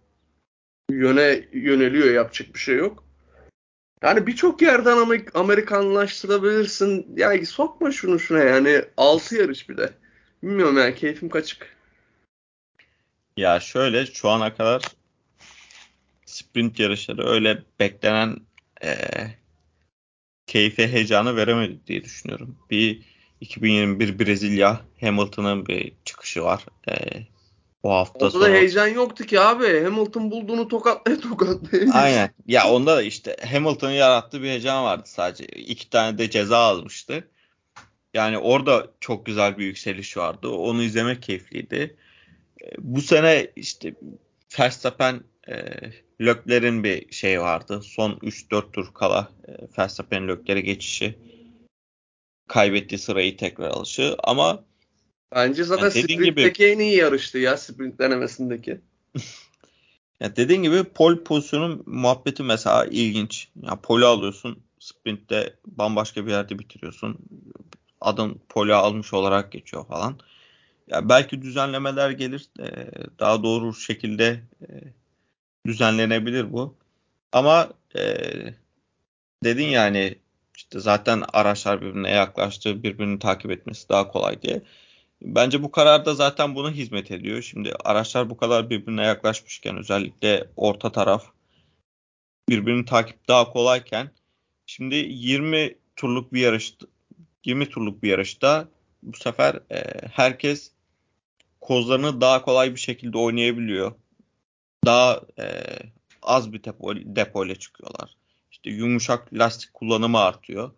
yöne 0.90 1.50
yöneliyor 1.54 2.12
yapacak 2.12 2.54
bir 2.54 2.60
şey 2.60 2.76
yok. 2.76 3.09
Yani 4.04 4.28
birçok 4.28 4.62
yerden 4.62 4.98
Amerik 4.98 5.36
Amerikanlaştırabilirsin. 5.36 7.14
Ya 7.18 7.46
sokma 7.46 7.92
şunu 7.92 8.20
şuna 8.20 8.40
yani. 8.40 8.82
Altı 8.98 9.36
yarış 9.36 9.70
bir 9.70 9.78
de. 9.78 9.94
Bilmiyorum 10.44 10.78
yani 10.78 10.96
keyfim 10.96 11.30
kaçık. 11.30 11.78
Ya 13.38 13.60
şöyle 13.60 14.06
şu 14.06 14.30
ana 14.30 14.56
kadar 14.56 14.82
sprint 16.26 16.80
yarışları 16.80 17.28
öyle 17.28 17.64
beklenen 17.80 18.38
e, 18.84 18.96
keyfe 20.48 20.88
heyecanı 20.88 21.36
veremedi 21.36 21.80
diye 21.88 22.04
düşünüyorum. 22.04 22.58
Bir 22.70 23.02
2021 23.42 24.20
Brezilya 24.20 24.82
Hamilton'ın 25.02 25.68
bir 25.68 25.94
çıkışı 26.06 26.44
var. 26.44 26.66
Ee, 26.90 26.94
o 27.84 27.90
hafta 27.90 28.26
Orada 28.26 28.32
sonra. 28.32 28.46
da 28.46 28.50
heyecan 28.50 28.88
yoktu 28.88 29.24
ki 29.24 29.40
abi. 29.40 29.84
Hamilton 29.84 30.32
bulduğunu 30.32 30.68
tokatlaya 30.68 31.20
tokatlaya. 31.30 31.94
Aynen. 31.94 32.30
Ya 32.48 32.70
onda 32.72 32.98
da 32.98 33.02
işte 33.02 33.36
Hamilton'ın 33.52 33.92
yarattığı 33.92 34.44
bir 34.44 34.48
heyecan 34.48 34.84
vardı 34.84 35.04
sadece. 35.06 35.46
İki 35.46 35.90
tane 35.90 36.18
de 36.18 36.30
ceza 36.30 36.58
almıştı. 36.58 37.28
Yani 38.14 38.38
orada 38.38 38.88
çok 39.00 39.26
güzel 39.26 39.58
bir 39.58 39.66
yükseliş 39.66 40.18
vardı. 40.18 40.48
Onu 40.48 40.84
izlemek 40.84 41.22
keyifliydi. 41.24 41.98
Ee, 42.62 42.72
bu 42.78 43.02
sene 43.02 43.48
işte 43.56 43.94
Verstappen 44.60 45.22
e, 45.50 45.56
Lökler'in 46.22 46.84
bir 46.84 47.12
şey 47.12 47.42
vardı. 47.42 47.82
Son 47.84 48.12
3-4 48.12 48.72
tur 48.72 48.94
kala 48.94 49.32
e, 49.48 49.52
Verstappen 49.78 50.28
Lökler'e 50.28 50.62
geçişi 50.62 51.16
kaybetti 52.48 52.98
sırayı 52.98 53.38
tekrar 53.38 53.68
alışı 53.68 54.16
ama 54.24 54.64
bence 55.36 55.64
zaten 55.64 55.84
yani 55.84 55.92
sprintteki 55.92 56.58
gibi, 56.58 56.72
en 56.72 56.80
iyi 56.80 56.96
yarıştı 56.96 57.38
ya 57.38 57.58
sprint 57.58 58.00
denemesindeki. 58.00 58.82
ya 60.20 60.36
dediğin 60.36 60.64
gibi 60.64 60.84
pol 60.84 61.24
pozisyonu 61.24 61.84
muhabbeti 61.86 62.44
mesela 62.44 62.86
ilginç. 62.86 63.48
Ya 63.62 63.76
poli 63.76 64.06
alıyorsun 64.06 64.60
sprintte 64.80 65.56
bambaşka 65.66 66.26
bir 66.26 66.32
yerde 66.32 66.60
bitiriyorsun. 66.60 67.18
Adın 68.02 68.42
poli 68.50 68.74
almış 68.74 69.14
olarak 69.14 69.52
geçiyor 69.52 69.88
falan. 69.88 70.20
Ya 70.88 71.10
belki 71.10 71.42
düzenlemeler 71.42 72.10
gelir 72.10 72.50
e, 72.60 72.88
daha 73.20 73.44
doğru 73.44 73.74
şekilde 73.74 74.44
e, 74.62 74.68
düzenlenebilir 75.66 76.54
bu. 76.54 76.76
Ama 77.32 77.70
e, 77.96 78.04
dedin 79.44 79.68
yani 79.68 80.16
işte 80.56 80.80
zaten 80.80 81.24
araçlar 81.34 81.82
birbirine 81.82 82.12
yaklaştı, 82.12 82.84
birbirini 82.84 83.20
takip 83.20 83.52
etmesi 83.52 83.90
daha 83.90 84.12
kolay 84.12 84.42
diye. 84.42 84.62
Bence 85.22 85.64
bu 85.64 85.72
karar 85.72 86.06
da 86.06 86.16
zaten 86.16 86.56
buna 86.56 86.72
hizmet 86.72 87.12
ediyor. 87.12 87.42
Şimdi 87.42 87.74
araçlar 87.84 88.30
bu 88.30 88.38
kadar 88.38 88.70
birbirine 88.70 89.06
yaklaşmışken 89.06 89.78
özellikle 89.78 90.50
orta 90.56 90.92
taraf 90.92 91.26
birbirini 92.50 92.86
takip 92.86 93.28
daha 93.28 93.52
kolayken 93.52 94.12
şimdi 94.66 94.96
20 94.96 95.76
turluk 95.96 96.34
bir 96.34 96.42
yarış 96.42 96.74
20 97.46 97.70
turluk 97.70 98.04
bir 98.04 98.10
yarışta 98.10 98.68
bu 99.04 99.18
sefer 99.18 99.60
e, 99.72 100.08
herkes 100.12 100.72
kozlarını 101.62 102.22
daha 102.22 102.42
kolay 102.42 102.72
bir 102.72 102.80
şekilde 102.80 103.18
oynayabiliyor 103.18 103.92
daha 104.86 105.22
e, 105.40 105.64
az 106.22 106.54
bir 106.54 106.64
depo, 106.64 106.96
depo 106.96 107.46
ile 107.46 107.56
çıkıyorlar. 107.56 108.16
İşte 108.52 108.70
yumuşak 108.70 109.34
lastik 109.34 109.74
kullanımı 109.74 110.20
artıyor. 110.20 110.72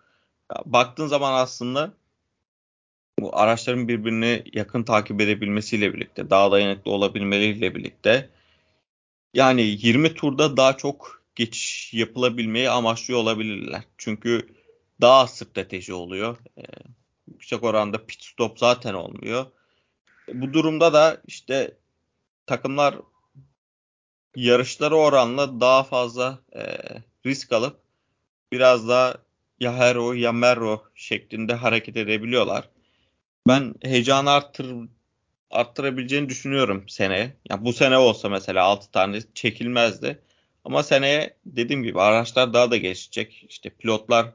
Ya, 0.52 0.62
baktığın 0.66 1.08
zaman 1.08 1.34
aslında 1.34 1.94
bu 3.20 3.38
araçların 3.38 3.88
birbirini 3.88 4.44
yakın 4.54 4.84
takip 4.84 5.22
edebilmesiyle 5.22 5.94
birlikte, 5.94 6.30
daha 6.30 6.52
dayanıklı 6.52 6.92
olabilmeleriyle 6.92 7.76
birlikte 7.76 8.30
yani 9.34 9.62
20 9.62 10.14
turda 10.14 10.58
daha 10.58 10.78
çok 10.78 11.24
geçiş 11.36 11.94
yapılabilmeyi 11.94 12.70
amaçlıyor 12.70 13.20
olabilirler. 13.20 13.84
Çünkü 13.98 14.48
daha 15.02 15.28
strateji 15.28 15.94
oluyor. 15.94 16.38
Ee, 16.58 16.62
yüksek 17.28 17.64
oranda 17.64 18.06
pit 18.06 18.24
stop 18.24 18.60
zaten 18.60 18.94
olmuyor. 18.94 19.46
Bu 20.34 20.54
durumda 20.54 20.94
da 20.94 21.22
işte 21.28 21.78
takımlar 22.46 22.96
yarışları 24.36 24.96
oranla 24.96 25.60
daha 25.62 25.84
fazla 25.84 26.40
e, 26.56 26.78
risk 27.26 27.52
alıp 27.52 27.80
biraz 28.52 28.88
daha 28.88 29.16
ya 29.60 29.78
hero 29.78 30.14
ya 30.14 30.32
merro 30.32 30.84
şeklinde 30.96 31.54
hareket 31.54 31.98
edebiliyorlar. 31.98 32.70
Ben 33.48 33.74
heyecanı 33.84 34.32
arttır, 34.32 34.76
arttırabileceğini 35.52 36.30
düşünüyorum 36.30 36.90
seneye. 36.90 37.34
Ya 37.50 37.66
bu 37.66 37.74
sene 37.74 37.98
olsa 37.98 38.30
mesela 38.30 38.64
6 38.64 38.92
tane 38.92 39.20
çekilmezdi. 39.34 40.20
Ama 40.66 40.84
seneye 40.84 41.36
dediğim 41.46 41.84
gibi 41.84 42.02
araçlar 42.02 42.54
daha 42.54 42.72
da 42.72 42.78
gelişecek. 42.78 43.46
İşte 43.50 43.70
pilotlar 43.70 44.26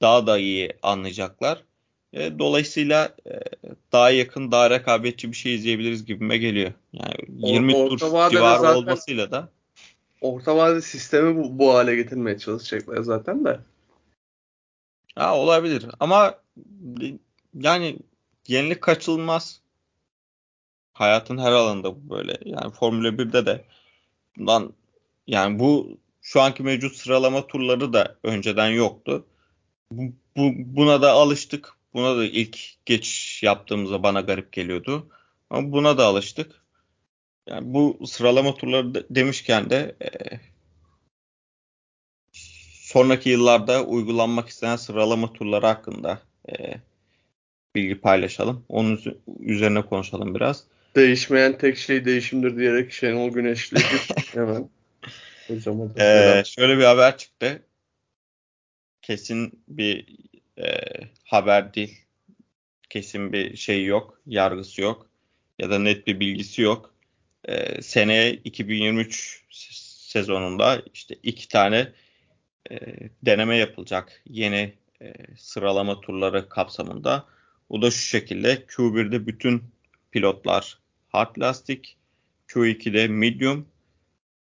daha 0.00 0.26
da 0.26 0.38
iyi 0.38 0.72
anlayacaklar. 0.82 1.64
E, 2.12 2.38
dolayısıyla 2.38 3.14
e, 3.26 3.32
daha 3.92 4.10
yakın, 4.10 4.52
daha 4.52 4.70
rekabetçi 4.70 5.32
bir 5.32 5.36
şey 5.36 5.54
izleyebiliriz 5.54 6.04
gibime 6.04 6.38
geliyor. 6.38 6.72
Yani 6.92 7.14
20 7.28 7.74
Orta 7.76 7.88
tur 7.88 7.98
civarı 8.30 8.60
zaten- 8.60 8.76
olmasıyla 8.76 9.30
da 9.30 9.48
Orta 10.20 10.56
vadeli 10.56 10.82
sistemi 10.82 11.36
bu, 11.36 11.58
bu 11.58 11.74
hale 11.74 11.96
getirmeye 11.96 12.38
çalışacaklar 12.38 13.02
zaten 13.02 13.44
de. 13.44 13.60
ha, 15.14 15.36
olabilir. 15.38 15.86
Ama 16.00 16.34
yani 17.54 17.96
yenilik 18.50 18.82
kaçınılmaz. 18.82 19.60
Hayatın 20.92 21.38
her 21.38 21.52
alanında 21.52 21.94
bu 21.96 22.10
böyle. 22.10 22.38
Yani 22.44 22.72
Formula 22.72 23.08
1'de 23.18 23.46
de 23.46 23.64
bundan 24.38 24.72
yani 25.26 25.58
bu 25.58 25.98
şu 26.22 26.40
anki 26.40 26.62
mevcut 26.62 26.96
sıralama 26.96 27.46
turları 27.46 27.92
da 27.92 28.18
önceden 28.22 28.68
yoktu. 28.70 29.26
Bu, 29.92 30.02
bu- 30.36 30.76
buna 30.76 31.02
da 31.02 31.12
alıştık. 31.12 31.74
Buna 31.94 32.16
da 32.16 32.24
ilk 32.24 32.86
geçiş 32.86 33.42
yaptığımızda 33.42 34.02
bana 34.02 34.20
garip 34.20 34.52
geliyordu. 34.52 35.08
Ama 35.50 35.72
buna 35.72 35.98
da 35.98 36.06
alıştık. 36.06 36.62
Yani 37.48 37.74
bu 37.74 38.06
sıralama 38.06 38.54
turları 38.54 38.94
de- 38.94 39.06
demişken 39.10 39.70
de 39.70 39.96
e, 40.02 40.08
sonraki 42.82 43.30
yıllarda 43.30 43.84
uygulanmak 43.84 44.48
istenen 44.48 44.76
sıralama 44.76 45.32
turları 45.32 45.66
hakkında 45.66 46.22
e, 46.48 46.74
bilgi 47.74 48.00
paylaşalım. 48.00 48.64
Onun 48.68 49.00
üzerine 49.40 49.82
konuşalım 49.82 50.34
biraz. 50.34 50.64
Değişmeyen 50.96 51.58
tek 51.58 51.78
şey 51.78 52.04
değişimdir 52.04 52.56
diyerek 52.56 52.92
Şenol 52.92 53.30
Güneşli 53.30 53.78
hemen 54.34 54.68
hocama 55.48 55.84
Ee, 55.84 55.98
selam. 55.98 56.44
şöyle 56.44 56.78
bir 56.78 56.84
haber 56.84 57.18
çıktı. 57.18 57.62
Kesin 59.02 59.62
bir 59.68 60.06
e, 60.58 60.68
haber 61.24 61.74
değil. 61.74 61.98
Kesin 62.90 63.32
bir 63.32 63.56
şey 63.56 63.84
yok. 63.84 64.20
Yargısı 64.26 64.80
yok. 64.82 65.06
Ya 65.58 65.70
da 65.70 65.78
net 65.78 66.06
bir 66.06 66.20
bilgisi 66.20 66.62
yok. 66.62 66.94
Ee, 67.44 67.82
seneye 67.82 68.32
2023 68.32 69.44
sezonunda 69.50 70.82
işte 70.94 71.14
iki 71.22 71.48
tane 71.48 71.92
e, 72.70 72.76
deneme 73.22 73.56
yapılacak. 73.56 74.22
Yeni 74.26 74.72
e, 75.02 75.12
sıralama 75.38 76.00
turları 76.00 76.48
kapsamında. 76.48 77.26
Bu 77.70 77.82
da 77.82 77.90
şu 77.90 78.06
şekilde. 78.06 78.54
Q1'de 78.54 79.26
bütün 79.26 79.62
pilotlar 80.10 80.78
hard 81.08 81.36
lastik. 81.40 81.96
Q2'de 82.48 83.08
medium. 83.08 83.66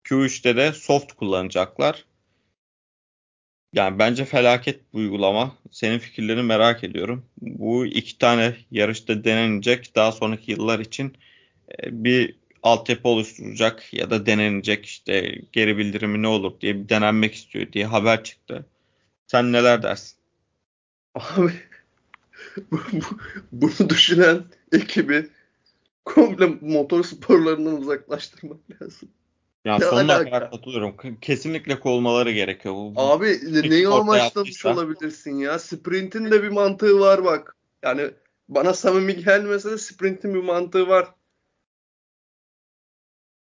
Q3'te 0.05 0.57
de 0.57 0.73
soft 0.73 1.13
kullanacaklar. 1.13 2.05
Yani 3.73 3.99
bence 3.99 4.25
felaket 4.25 4.81
bu 4.93 4.99
uygulama. 4.99 5.57
Senin 5.71 5.99
fikirlerini 5.99 6.43
merak 6.43 6.85
ediyorum. 6.85 7.27
Bu 7.41 7.87
iki 7.87 8.19
tane 8.19 8.57
yarışta 8.71 9.25
denenecek. 9.25 9.95
Daha 9.95 10.13
sonraki 10.13 10.51
yıllar 10.51 10.79
için 10.79 11.17
e, 11.79 12.05
bir 12.05 12.37
altyapı 12.63 13.09
oluşturacak 13.09 13.95
ya 13.95 14.11
da 14.11 14.27
denenecek 14.27 14.87
işte 14.87 15.43
geri 15.53 15.79
bildirimi 15.79 16.23
ne 16.23 16.29
olur 16.29 16.61
diye 16.61 16.77
bir 16.77 16.89
denenmek 16.89 17.35
istiyor 17.35 17.73
diye 17.73 17.87
haber 17.87 18.25
çıktı. 18.25 18.67
Sen 19.27 19.53
neler 19.53 19.83
dersin? 19.83 20.19
Abi 21.15 21.53
bunu 23.53 23.89
düşünen 23.91 24.45
ekibi 24.73 25.29
komple 26.05 26.47
motor 26.61 27.05
sporlarından 27.05 27.77
uzaklaştırmak 27.77 28.59
lazım. 28.83 29.09
Yani 29.65 29.81
Ne 29.81 29.85
sonuna 29.85 30.15
alaka? 30.15 30.25
kadar 30.31 30.51
katılıyorum. 30.51 30.97
Kesinlikle 31.21 31.81
kovmaları 31.81 32.33
gerekiyor. 32.33 32.75
Bu, 32.75 32.93
Abi 32.97 33.41
ne- 33.53 33.71
neyi 33.71 33.89
amaçlamış 33.89 34.51
attıysa- 34.65 34.73
olabilirsin 34.75 35.37
ya? 35.39 35.59
Sprint'in 35.59 36.31
de 36.31 36.43
bir 36.43 36.49
mantığı 36.49 37.01
var 37.01 37.25
bak. 37.25 37.57
Yani 37.83 38.11
bana 38.49 38.75
samimi 38.75 39.25
gelmese 39.25 39.71
de 39.71 39.79
sprint'in 39.79 40.35
bir 40.35 40.43
mantığı 40.43 40.89
var. 40.89 41.09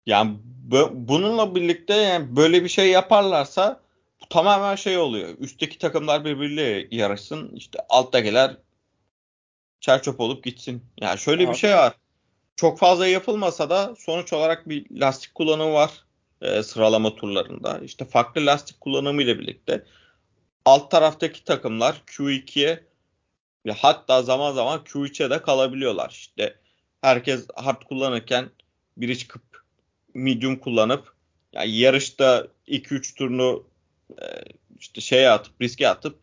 Yani 0.05 0.37
bununla 0.91 1.55
birlikte 1.55 1.93
yani 1.93 2.35
böyle 2.35 2.63
bir 2.63 2.69
şey 2.69 2.89
yaparlarsa 2.89 3.81
tamamen 4.29 4.75
şey 4.75 4.97
oluyor. 4.97 5.29
Üstteki 5.39 5.77
takımlar 5.77 6.25
birbiriyle 6.25 6.87
yarışsın. 6.91 7.51
İşte 7.55 7.79
alttakiler 7.89 8.57
çerçöp 9.83 10.19
olup 10.19 10.43
gitsin. 10.43 10.83
Yani 11.01 11.19
şöyle 11.19 11.43
bir 11.43 11.49
Abi. 11.49 11.57
şey 11.57 11.75
var. 11.75 11.93
Çok 12.55 12.79
fazla 12.79 13.07
yapılmasa 13.07 13.69
da 13.69 13.95
sonuç 13.99 14.33
olarak 14.33 14.69
bir 14.69 14.85
lastik 14.91 15.35
kullanımı 15.35 15.73
var 15.73 15.91
e, 16.41 16.63
sıralama 16.63 17.15
turlarında. 17.15 17.79
İşte 17.79 18.05
farklı 18.05 18.45
lastik 18.45 18.81
kullanımı 18.81 19.21
ile 19.23 19.39
birlikte 19.39 19.85
alt 20.65 20.91
taraftaki 20.91 21.43
takımlar 21.43 22.01
Q2'ye 22.07 22.83
ve 23.65 23.71
hatta 23.71 24.21
zaman 24.21 24.53
zaman 24.53 24.79
Q3'e 24.79 25.29
de 25.29 25.41
kalabiliyorlar. 25.41 26.09
İşte 26.09 26.55
herkes 27.01 27.47
hard 27.55 27.81
kullanırken 27.81 28.49
biri 28.97 29.17
çıkıp 29.17 29.43
medium 30.13 30.59
kullanıp 30.59 31.13
yani 31.53 31.77
yarışta 31.77 32.47
2-3 32.67 33.15
turnu 33.15 33.63
e, 34.21 34.25
işte 34.79 35.01
şeye 35.01 35.29
atıp 35.29 35.61
riske 35.61 35.89
atıp 35.89 36.22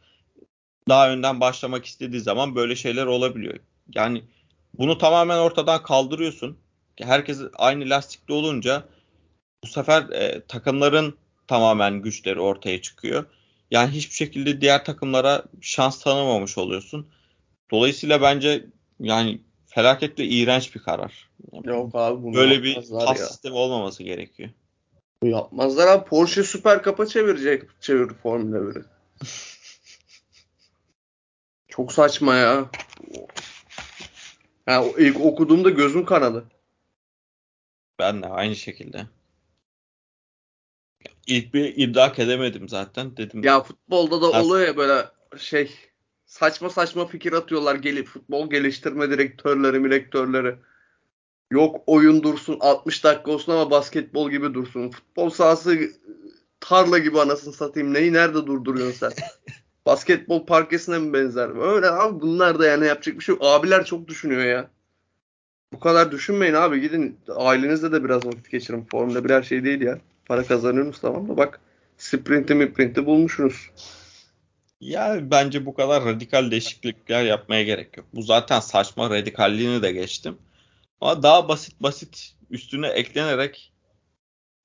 daha 0.91 1.11
önden 1.11 1.41
başlamak 1.41 1.85
istediği 1.85 2.21
zaman 2.21 2.55
böyle 2.55 2.77
şeyler 2.77 3.07
olabiliyor. 3.07 3.59
Yani 3.95 4.23
bunu 4.79 4.99
tamamen 4.99 5.39
ortadan 5.39 5.83
kaldırıyorsun. 5.83 6.59
Herkes 7.01 7.41
aynı 7.55 7.91
lastikte 7.91 8.33
olunca 8.33 8.85
bu 9.65 9.67
sefer 9.67 10.03
e, 10.03 10.47
takımların 10.49 11.15
tamamen 11.47 12.03
güçleri 12.03 12.41
ortaya 12.41 12.83
çıkıyor. 12.83 13.25
Yani 13.71 13.91
hiçbir 13.91 14.15
şekilde 14.15 14.61
diğer 14.61 14.85
takımlara 14.85 15.45
şans 15.61 16.03
tanımamış 16.03 16.59
oluyorsun. 16.59 17.07
Dolayısıyla 17.71 18.23
bence 18.23 18.67
yani 19.01 19.41
felaketle 19.67 20.25
iğrenç 20.25 20.75
bir 20.75 20.81
karar. 20.81 21.31
Yok 21.65 21.95
abi 21.95 22.23
bunu 22.23 22.35
Böyle 22.35 22.63
bir 22.63 22.77
ya. 23.07 23.15
sistemi 23.15 23.55
olmaması 23.55 24.03
gerekiyor. 24.03 24.51
Bu 25.23 25.27
Yapmazlar 25.27 25.87
abi. 25.87 26.05
Porsche 26.05 26.43
Süper 26.43 26.83
Cup'a 26.83 27.07
çevirecek 27.07 27.63
çevirdi 27.81 28.15
Formula 28.23 28.57
1'i. 28.57 28.85
Çok 31.71 31.93
saçma 31.93 32.35
ya. 32.35 32.71
O 34.69 34.95
ilk 34.99 35.21
okuduğumda 35.21 35.71
gözüm 35.71 36.05
kanadı. 36.05 36.45
Ben 37.99 38.23
de 38.23 38.27
aynı 38.27 38.57
şekilde. 38.57 39.07
İlk 41.27 41.55
bir 41.55 41.77
idrak 41.77 42.19
edemedim 42.19 42.69
zaten. 42.69 43.17
Dedim 43.17 43.43
Ya 43.43 43.63
futbolda 43.63 44.23
da 44.23 44.43
oluyor 44.43 44.67
ya 44.67 44.77
böyle 44.77 45.09
şey 45.39 45.71
saçma 46.27 46.71
saçma 46.71 47.07
fikir 47.07 47.33
atıyorlar 47.33 47.75
gelip 47.75 48.07
futbol 48.07 48.51
geliştirme 48.51 49.11
direktörleri, 49.11 49.85
direktörleri. 49.85 50.57
Yok 51.51 51.83
oyun 51.87 52.23
dursun 52.23 52.57
60 52.61 53.05
dakika 53.05 53.31
olsun 53.31 53.53
ama 53.53 53.71
basketbol 53.71 54.31
gibi 54.31 54.55
dursun. 54.55 54.91
Futbol 54.91 55.31
sahası 55.31 55.91
tarla 56.61 56.99
gibi 56.99 57.21
anasını 57.21 57.53
satayım. 57.53 57.95
Neyi 57.95 58.13
nerede 58.13 58.47
durduruyorsun 58.47 58.99
sen? 58.99 59.13
Basketbol 59.87 60.47
parkesine 60.47 60.99
mi 60.99 61.13
benzer? 61.13 61.75
Öyle 61.75 61.91
abi 61.91 62.21
bunlar 62.21 62.59
da 62.59 62.67
yani 62.67 62.87
yapacak 62.87 63.19
bir 63.19 63.25
şey 63.25 63.35
yok. 63.35 63.45
Abiler 63.45 63.85
çok 63.85 64.09
düşünüyor 64.09 64.45
ya. 64.45 64.71
Bu 65.73 65.81
kadar 65.81 66.13
düşünmeyin 66.13 66.55
abi. 66.55 66.81
Gidin 66.81 67.19
ailenizle 67.37 67.93
de 67.93 68.05
biraz 68.05 68.27
vakit 68.27 68.51
geçirin. 68.51 68.87
Formula 68.91 69.25
bir 69.25 69.31
her 69.31 69.43
şey 69.43 69.65
değil 69.65 69.81
ya. 69.81 69.99
Para 70.27 70.45
kazanıyorsunuz 70.45 71.01
tamam 71.01 71.29
da 71.29 71.37
bak 71.37 71.61
sprinti 71.99 72.55
miprinti 72.55 73.07
bulmuşsunuz. 73.07 73.71
ya 74.81 75.19
bence 75.31 75.67
bu 75.67 75.75
kadar 75.75 76.05
radikal 76.05 76.51
değişiklikler 76.51 77.25
yapmaya 77.25 77.63
gerek 77.63 77.97
yok. 77.97 78.07
Bu 78.15 78.23
zaten 78.23 78.61
saçma 78.61 79.11
radikalliğini 79.11 79.83
de 79.83 79.93
geçtim. 79.93 80.39
Ama 81.01 81.23
daha 81.23 81.49
basit 81.49 81.83
basit 81.83 82.35
üstüne 82.51 82.89
eklenerek 82.89 83.73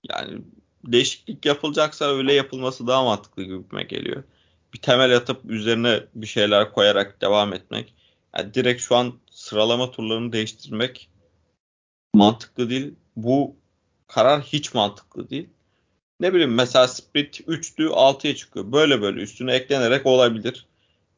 yani 0.09 0.41
değişiklik 0.85 1.45
yapılacaksa 1.45 2.05
öyle 2.17 2.33
yapılması 2.33 2.87
daha 2.87 3.03
mantıklı 3.03 3.43
gibime 3.43 3.83
geliyor. 3.83 4.23
Bir 4.75 4.81
temel 4.81 5.15
atıp 5.15 5.45
üzerine 5.45 6.03
bir 6.15 6.27
şeyler 6.27 6.73
koyarak 6.73 7.21
devam 7.21 7.53
etmek. 7.53 7.93
Yani 8.37 8.53
direkt 8.53 8.81
şu 8.81 8.95
an 8.95 9.13
sıralama 9.31 9.91
turlarını 9.91 10.31
değiştirmek 10.31 11.09
mantıklı 12.13 12.69
değil. 12.69 12.95
Bu 13.15 13.55
karar 14.07 14.41
hiç 14.41 14.73
mantıklı 14.73 15.29
değil. 15.29 15.49
Ne 16.19 16.33
bileyim 16.33 16.53
mesela 16.53 16.87
sprint 16.87 17.39
3'tü 17.39 17.87
6'ya 17.87 18.35
çıkıyor. 18.35 18.71
Böyle 18.71 19.01
böyle 19.01 19.21
üstüne 19.21 19.53
eklenerek 19.53 20.05
olabilir. 20.05 20.67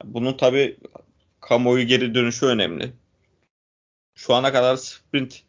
Bunun 0.04 0.34
tabi 0.34 0.78
kamuoyu 1.42 1.88
geri 1.88 2.16
dönüşü 2.16 2.46
önemli. 2.46 2.94
Şu 4.16 4.34
ana 4.34 4.54
kadar 4.54 4.76
sprint 4.76 5.44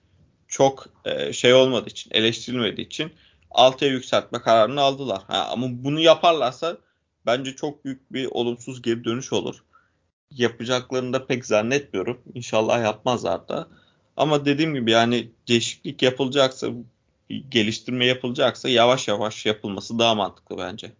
çok 0.46 0.86
e, 1.04 1.32
şey 1.32 1.54
olmadığı 1.54 1.88
için, 1.88 2.10
eleştirilmediği 2.14 2.86
için 2.86 3.12
6'ya 3.50 3.90
yükseltme 3.90 4.40
kararını 4.40 4.80
aldılar. 4.80 5.22
Ha, 5.26 5.48
ama 5.50 5.66
bunu 5.70 6.00
yaparlarsa 6.00 6.78
bence 7.28 7.56
çok 7.56 7.84
büyük 7.84 8.12
bir 8.12 8.28
olumsuz 8.30 8.82
geri 8.82 9.04
dönüş 9.04 9.32
olur. 9.32 9.64
Yapacaklarını 10.30 11.12
da 11.12 11.26
pek 11.26 11.46
zannetmiyorum. 11.46 12.22
İnşallah 12.34 12.82
yapmazlar 12.82 13.48
da. 13.48 13.68
Ama 14.16 14.44
dediğim 14.44 14.74
gibi 14.74 14.90
yani 14.90 15.30
değişiklik 15.48 16.02
yapılacaksa, 16.02 16.68
geliştirme 17.48 18.06
yapılacaksa 18.06 18.68
yavaş 18.68 19.08
yavaş 19.08 19.46
yapılması 19.46 19.98
daha 19.98 20.14
mantıklı 20.14 20.58
bence. 20.58 20.92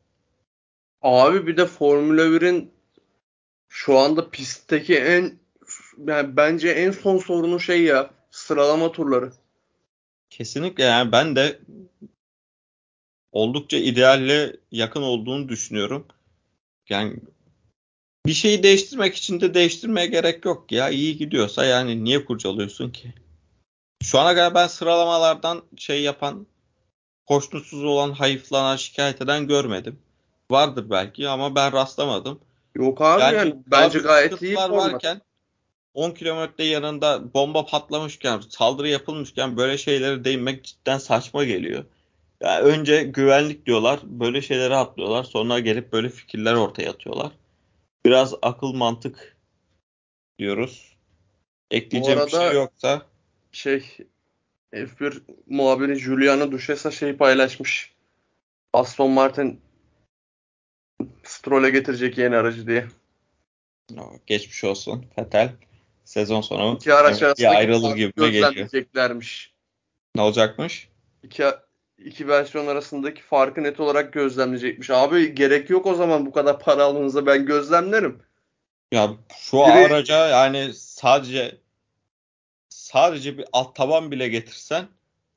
Abi 1.03 1.47
bir 1.47 1.57
de 1.57 1.66
Formula 1.66 2.22
1'in 2.22 2.70
şu 3.68 3.99
anda 3.99 4.31
pistteki 4.31 4.97
en 4.99 5.39
yani 6.07 6.37
bence 6.37 6.68
en 6.68 6.91
son 6.91 7.18
sorunu 7.18 7.61
şey 7.61 7.83
ya 7.83 8.11
sıralama 8.31 8.93
turları. 8.93 9.33
Kesinlikle 10.31 10.85
yani 10.85 11.12
ben 11.12 11.37
de 11.37 11.61
oldukça 13.33 13.76
idealle 13.76 14.57
yakın 14.70 15.03
olduğunu 15.03 15.49
düşünüyorum. 15.49 16.07
Yani 16.91 17.16
bir 18.26 18.32
şeyi 18.32 18.62
değiştirmek 18.62 19.16
için 19.16 19.41
de 19.41 19.55
değiştirmeye 19.55 20.07
gerek 20.07 20.45
yok 20.45 20.72
ya. 20.72 20.91
İyi 20.91 21.16
gidiyorsa 21.16 21.64
yani 21.64 22.05
niye 22.05 22.24
kurcalıyorsun 22.24 22.91
ki? 22.91 23.14
Şu 24.03 24.18
ana 24.18 24.34
kadar 24.34 24.55
ben 24.55 24.66
sıralamalardan 24.66 25.62
şey 25.76 26.03
yapan, 26.03 26.47
hoşnutsuz 27.26 27.84
olan, 27.84 28.12
hayıflanan, 28.12 28.76
şikayet 28.76 29.22
eden 29.22 29.47
görmedim. 29.47 29.99
Vardır 30.51 30.91
belki 30.91 31.28
ama 31.28 31.55
ben 31.55 31.72
rastlamadım. 31.72 32.41
Yok 32.74 33.01
abi 33.01 33.22
yani, 33.22 33.36
yani 33.36 33.57
bence 33.66 33.99
gayet 33.99 34.43
iyi 34.43 34.57
varken 34.57 35.20
10 35.95 36.11
kilometre 36.11 36.64
yanında 36.64 37.34
bomba 37.34 37.66
patlamışken, 37.66 38.41
saldırı 38.49 38.89
yapılmışken 38.89 39.57
böyle 39.57 39.78
şeylere 39.78 40.24
değinmek 40.24 40.64
cidden 40.64 40.99
saçma 40.99 41.45
geliyor. 41.45 41.84
Yani 42.43 42.61
önce 42.61 43.03
güvenlik 43.03 43.66
diyorlar, 43.66 44.01
böyle 44.03 44.43
şeylere 44.43 44.74
atlıyorlar. 44.76 45.24
Sonra 45.24 45.59
gelip 45.59 45.93
böyle 45.93 46.09
fikirler 46.09 46.55
ortaya 46.55 46.91
atıyorlar. 46.91 47.32
Biraz 48.05 48.34
akıl 48.43 48.72
mantık 48.72 49.36
diyoruz. 50.39 50.97
Ekleyeceğim 51.70 52.20
bir 52.26 52.30
şey 52.30 52.53
yoksa. 52.53 53.03
Şey 53.53 53.84
F1 54.72 55.20
muhabiri 55.47 55.95
Juliana 55.95 56.53
Duchessa 56.53 56.91
şey 56.91 57.16
paylaşmış. 57.16 57.95
Aston 58.72 59.11
Martin 59.11 59.61
Stroll'e 61.24 61.70
getirecek 61.70 62.18
yeni 62.18 62.36
aracı 62.36 62.66
diye. 62.66 62.86
Geçmiş 64.26 64.64
olsun 64.64 65.07
Fetel. 65.16 65.53
Sezon 66.05 66.41
sonu 66.41 66.76
İki 66.76 66.95
araç 66.95 67.22
arasındaki 67.22 67.49
ayrılır 67.49 67.97
gibi 67.97 68.12
geliyor. 68.30 68.68
Ne 70.14 70.22
olacakmış? 70.22 70.89
İki, 71.22 71.45
iki 71.99 72.28
versiyon 72.28 72.66
arasındaki 72.66 73.22
farkı 73.22 73.62
net 73.62 73.80
olarak 73.80 74.12
gözlemleyecekmiş. 74.12 74.90
Abi 74.90 75.34
gerek 75.34 75.70
yok 75.70 75.86
o 75.86 75.94
zaman 75.94 76.26
bu 76.26 76.32
kadar 76.32 76.61
para 76.61 76.84
almanıza 76.84 77.26
ben 77.26 77.46
gözlemlerim. 77.46 78.18
Ya 78.92 79.11
şu 79.38 79.57
Biri... 79.57 79.86
araca 79.86 80.28
yani 80.28 80.74
sadece 80.74 81.59
sadece 82.68 83.38
bir 83.38 83.44
alt 83.53 83.76
taban 83.76 84.11
bile 84.11 84.28
getirsen 84.28 84.84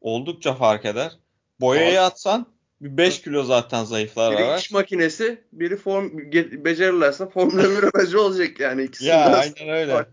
oldukça 0.01 0.53
fark 0.53 0.85
eder. 0.85 1.17
Boyayı 1.59 2.01
atsan 2.01 2.47
bir 2.81 2.97
5 2.97 3.21
kilo 3.21 3.43
zaten 3.43 3.83
zayıflar 3.83 4.33
biri 4.33 4.43
araç. 4.43 4.61
iş 4.61 4.71
makinesi, 4.71 5.41
biri 5.53 5.77
form 5.77 6.17
becerirlerse 6.65 7.29
Formula 7.29 7.63
1 7.63 7.83
aracı 7.83 8.21
olacak 8.21 8.59
yani 8.59 8.83
ikisi. 8.83 9.05
Ya 9.05 9.25
aynen 9.25 9.69
öyle. 9.69 9.93
Var. 9.93 10.07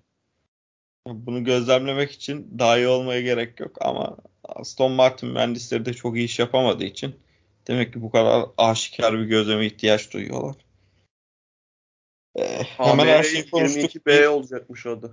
Bunu 1.06 1.44
gözlemlemek 1.44 2.10
için 2.10 2.58
daha 2.58 2.78
iyi 2.78 2.88
olmaya 2.88 3.20
gerek 3.20 3.60
yok 3.60 3.76
ama 3.80 4.16
Aston 4.48 4.92
Martin 4.92 5.28
mühendisleri 5.28 5.84
de 5.84 5.94
çok 5.94 6.16
iyi 6.16 6.24
iş 6.24 6.38
yapamadığı 6.38 6.84
için 6.84 7.16
demek 7.66 7.92
ki 7.92 8.02
bu 8.02 8.10
kadar 8.10 8.46
aşikar 8.58 9.18
bir 9.18 9.24
gözleme 9.24 9.66
ihtiyaç 9.66 10.12
duyuyorlar. 10.12 10.56
Ee, 12.38 12.62
hemen 12.62 13.06
her 13.06 13.22
şeyi 13.22 13.50
konuştuk. 13.50 13.94
22B 13.94 14.26
olacakmış 14.26 14.84
da. 14.84 15.10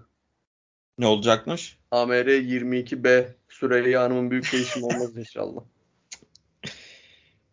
Ne 0.97 1.07
olacakmış? 1.07 1.77
AMR 1.91 2.27
22B 2.27 3.27
Süreyya 3.49 4.01
Hanım'ın 4.03 4.31
büyük 4.31 4.53
değişimi 4.53 4.85
olmaz 4.85 5.17
inşallah. 5.17 5.61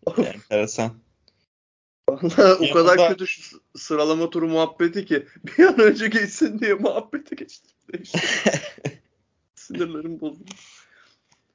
Enteresan. 0.18 0.92
Vallahi 2.08 2.70
o 2.70 2.74
kadar 2.74 2.98
da... 2.98 3.08
kötü 3.08 3.24
sıralama 3.76 4.30
turu 4.30 4.48
muhabbeti 4.48 5.06
ki 5.06 5.26
bir 5.44 5.64
an 5.64 5.80
önce 5.80 6.08
geçsin 6.08 6.58
diye 6.58 6.74
muhabbeti 6.74 7.36
geçtim. 7.36 7.70
Sinirlerim 9.54 10.20
bozuldu. 10.20 10.50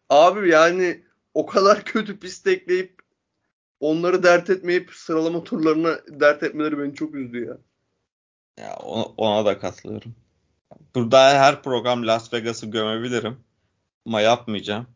Abi 0.09 0.49
yani 0.49 1.03
o 1.33 1.45
kadar 1.45 1.83
kötü 1.83 2.19
pist 2.19 2.47
ekleyip 2.47 3.01
onları 3.79 4.23
dert 4.23 4.49
etmeyip 4.49 4.91
sıralama 4.93 5.43
turlarına 5.43 5.99
dert 6.07 6.43
etmeleri 6.43 6.79
beni 6.79 6.95
çok 6.95 7.15
üzdü 7.15 7.45
ya. 7.45 7.57
Ya 8.57 8.75
ona, 8.75 9.03
ona 9.03 9.45
da 9.45 9.59
katılıyorum. 9.59 10.15
Burada 10.95 11.19
her 11.19 11.63
program 11.63 12.07
Las 12.07 12.33
Vegas'ı 12.33 12.65
gömebilirim. 12.65 13.37
Ama 14.05 14.21
yapmayacağım. 14.21 14.87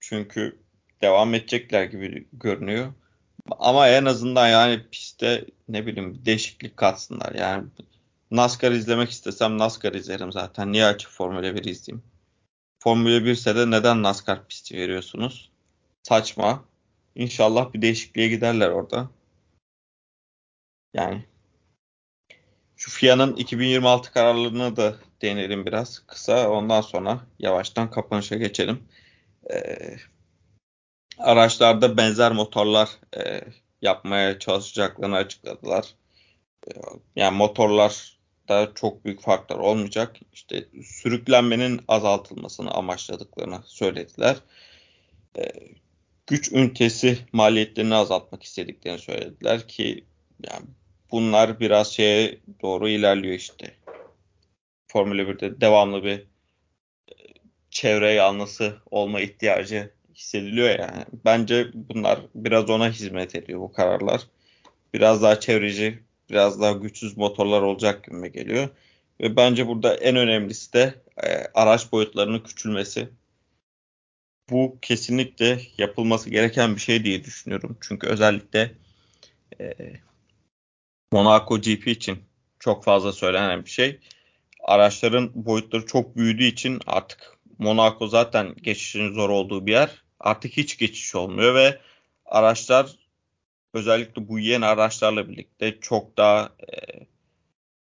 Çünkü 0.00 0.58
devam 1.00 1.34
edecekler 1.34 1.84
gibi 1.84 2.28
görünüyor. 2.32 2.92
Ama 3.58 3.88
en 3.88 4.04
azından 4.04 4.48
yani 4.48 4.86
pistte 4.90 5.46
ne 5.68 5.86
bileyim 5.86 6.22
değişiklik 6.26 6.76
katsınlar. 6.76 7.34
Yani 7.34 7.64
NASCAR 8.30 8.72
izlemek 8.72 9.10
istesem 9.10 9.58
NASCAR 9.58 9.92
izlerim 9.92 10.32
zaten. 10.32 10.72
Niye 10.72 10.84
açıp 10.84 11.10
Formula 11.10 11.54
1 11.54 11.64
izleyeyim? 11.64 12.02
Formula 12.82 13.24
1 13.24 13.30
ise 13.30 13.56
de 13.56 13.70
neden 13.70 14.02
NASCAR 14.02 14.48
pisti 14.48 14.76
veriyorsunuz? 14.76 15.50
Saçma. 16.02 16.64
İnşallah 17.14 17.72
bir 17.72 17.82
değişikliğe 17.82 18.28
giderler 18.28 18.68
orada. 18.68 19.10
Yani 20.94 21.24
şu 22.76 22.90
FIA'nın 22.90 23.36
2026 23.36 24.12
kararlarına 24.12 24.76
da 24.76 24.96
değinelim 25.22 25.66
biraz 25.66 25.98
kısa. 26.06 26.50
Ondan 26.50 26.80
sonra 26.80 27.20
yavaştan 27.38 27.90
kapanışa 27.90 28.36
geçelim. 28.36 28.88
Ee, 29.52 29.96
araçlarda 31.18 31.96
benzer 31.96 32.32
motorlar 32.32 32.88
e, 33.16 33.40
yapmaya 33.82 34.38
çalışacaklarını 34.38 35.16
açıkladılar. 35.16 35.94
E, 36.68 36.70
yani 37.16 37.36
motorlar 37.36 38.19
da 38.48 38.72
çok 38.74 39.04
büyük 39.04 39.20
farklar 39.20 39.56
olmayacak. 39.56 40.16
İşte 40.32 40.64
sürüklenmenin 40.84 41.80
azaltılmasını 41.88 42.70
amaçladıklarını 42.70 43.60
söylediler. 43.64 44.36
E, 45.38 45.42
güç 46.26 46.52
ünitesi 46.52 47.18
maliyetlerini 47.32 47.94
azaltmak 47.94 48.42
istediklerini 48.42 48.98
söylediler 48.98 49.68
ki 49.68 50.04
yani 50.50 50.66
bunlar 51.10 51.60
biraz 51.60 51.92
şeye 51.92 52.38
doğru 52.62 52.88
ilerliyor 52.88 53.34
işte. 53.34 53.74
Formula 54.88 55.22
1'de 55.22 55.60
devamlı 55.60 56.04
bir 56.04 56.18
e, 56.18 57.14
çevre 57.70 58.12
yanlısı 58.12 58.76
olma 58.90 59.20
ihtiyacı 59.20 59.90
hissediliyor 60.14 60.78
yani. 60.78 61.04
Bence 61.24 61.70
bunlar 61.74 62.20
biraz 62.34 62.70
ona 62.70 62.90
hizmet 62.90 63.34
ediyor 63.34 63.60
bu 63.60 63.72
kararlar. 63.72 64.20
Biraz 64.94 65.22
daha 65.22 65.40
çevreci, 65.40 65.98
biraz 66.30 66.60
daha 66.60 66.72
güçsüz 66.72 67.16
motorlar 67.16 67.62
olacak 67.62 68.04
gibi 68.04 68.32
geliyor. 68.32 68.68
Ve 69.20 69.36
bence 69.36 69.66
burada 69.66 69.94
en 69.94 70.16
önemlisi 70.16 70.72
de 70.72 70.94
e, 71.22 71.28
araç 71.54 71.92
boyutlarının 71.92 72.40
küçülmesi. 72.40 73.08
Bu 74.50 74.78
kesinlikle 74.82 75.60
yapılması 75.78 76.30
gereken 76.30 76.74
bir 76.74 76.80
şey 76.80 77.04
diye 77.04 77.24
düşünüyorum. 77.24 77.78
Çünkü 77.80 78.06
özellikle 78.06 78.72
e, 79.60 79.74
Monaco 81.12 81.60
GP 81.60 81.88
için 81.88 82.18
çok 82.58 82.84
fazla 82.84 83.12
söylenen 83.12 83.64
bir 83.64 83.70
şey. 83.70 84.00
Araçların 84.64 85.30
boyutları 85.34 85.86
çok 85.86 86.16
büyüdüğü 86.16 86.44
için 86.44 86.80
artık 86.86 87.38
Monaco 87.58 88.06
zaten 88.06 88.54
geçişin 88.54 89.12
zor 89.12 89.30
olduğu 89.30 89.66
bir 89.66 89.72
yer. 89.72 90.02
Artık 90.20 90.52
hiç 90.52 90.78
geçiş 90.78 91.14
olmuyor 91.14 91.54
ve 91.54 91.80
araçlar 92.24 92.99
özellikle 93.74 94.28
bu 94.28 94.38
yeni 94.38 94.66
araçlarla 94.66 95.28
birlikte 95.28 95.80
çok 95.80 96.16
daha 96.16 96.52
e, 96.72 97.06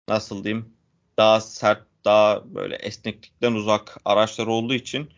nasıl 0.08 0.44
diyeyim 0.44 0.74
daha 1.18 1.40
sert 1.40 1.82
daha 2.04 2.54
böyle 2.54 2.76
esneklikten 2.76 3.52
uzak 3.52 3.96
araçlar 4.04 4.46
olduğu 4.46 4.74
için 4.74 5.10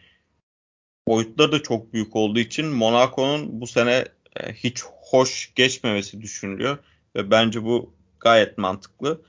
boyutları 1.09 1.53
da 1.53 1.63
çok 1.63 1.93
büyük 1.93 2.17
olduğu 2.17 2.39
için 2.39 2.67
Monaco'nun 2.67 3.61
bu 3.61 3.67
sene 3.67 4.05
e, 4.37 4.53
hiç 4.53 4.83
hoş 4.85 5.53
geçmemesi 5.55 6.23
düşünülüyor 6.23 6.79
ve 7.17 7.31
bence 7.31 7.65
bu 7.65 7.95
gayet 8.21 8.59
mantıklı. 8.59 9.21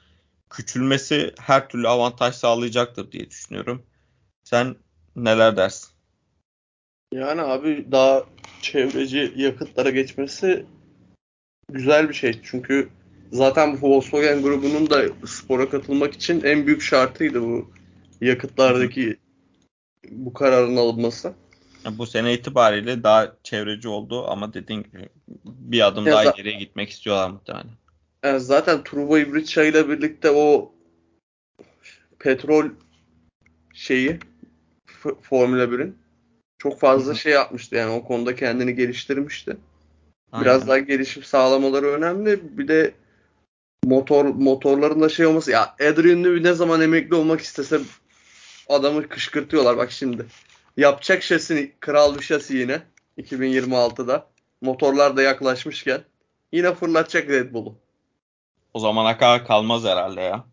Küçülmesi 0.49 1.34
her 1.39 1.69
türlü 1.69 1.88
avantaj 1.88 2.36
sağlayacaktır 2.36 3.11
diye 3.11 3.30
düşünüyorum. 3.30 3.86
Sen 4.43 4.75
neler 5.15 5.57
dersin? 5.57 5.89
Yani 7.13 7.41
abi 7.41 7.88
daha 7.91 8.23
çevreci 8.61 9.34
yakıtlara 9.36 9.89
geçmesi 9.89 10.65
güzel 11.70 12.09
bir 12.09 12.13
şey. 12.13 12.39
Çünkü 12.43 12.89
zaten 13.32 13.82
bu 13.82 13.89
Volkswagen 13.89 14.41
grubunun 14.41 14.89
da 14.89 15.03
spora 15.26 15.70
katılmak 15.70 16.13
için 16.13 16.41
en 16.41 16.67
büyük 16.67 16.82
şartıydı 16.82 17.41
bu 17.41 17.72
yakıtlardaki 18.22 19.17
bu 20.09 20.34
kararın 20.34 20.76
alınması. 20.76 21.34
Bu 21.91 22.05
sene 22.05 22.34
itibariyle 22.34 23.03
daha 23.03 23.36
çevreci 23.43 23.88
oldu 23.88 24.28
ama 24.28 24.53
dediğin 24.53 24.84
gibi 24.84 25.09
bir 25.45 25.88
adım 25.88 26.07
ya 26.07 26.13
daha 26.13 26.26
da, 26.26 26.34
geriye 26.38 26.59
gitmek 26.59 26.89
istiyorlar 26.89 27.30
muhtemelen. 27.30 27.67
Yani 28.24 28.39
zaten 28.39 28.84
turbo 28.84 29.17
hibrit 29.17 29.47
çayıyla 29.47 29.89
birlikte 29.89 30.32
o 30.32 30.72
petrol 32.20 32.65
şeyi 33.74 34.20
Formula 35.22 35.63
1'in 35.63 35.97
çok 36.57 36.80
fazla 36.80 37.15
şey 37.15 37.34
yapmıştı 37.34 37.76
yani 37.76 37.91
o 37.91 38.03
konuda 38.03 38.36
kendini 38.36 38.76
geliştirmişti. 38.76 39.57
Aynen. 40.32 40.45
Biraz 40.45 40.67
daha 40.67 40.80
gelişim 40.80 41.23
sağlamaları 41.23 41.86
önemli. 41.86 42.57
Bir 42.57 42.67
de 42.67 42.93
motor 43.84 44.25
motorların 44.25 45.01
da 45.01 45.09
şey 45.09 45.25
olması 45.25 45.51
ya 45.51 45.75
Adrian 45.75 46.23
Newey 46.23 46.43
ne 46.43 46.53
zaman 46.53 46.82
emekli 46.82 47.15
olmak 47.15 47.41
istese 47.41 47.80
adamı 48.69 49.07
kışkırtıyorlar 49.09 49.77
bak 49.77 49.91
şimdi. 49.91 50.25
Yapacak 50.77 51.23
şasi 51.23 51.73
kral 51.80 52.15
bir 52.15 52.21
şasi 52.23 52.57
yine 52.57 52.82
2026'da. 53.17 54.27
Motorlar 54.61 55.17
da 55.17 55.21
yaklaşmışken 55.21 56.01
yine 56.51 56.73
fırlatacak 56.73 57.30
Red 57.30 57.53
Bull'u. 57.53 57.75
O 58.73 58.80
zamana 58.80 59.17
kadar 59.17 59.45
kalmaz 59.47 59.84
herhalde 59.84 60.21
ya. 60.21 60.45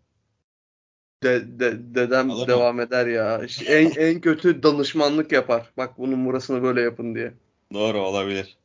De, 1.23 1.61
de, 1.61 1.95
dedem 1.95 2.31
Alır 2.31 2.49
devam 2.49 2.77
mı? 2.77 2.83
eder 2.83 3.07
ya. 3.07 3.45
İşte 3.45 3.65
en 3.65 3.91
en 3.91 4.21
kötü 4.21 4.63
danışmanlık 4.63 5.33
yapar. 5.33 5.71
Bak 5.77 5.99
bunun 5.99 6.27
burasını 6.27 6.63
böyle 6.63 6.81
yapın 6.81 7.15
diye. 7.15 7.33
Doğru 7.75 7.99
olabilir. 7.99 8.57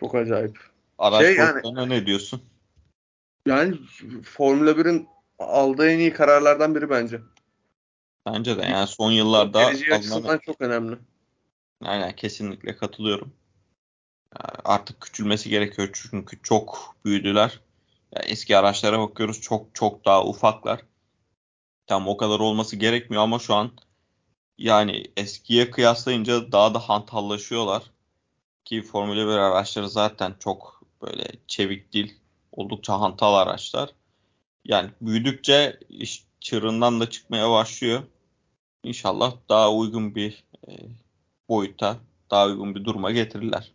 Çok 0.00 0.14
acayip. 0.14 0.58
Araç 0.98 1.22
şey 1.22 1.36
yani, 1.36 1.88
ne 1.88 2.06
diyorsun? 2.06 2.42
Yani 3.46 3.76
Formula 4.24 4.70
1'in 4.70 5.08
aldığı 5.38 5.90
en 5.90 5.98
iyi 5.98 6.12
kararlardan 6.12 6.74
biri 6.74 6.90
bence. 6.90 7.20
Bence 8.26 8.56
de 8.56 8.62
yani 8.62 8.86
son 8.86 9.10
yıllarda 9.10 9.62
geleceği 9.62 9.94
açısından 9.94 10.38
çok 10.38 10.60
önemli. 10.60 10.96
Aynen 11.84 12.16
kesinlikle 12.16 12.76
katılıyorum. 12.76 13.32
Artık 14.64 15.00
küçülmesi 15.00 15.50
gerekiyor 15.50 15.90
çünkü 15.92 16.42
çok 16.42 16.96
büyüdüler. 17.04 17.60
Yani 18.12 18.26
eski 18.26 18.56
araçlara 18.56 18.98
bakıyoruz 18.98 19.40
çok 19.40 19.74
çok 19.74 20.04
daha 20.04 20.24
ufaklar. 20.24 20.80
Tam 21.86 22.08
o 22.08 22.16
kadar 22.16 22.40
olması 22.40 22.76
gerekmiyor 22.76 23.22
ama 23.22 23.38
şu 23.38 23.54
an 23.54 23.70
yani 24.58 25.04
eskiye 25.16 25.70
kıyaslayınca 25.70 26.52
daha 26.52 26.74
da 26.74 26.78
hantallaşıyorlar. 26.78 27.82
Ki 28.68 28.82
Formula 28.82 29.26
1 29.26 29.32
araçları 29.32 29.88
zaten 29.88 30.34
çok 30.38 30.82
böyle 31.02 31.24
çevik 31.46 31.92
değil. 31.92 32.20
Oldukça 32.52 33.00
hantal 33.00 33.34
araçlar. 33.34 33.90
Yani 34.64 34.90
büyüdükçe 35.00 35.78
iş 35.88 36.24
çığırından 36.40 37.00
da 37.00 37.10
çıkmaya 37.10 37.50
başlıyor. 37.50 38.02
İnşallah 38.82 39.36
daha 39.48 39.74
uygun 39.74 40.14
bir 40.14 40.44
e, 40.68 40.72
boyuta, 41.48 41.96
daha 42.30 42.46
uygun 42.46 42.74
bir 42.74 42.84
duruma 42.84 43.10
getirirler. 43.10 43.72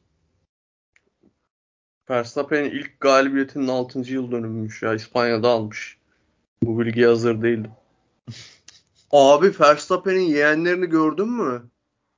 Verstappen'in 2.09 2.69
ilk 2.69 2.99
galibiyetinin 2.99 3.67
6. 3.67 3.99
yıl 3.99 4.31
dönümüymüş 4.31 4.81
ya. 4.81 4.93
İspanya'da 4.93 5.49
almış. 5.49 5.97
Bu 6.63 6.79
bilgiye 6.79 7.07
hazır 7.07 7.41
değildim. 7.41 7.71
Abi 9.11 9.59
Verstappen'in 9.59 10.29
yeğenlerini 10.29 10.85
gördün 10.85 11.29
mü? 11.29 11.69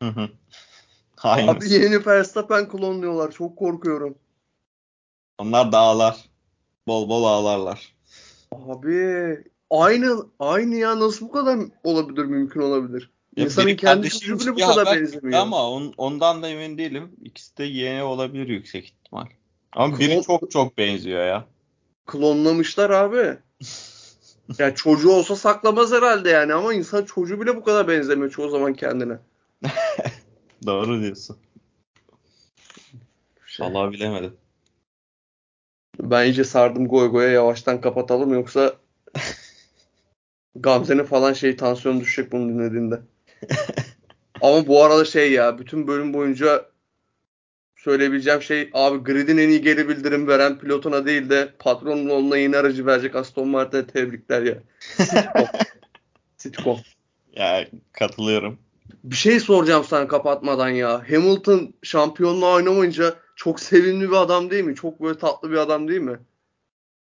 Hı 0.02 0.10
hı. 0.10 0.30
Abi 1.26 1.74
yeni 1.74 2.06
Verstappen 2.06 2.70
klonluyorlar. 2.70 3.32
Çok 3.32 3.58
korkuyorum. 3.58 4.16
Onlar 5.38 5.72
da 5.72 5.78
ağlar. 5.78 6.30
Bol 6.88 7.10
bol 7.10 7.24
ağlarlar. 7.24 7.96
Abi 8.52 9.44
aynı 9.70 10.26
aynı 10.40 10.76
ya 10.76 11.00
nasıl 11.00 11.26
bu 11.26 11.32
kadar 11.32 11.60
olabilir 11.84 12.26
mümkün 12.26 12.62
olabilir? 12.62 13.10
Ya 13.38 13.46
İnsanın 13.46 13.76
kendi 13.76 14.10
çocuğu 14.10 14.40
bile 14.40 14.56
bu 14.56 14.68
kadar 14.68 15.00
benzemiyor. 15.00 15.40
Ama 15.40 15.70
on, 15.72 15.94
ondan 15.98 16.44
da 16.44 16.48
emin 16.48 16.78
değilim. 16.78 17.12
İkisi 17.24 17.58
de 17.58 17.64
yeğeni 17.64 18.04
olabilir 18.04 18.48
yüksek 18.48 18.86
ihtimal. 18.86 19.26
Ama 19.72 19.88
Klon... 19.88 20.00
biri 20.00 20.22
çok 20.22 20.52
çok 20.52 20.78
benziyor 20.78 21.28
ya. 21.28 21.46
Klonlamışlar 22.06 22.90
abi. 22.90 23.38
yani 24.60 24.76
çocuğu 24.76 25.12
olsa 25.12 25.36
saklamaz 25.36 25.92
herhalde 25.92 26.30
yani 26.30 26.54
ama 26.54 26.74
insan 26.74 27.06
çocuğu 27.06 27.42
bile 27.42 27.56
bu 27.56 27.64
kadar 27.64 27.88
benzemiyor 27.88 28.32
çoğu 28.32 28.50
zaman 28.50 28.74
kendine. 28.74 29.18
Doğru 30.66 31.02
diyorsun. 31.02 31.38
Şey. 33.46 33.68
Allah 33.68 33.92
bilemedim. 33.92 34.38
Ben 36.00 36.26
iyice 36.26 36.44
sardım 36.44 36.88
goy 36.88 37.08
goya 37.08 37.30
yavaştan 37.30 37.82
kapatalım 37.82 38.34
yoksa 38.34 38.76
Gamze'nin 40.56 41.04
falan 41.04 41.34
şey 41.34 41.56
tansiyonu 41.56 42.00
düşecek 42.00 42.32
bunu 42.32 42.50
dinlediğinde. 42.50 43.02
Ama 44.42 44.68
bu 44.68 44.84
arada 44.84 45.06
şey 45.06 45.32
ya 45.32 45.60
bütün 45.60 45.88
bölüm 45.88 46.14
boyunca 46.14 46.66
söyleyebileceğim 47.78 48.42
şey 48.42 48.70
abi 48.74 49.04
gridin 49.04 49.38
en 49.38 49.50
iyi 49.50 49.62
geri 49.62 49.90
bildirim 49.90 50.28
veren 50.28 50.60
pilotuna 50.60 51.06
değil 51.06 51.30
de 51.30 51.54
patronun 51.60 52.10
onunla 52.10 52.38
yeni 52.38 52.58
aracı 52.58 52.86
verecek 52.86 53.16
Aston 53.16 53.48
Martin'e 53.48 53.88
tebrikler 53.88 54.42
ya. 54.42 54.56
Sitcom. 54.98 55.48
Sitcom. 56.38 56.80
Ya 57.36 57.68
katılıyorum. 57.92 58.60
Bir 59.04 59.16
şey 59.16 59.40
soracağım 59.40 59.84
sana 59.84 60.08
kapatmadan 60.08 60.70
ya. 60.70 61.04
Hamilton 61.10 61.74
şampiyonluğa 61.84 62.56
oynamayınca 62.56 63.16
çok 63.36 63.60
sevimli 63.60 64.10
bir 64.10 64.16
adam 64.16 64.50
değil 64.50 64.64
mi? 64.64 64.76
Çok 64.76 65.02
böyle 65.02 65.18
tatlı 65.18 65.52
bir 65.52 65.58
adam 65.58 65.88
değil 65.88 66.02
mi? 66.02 66.20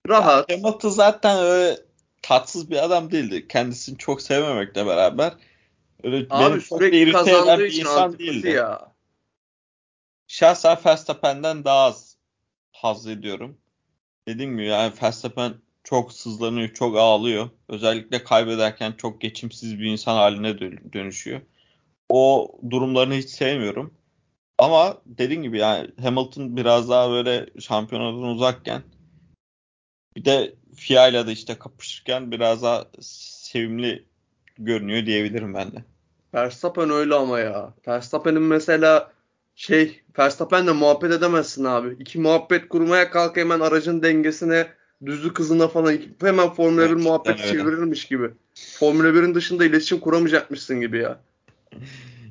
Rahat. 0.08 0.50
Ya 0.50 0.56
Hamilton 0.58 0.88
zaten 0.88 1.38
öyle 1.38 1.78
tatsız 2.22 2.70
bir 2.70 2.84
adam 2.84 3.10
değildi. 3.10 3.48
Kendisini 3.48 3.98
çok 3.98 4.22
sevmemekle 4.22 4.86
beraber 4.86 5.32
öyle 6.02 6.26
Abi 6.30 6.50
benim 6.50 6.60
sürekli 6.60 7.12
kazandığı 7.12 7.66
için 7.66 7.80
insan 7.80 8.18
değildi. 8.18 8.48
ya. 8.50 8.94
Şahsen 10.28 10.78
Verstappen'den 10.86 11.64
daha 11.64 11.84
az 11.84 12.16
haz 12.72 13.06
ediyorum. 13.06 13.58
Dediğim 14.28 14.52
gibi 14.52 14.66
yani 14.66 14.92
Verstappen 15.02 15.54
çok 15.84 16.12
sızlanıyor, 16.12 16.68
çok 16.68 16.98
ağlıyor. 16.98 17.50
Özellikle 17.68 18.24
kaybederken 18.24 18.92
çok 18.92 19.20
geçimsiz 19.20 19.78
bir 19.78 19.86
insan 19.86 20.16
haline 20.16 20.58
dönüşüyor. 20.92 21.40
O 22.16 22.52
durumlarını 22.70 23.14
hiç 23.14 23.30
sevmiyorum. 23.30 23.94
Ama 24.58 24.98
dediğim 25.06 25.42
gibi 25.42 25.58
yani 25.58 25.90
Hamilton 26.02 26.56
biraz 26.56 26.88
daha 26.88 27.10
böyle 27.10 27.46
şampiyonadan 27.60 28.22
uzakken 28.22 28.82
bir 30.16 30.24
de 30.24 30.54
FIA 30.76 31.08
ile 31.08 31.26
de 31.26 31.32
işte 31.32 31.58
kapışırken 31.58 32.30
biraz 32.30 32.62
daha 32.62 32.86
sevimli 33.00 34.04
görünüyor 34.58 35.06
diyebilirim 35.06 35.54
ben 35.54 35.72
de. 35.72 35.84
Verstappen 36.34 36.90
öyle 36.90 37.14
ama 37.14 37.40
ya. 37.40 37.74
Verstappen'in 37.88 38.42
mesela 38.42 39.12
şey 39.54 40.00
Verstappen'le 40.18 40.74
muhabbet 40.74 41.12
edemezsin 41.12 41.64
abi. 41.64 41.96
İki 42.00 42.20
muhabbet 42.20 42.68
kurmaya 42.68 43.10
kalk 43.10 43.36
hemen 43.36 43.60
aracın 43.60 44.02
dengesine 44.02 44.66
düzlük 45.06 45.38
hızına 45.38 45.68
falan 45.68 45.98
hemen 46.20 46.50
Formula 46.50 46.90
1 46.90 46.94
muhabbet 46.94 47.38
çevirirmiş 47.38 48.04
gibi. 48.04 48.30
Formula 48.54 49.08
1'in 49.08 49.34
dışında 49.34 49.64
iletişim 49.64 50.00
kuramayacakmışsın 50.00 50.80
gibi 50.80 50.98
ya. 50.98 51.20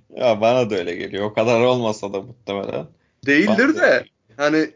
Ya 0.09 0.41
bana 0.41 0.69
da 0.69 0.75
öyle 0.75 0.95
geliyor. 0.95 1.25
O 1.25 1.33
kadar 1.33 1.61
olmasa 1.61 2.13
da 2.13 2.21
muhtemelen. 2.21 2.87
Değildir 3.25 3.75
de 3.75 4.05
hani 4.37 4.71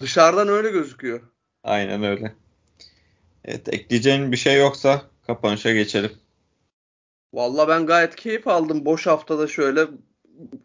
dışarıdan 0.00 0.48
öyle 0.48 0.70
gözüküyor. 0.70 1.20
Aynen 1.64 2.02
öyle. 2.02 2.34
Evet 3.44 3.74
ekleyeceğin 3.74 4.32
bir 4.32 4.36
şey 4.36 4.58
yoksa 4.58 5.02
kapanışa 5.26 5.72
geçelim. 5.72 6.12
Valla 7.32 7.68
ben 7.68 7.86
gayet 7.86 8.16
keyif 8.16 8.48
aldım. 8.48 8.84
Boş 8.84 9.06
haftada 9.06 9.46
şöyle 9.46 9.86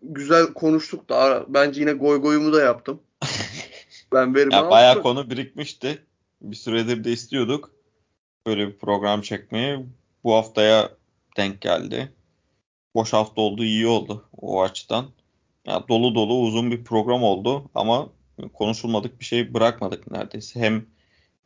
güzel 0.02 0.46
konuştuk 0.54 1.10
da 1.10 1.46
bence 1.48 1.82
yine 1.82 1.94
goy 1.94 2.22
goyumu 2.22 2.54
da 2.54 2.62
yaptım. 2.62 3.02
ben 4.14 4.36
verimi 4.36 4.54
ya 4.54 4.70
Bayağı 4.70 5.02
konu 5.02 5.30
birikmişti. 5.30 6.06
Bir 6.42 6.56
süredir 6.56 7.04
de 7.04 7.12
istiyorduk. 7.12 7.72
Böyle 8.48 8.68
bir 8.68 8.78
program 8.78 9.22
çekmeyi. 9.22 9.86
Bu 10.24 10.36
haftaya 10.36 10.90
denk 11.38 11.62
geldi. 11.62 12.12
Boş 12.96 13.14
hafta 13.14 13.42
oldu 13.42 13.64
iyi 13.64 13.88
oldu 13.88 14.30
o 14.38 14.62
açıdan. 14.62 15.06
Ya 15.66 15.88
dolu 15.90 16.16
dolu 16.16 16.40
uzun 16.40 16.72
bir 16.72 16.84
program 16.84 17.24
oldu 17.24 17.70
ama 17.76 18.10
konuşulmadık 18.54 19.20
bir 19.20 19.26
şey 19.26 19.54
bırakmadık 19.54 20.12
neredeyse. 20.12 20.60
Hem 20.60 20.86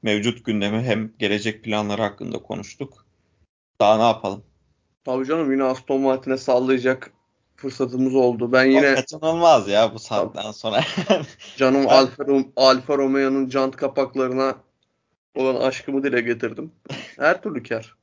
mevcut 0.01 0.45
gündemi 0.45 0.83
hem 0.83 1.11
gelecek 1.19 1.63
planları 1.63 2.01
hakkında 2.01 2.37
konuştuk. 2.37 3.05
Daha 3.79 3.97
ne 3.97 4.03
yapalım? 4.03 4.43
Tabii 5.05 5.25
canım 5.25 5.51
yine 5.51 5.63
Aston 5.63 6.01
Martin'e 6.01 6.37
sallayacak 6.37 7.11
fırsatımız 7.55 8.15
oldu. 8.15 8.51
Ben 8.51 8.65
yine 8.65 8.91
o 8.91 8.95
kaçınılmaz 8.95 9.67
ya 9.67 9.93
bu 9.93 9.99
saatten 9.99 10.51
sonra. 10.51 10.81
canım 11.57 11.85
Alfa, 11.89 12.23
Alfa 12.55 12.97
Romeo'nun 12.97 13.49
jant 13.49 13.75
kapaklarına 13.75 14.55
olan 15.35 15.55
aşkımı 15.55 16.03
dile 16.03 16.21
getirdim. 16.21 16.71
Her 17.17 17.41
türlü 17.41 17.63
kar. 17.63 17.95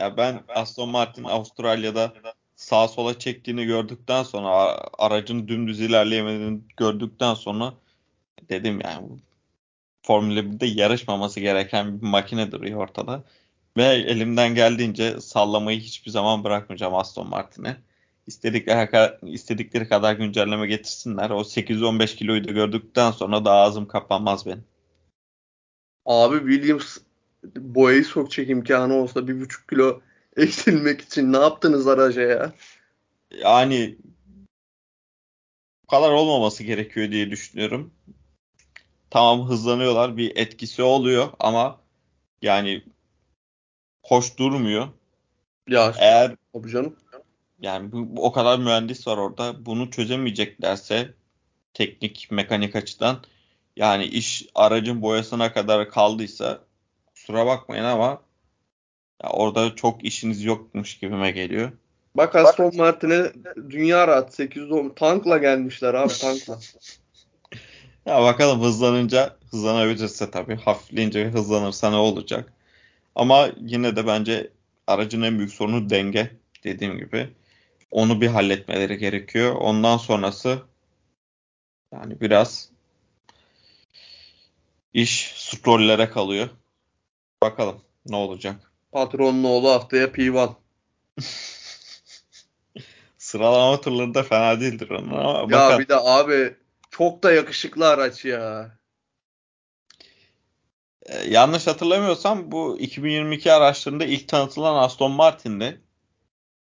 Ya 0.00 0.16
ben 0.16 0.40
Aston 0.48 0.88
Martin 0.88 1.24
Avustralya'da 1.24 2.12
sağa 2.56 2.88
sola 2.88 3.18
çektiğini 3.18 3.66
gördükten 3.66 4.22
sonra 4.22 4.78
aracın 4.98 5.48
dümdüz 5.48 5.80
ilerleyemediğini 5.80 6.60
gördükten 6.76 7.34
sonra 7.34 7.74
dedim 8.50 8.80
yani 8.84 9.08
Formula 10.02 10.40
1'de 10.40 10.66
yarışmaması 10.66 11.40
gereken 11.40 12.00
bir 12.02 12.06
makine 12.06 12.52
duruyor 12.52 12.80
ortada. 12.80 13.24
Ve 13.76 13.84
elimden 13.84 14.54
geldiğince 14.54 15.20
sallamayı 15.20 15.80
hiçbir 15.80 16.10
zaman 16.10 16.44
bırakmayacağım 16.44 16.94
Aston 16.94 17.28
Martin'e. 17.28 17.76
İstedikleri, 18.26 19.10
istedikleri 19.22 19.88
kadar 19.88 20.14
güncelleme 20.14 20.66
getirsinler. 20.66 21.30
O 21.30 21.44
815 21.44 22.16
kiloyu 22.16 22.48
da 22.48 22.52
gördükten 22.52 23.10
sonra 23.10 23.44
daha 23.44 23.56
ağzım 23.56 23.88
kapanmaz 23.88 24.46
benim. 24.46 24.64
Abi 26.06 26.52
Williams 26.52 26.98
boyayı 27.56 28.04
sokacak 28.04 28.50
imkanı 28.50 28.94
olsa 28.94 29.28
bir 29.28 29.40
buçuk 29.40 29.68
kilo 29.68 30.00
eksilmek 30.46 31.00
için 31.00 31.32
ne 31.32 31.36
yaptınız 31.38 31.88
araca 31.88 32.22
ya? 32.22 32.52
Yani 33.30 33.98
bu 35.82 35.86
kadar 35.86 36.10
olmaması 36.10 36.64
gerekiyor 36.64 37.10
diye 37.10 37.30
düşünüyorum. 37.30 37.94
Tamam 39.10 39.48
hızlanıyorlar 39.48 40.16
bir 40.16 40.36
etkisi 40.36 40.82
oluyor 40.82 41.28
ama 41.40 41.80
yani 42.42 42.84
hoş 44.02 44.38
durmuyor. 44.38 44.88
Ya 45.68 45.94
eğer 45.98 46.36
tabii 46.52 46.70
canım. 46.70 46.96
Yani 47.60 47.92
bu, 47.92 48.26
o 48.26 48.32
kadar 48.32 48.58
mühendis 48.58 49.06
var 49.06 49.16
orada. 49.16 49.66
Bunu 49.66 49.90
çözemeyeceklerse 49.90 51.14
teknik, 51.74 52.28
mekanik 52.30 52.76
açıdan 52.76 53.22
yani 53.76 54.04
iş 54.04 54.46
aracın 54.54 55.02
boyasına 55.02 55.52
kadar 55.52 55.90
kaldıysa 55.90 56.60
kusura 57.06 57.46
bakmayın 57.46 57.84
ama 57.84 58.25
ya 59.24 59.30
orada 59.30 59.74
çok 59.74 60.04
işiniz 60.04 60.44
yokmuş 60.44 60.98
gibime 60.98 61.30
geliyor. 61.30 61.72
Bak 62.16 62.36
Aston 62.36 62.76
Martin'e 62.76 63.32
dünya 63.70 64.08
rahat 64.08 64.34
810 64.34 64.88
tankla 64.88 65.38
gelmişler 65.38 65.94
abi 65.94 66.12
tankla. 66.20 66.58
ya 68.06 68.22
bakalım 68.22 68.60
hızlanınca 68.60 69.36
hızlanabilirse 69.50 70.30
tabii 70.30 70.56
hafifleyince 70.56 71.28
hızlanırsa 71.28 71.90
ne 71.90 71.96
olacak. 71.96 72.52
Ama 73.14 73.48
yine 73.60 73.96
de 73.96 74.06
bence 74.06 74.50
aracın 74.86 75.22
en 75.22 75.38
büyük 75.38 75.52
sorunu 75.52 75.90
denge 75.90 76.30
dediğim 76.64 76.98
gibi. 76.98 77.28
Onu 77.90 78.20
bir 78.20 78.26
halletmeleri 78.28 78.98
gerekiyor. 78.98 79.54
Ondan 79.54 79.96
sonrası 79.96 80.58
yani 81.92 82.20
biraz 82.20 82.70
iş 84.94 85.32
scroll'lere 85.36 86.10
kalıyor. 86.10 86.48
Bakalım 87.42 87.80
ne 88.06 88.16
olacak. 88.16 88.72
Patronun 88.92 89.44
oğlu 89.44 89.70
haftaya 89.70 90.06
P1. 90.06 90.50
Sıralama 93.18 93.80
turları 93.80 94.14
da 94.14 94.22
fena 94.22 94.60
değildir 94.60 94.90
onun 94.90 95.10
ama 95.10 95.38
Ya 95.38 95.44
bakalım. 95.50 95.78
bir 95.78 95.88
de 95.88 95.96
abi 95.96 96.54
çok 96.90 97.22
da 97.22 97.32
yakışıklı 97.32 97.88
araç 97.88 98.24
ya. 98.24 98.76
Ee, 101.06 101.28
yanlış 101.28 101.66
hatırlamıyorsam 101.66 102.52
bu 102.52 102.78
2022 102.80 103.52
araçlarında 103.52 104.04
ilk 104.04 104.28
tanıtılan 104.28 104.74
Aston 104.84 105.12
Martin'di. 105.12 105.80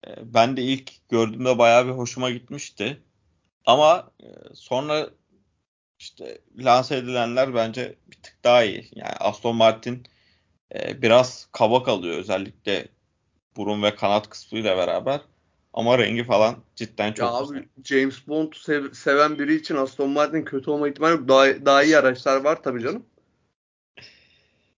Ee, 0.08 0.34
ben 0.34 0.58
de 0.58 0.62
ilk 0.62 1.10
gördüğümde 1.10 1.58
bayağı 1.58 1.86
bir 1.88 1.92
hoşuma 1.92 2.30
gitmişti. 2.30 3.02
Ama 3.66 4.12
e, 4.24 4.28
sonra 4.54 5.10
işte 6.00 6.42
lanse 6.58 6.96
edilenler 6.98 7.56
bence 7.56 7.96
bir 8.08 8.16
tık 8.22 8.44
daha 8.44 8.64
iyi. 8.64 8.90
Yani 8.96 9.14
Aston 9.20 9.56
Martin 9.56 10.08
e, 10.76 11.02
biraz 11.02 11.48
kaba 11.52 11.84
kalıyor 11.84 12.18
özellikle 12.18 12.88
burun 13.58 13.84
ve 13.84 13.96
kanat 13.96 14.30
kısmıyla 14.30 14.78
beraber. 14.78 15.22
Ama 15.74 15.98
rengi 15.98 16.24
falan 16.24 16.56
cidden 16.76 17.14
çok 17.14 17.34
ya 17.34 17.40
güzel. 17.40 17.58
abi 17.58 17.70
James 17.84 18.28
Bond 18.28 18.54
sev- 18.54 18.94
seven 18.94 19.40
biri 19.40 19.56
için 19.56 19.76
Aston 19.76 20.10
Martin 20.10 20.46
kötü 20.46 20.72
olma 20.72 20.90
ihtimali 20.90 21.12
yok. 21.12 21.28
Daha, 21.28 21.66
daha 21.66 21.84
iyi 21.84 21.98
araçlar 21.98 22.44
var 22.44 22.64
tabii 22.64 22.82
canım. 22.82 23.06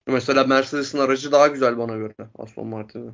Mesela 0.07 0.43
Mercedes'in 0.43 0.97
aracı 0.97 1.31
daha 1.31 1.47
güzel 1.47 1.77
bana 1.77 1.95
göre 1.95 2.13
Aston 2.37 2.67
Martin'in. 2.67 3.13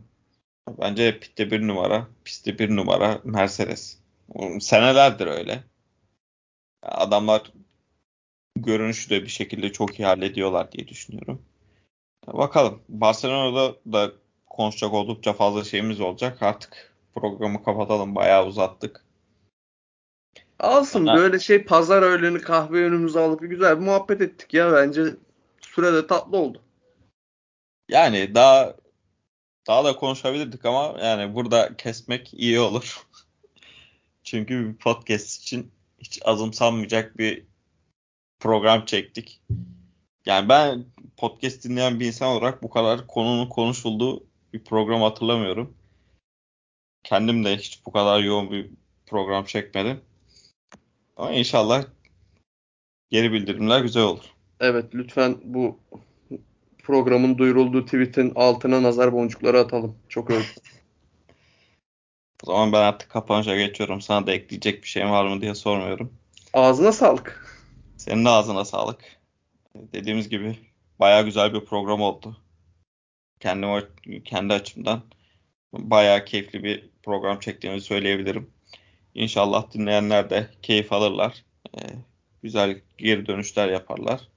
Bence 0.81 1.19
pitte 1.19 1.51
bir 1.51 1.67
numara, 1.67 2.07
pistte 2.25 2.59
bir 2.59 2.75
numara 2.75 3.21
Mercedes. 3.23 3.97
Senelerdir 4.59 5.27
öyle. 5.27 5.63
Adamlar 6.83 7.53
görünüşü 8.55 9.09
de 9.09 9.23
bir 9.23 9.27
şekilde 9.27 9.71
çok 9.71 9.99
iyi 9.99 10.05
hallediyorlar 10.05 10.71
diye 10.71 10.87
düşünüyorum. 10.87 11.41
Bakalım. 12.33 12.81
Barcelona'da 12.89 13.75
da 13.93 14.11
konuşacak 14.49 14.93
oldukça 14.93 15.33
fazla 15.33 15.63
şeyimiz 15.63 16.01
olacak. 16.01 16.43
Artık 16.43 16.93
programı 17.15 17.63
kapatalım. 17.63 18.15
Bayağı 18.15 18.45
uzattık. 18.45 19.05
Alsın 20.59 21.07
Aha. 21.07 21.17
böyle 21.17 21.39
şey 21.39 21.63
pazar 21.63 22.01
öğleni 22.01 22.41
kahve 22.41 22.83
önümüze 22.83 23.19
alıp 23.19 23.41
güzel 23.41 23.79
bir 23.79 23.85
muhabbet 23.85 24.21
ettik 24.21 24.53
ya 24.53 24.73
bence 24.73 25.03
sürede 25.61 26.07
tatlı 26.07 26.37
oldu. 26.37 26.61
Yani 27.89 28.35
daha 28.35 28.75
daha 29.67 29.83
da 29.83 29.95
konuşabilirdik 29.95 30.65
ama 30.65 30.95
yani 31.01 31.35
burada 31.35 31.77
kesmek 31.77 32.33
iyi 32.33 32.59
olur. 32.59 33.07
Çünkü 34.23 34.69
bir 34.69 34.77
podcast 34.77 35.41
için 35.41 35.71
hiç 35.99 36.19
azımsanmayacak 36.25 37.17
bir 37.17 37.45
program 38.39 38.85
çektik. 38.85 39.41
Yani 40.29 40.49
ben 40.49 40.85
podcast 41.17 41.63
dinleyen 41.63 41.99
bir 41.99 42.05
insan 42.05 42.27
olarak 42.27 42.63
bu 42.63 42.69
kadar 42.69 43.07
konunun 43.07 43.49
konuşulduğu 43.49 44.23
bir 44.53 44.63
program 44.63 45.01
hatırlamıyorum. 45.01 45.73
Kendim 47.03 47.45
de 47.45 47.57
hiç 47.57 47.85
bu 47.85 47.91
kadar 47.91 48.19
yoğun 48.19 48.51
bir 48.51 48.69
program 49.05 49.45
çekmedim. 49.45 50.01
Ama 51.17 51.31
inşallah 51.31 51.85
geri 53.09 53.31
bildirimler 53.31 53.81
güzel 53.81 54.03
olur. 54.03 54.23
Evet 54.59 54.85
lütfen 54.93 55.37
bu 55.43 55.79
programın 56.83 57.37
duyurulduğu 57.37 57.85
tweet'in 57.85 58.31
altına 58.35 58.83
nazar 58.83 59.13
boncukları 59.13 59.59
atalım. 59.59 59.97
Çok 60.09 60.29
öyle. 60.29 60.45
O 62.43 62.45
zaman 62.45 62.73
ben 62.73 62.81
artık 62.81 63.09
kapanışa 63.09 63.55
geçiyorum. 63.55 64.01
Sana 64.01 64.27
da 64.27 64.31
ekleyecek 64.31 64.83
bir 64.83 64.87
şeyin 64.87 65.09
var 65.09 65.25
mı 65.25 65.41
diye 65.41 65.55
sormuyorum. 65.55 66.13
Ağzına 66.53 66.91
sağlık. 66.91 67.57
Senin 67.97 68.25
de 68.25 68.29
ağzına 68.29 68.65
sağlık. 68.65 69.18
Dediğimiz 69.75 70.29
gibi 70.29 70.59
bayağı 70.99 71.25
güzel 71.25 71.53
bir 71.53 71.65
program 71.65 72.01
oldu. 72.01 72.37
Kendim, 73.39 73.69
kendi 74.25 74.53
açımdan 74.53 75.03
bayağı 75.73 76.25
keyifli 76.25 76.63
bir 76.63 76.89
program 77.03 77.39
çektiğimi 77.39 77.81
söyleyebilirim. 77.81 78.49
İnşallah 79.13 79.71
dinleyenler 79.73 80.29
de 80.29 80.49
keyif 80.61 80.93
alırlar. 80.93 81.45
Ee, 81.77 81.79
güzel 82.43 82.81
geri 82.97 83.27
dönüşler 83.27 83.69
yaparlar. 83.69 84.27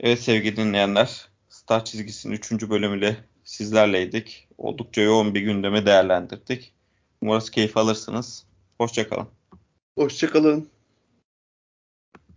Evet 0.00 0.20
sevgili 0.20 0.56
dinleyenler, 0.56 1.28
Star 1.48 1.84
çizgisinin 1.84 2.34
3. 2.34 2.52
bölümüyle 2.52 3.16
sizlerleydik. 3.44 4.48
Oldukça 4.58 5.00
yoğun 5.00 5.34
bir 5.34 5.40
gündemi 5.40 5.86
değerlendirdik. 5.86 6.72
Umarız 7.20 7.50
keyif 7.50 7.76
alırsınız. 7.76 8.46
Hoşçakalın. 8.78 9.28
Hoşçakalın. 9.98 10.68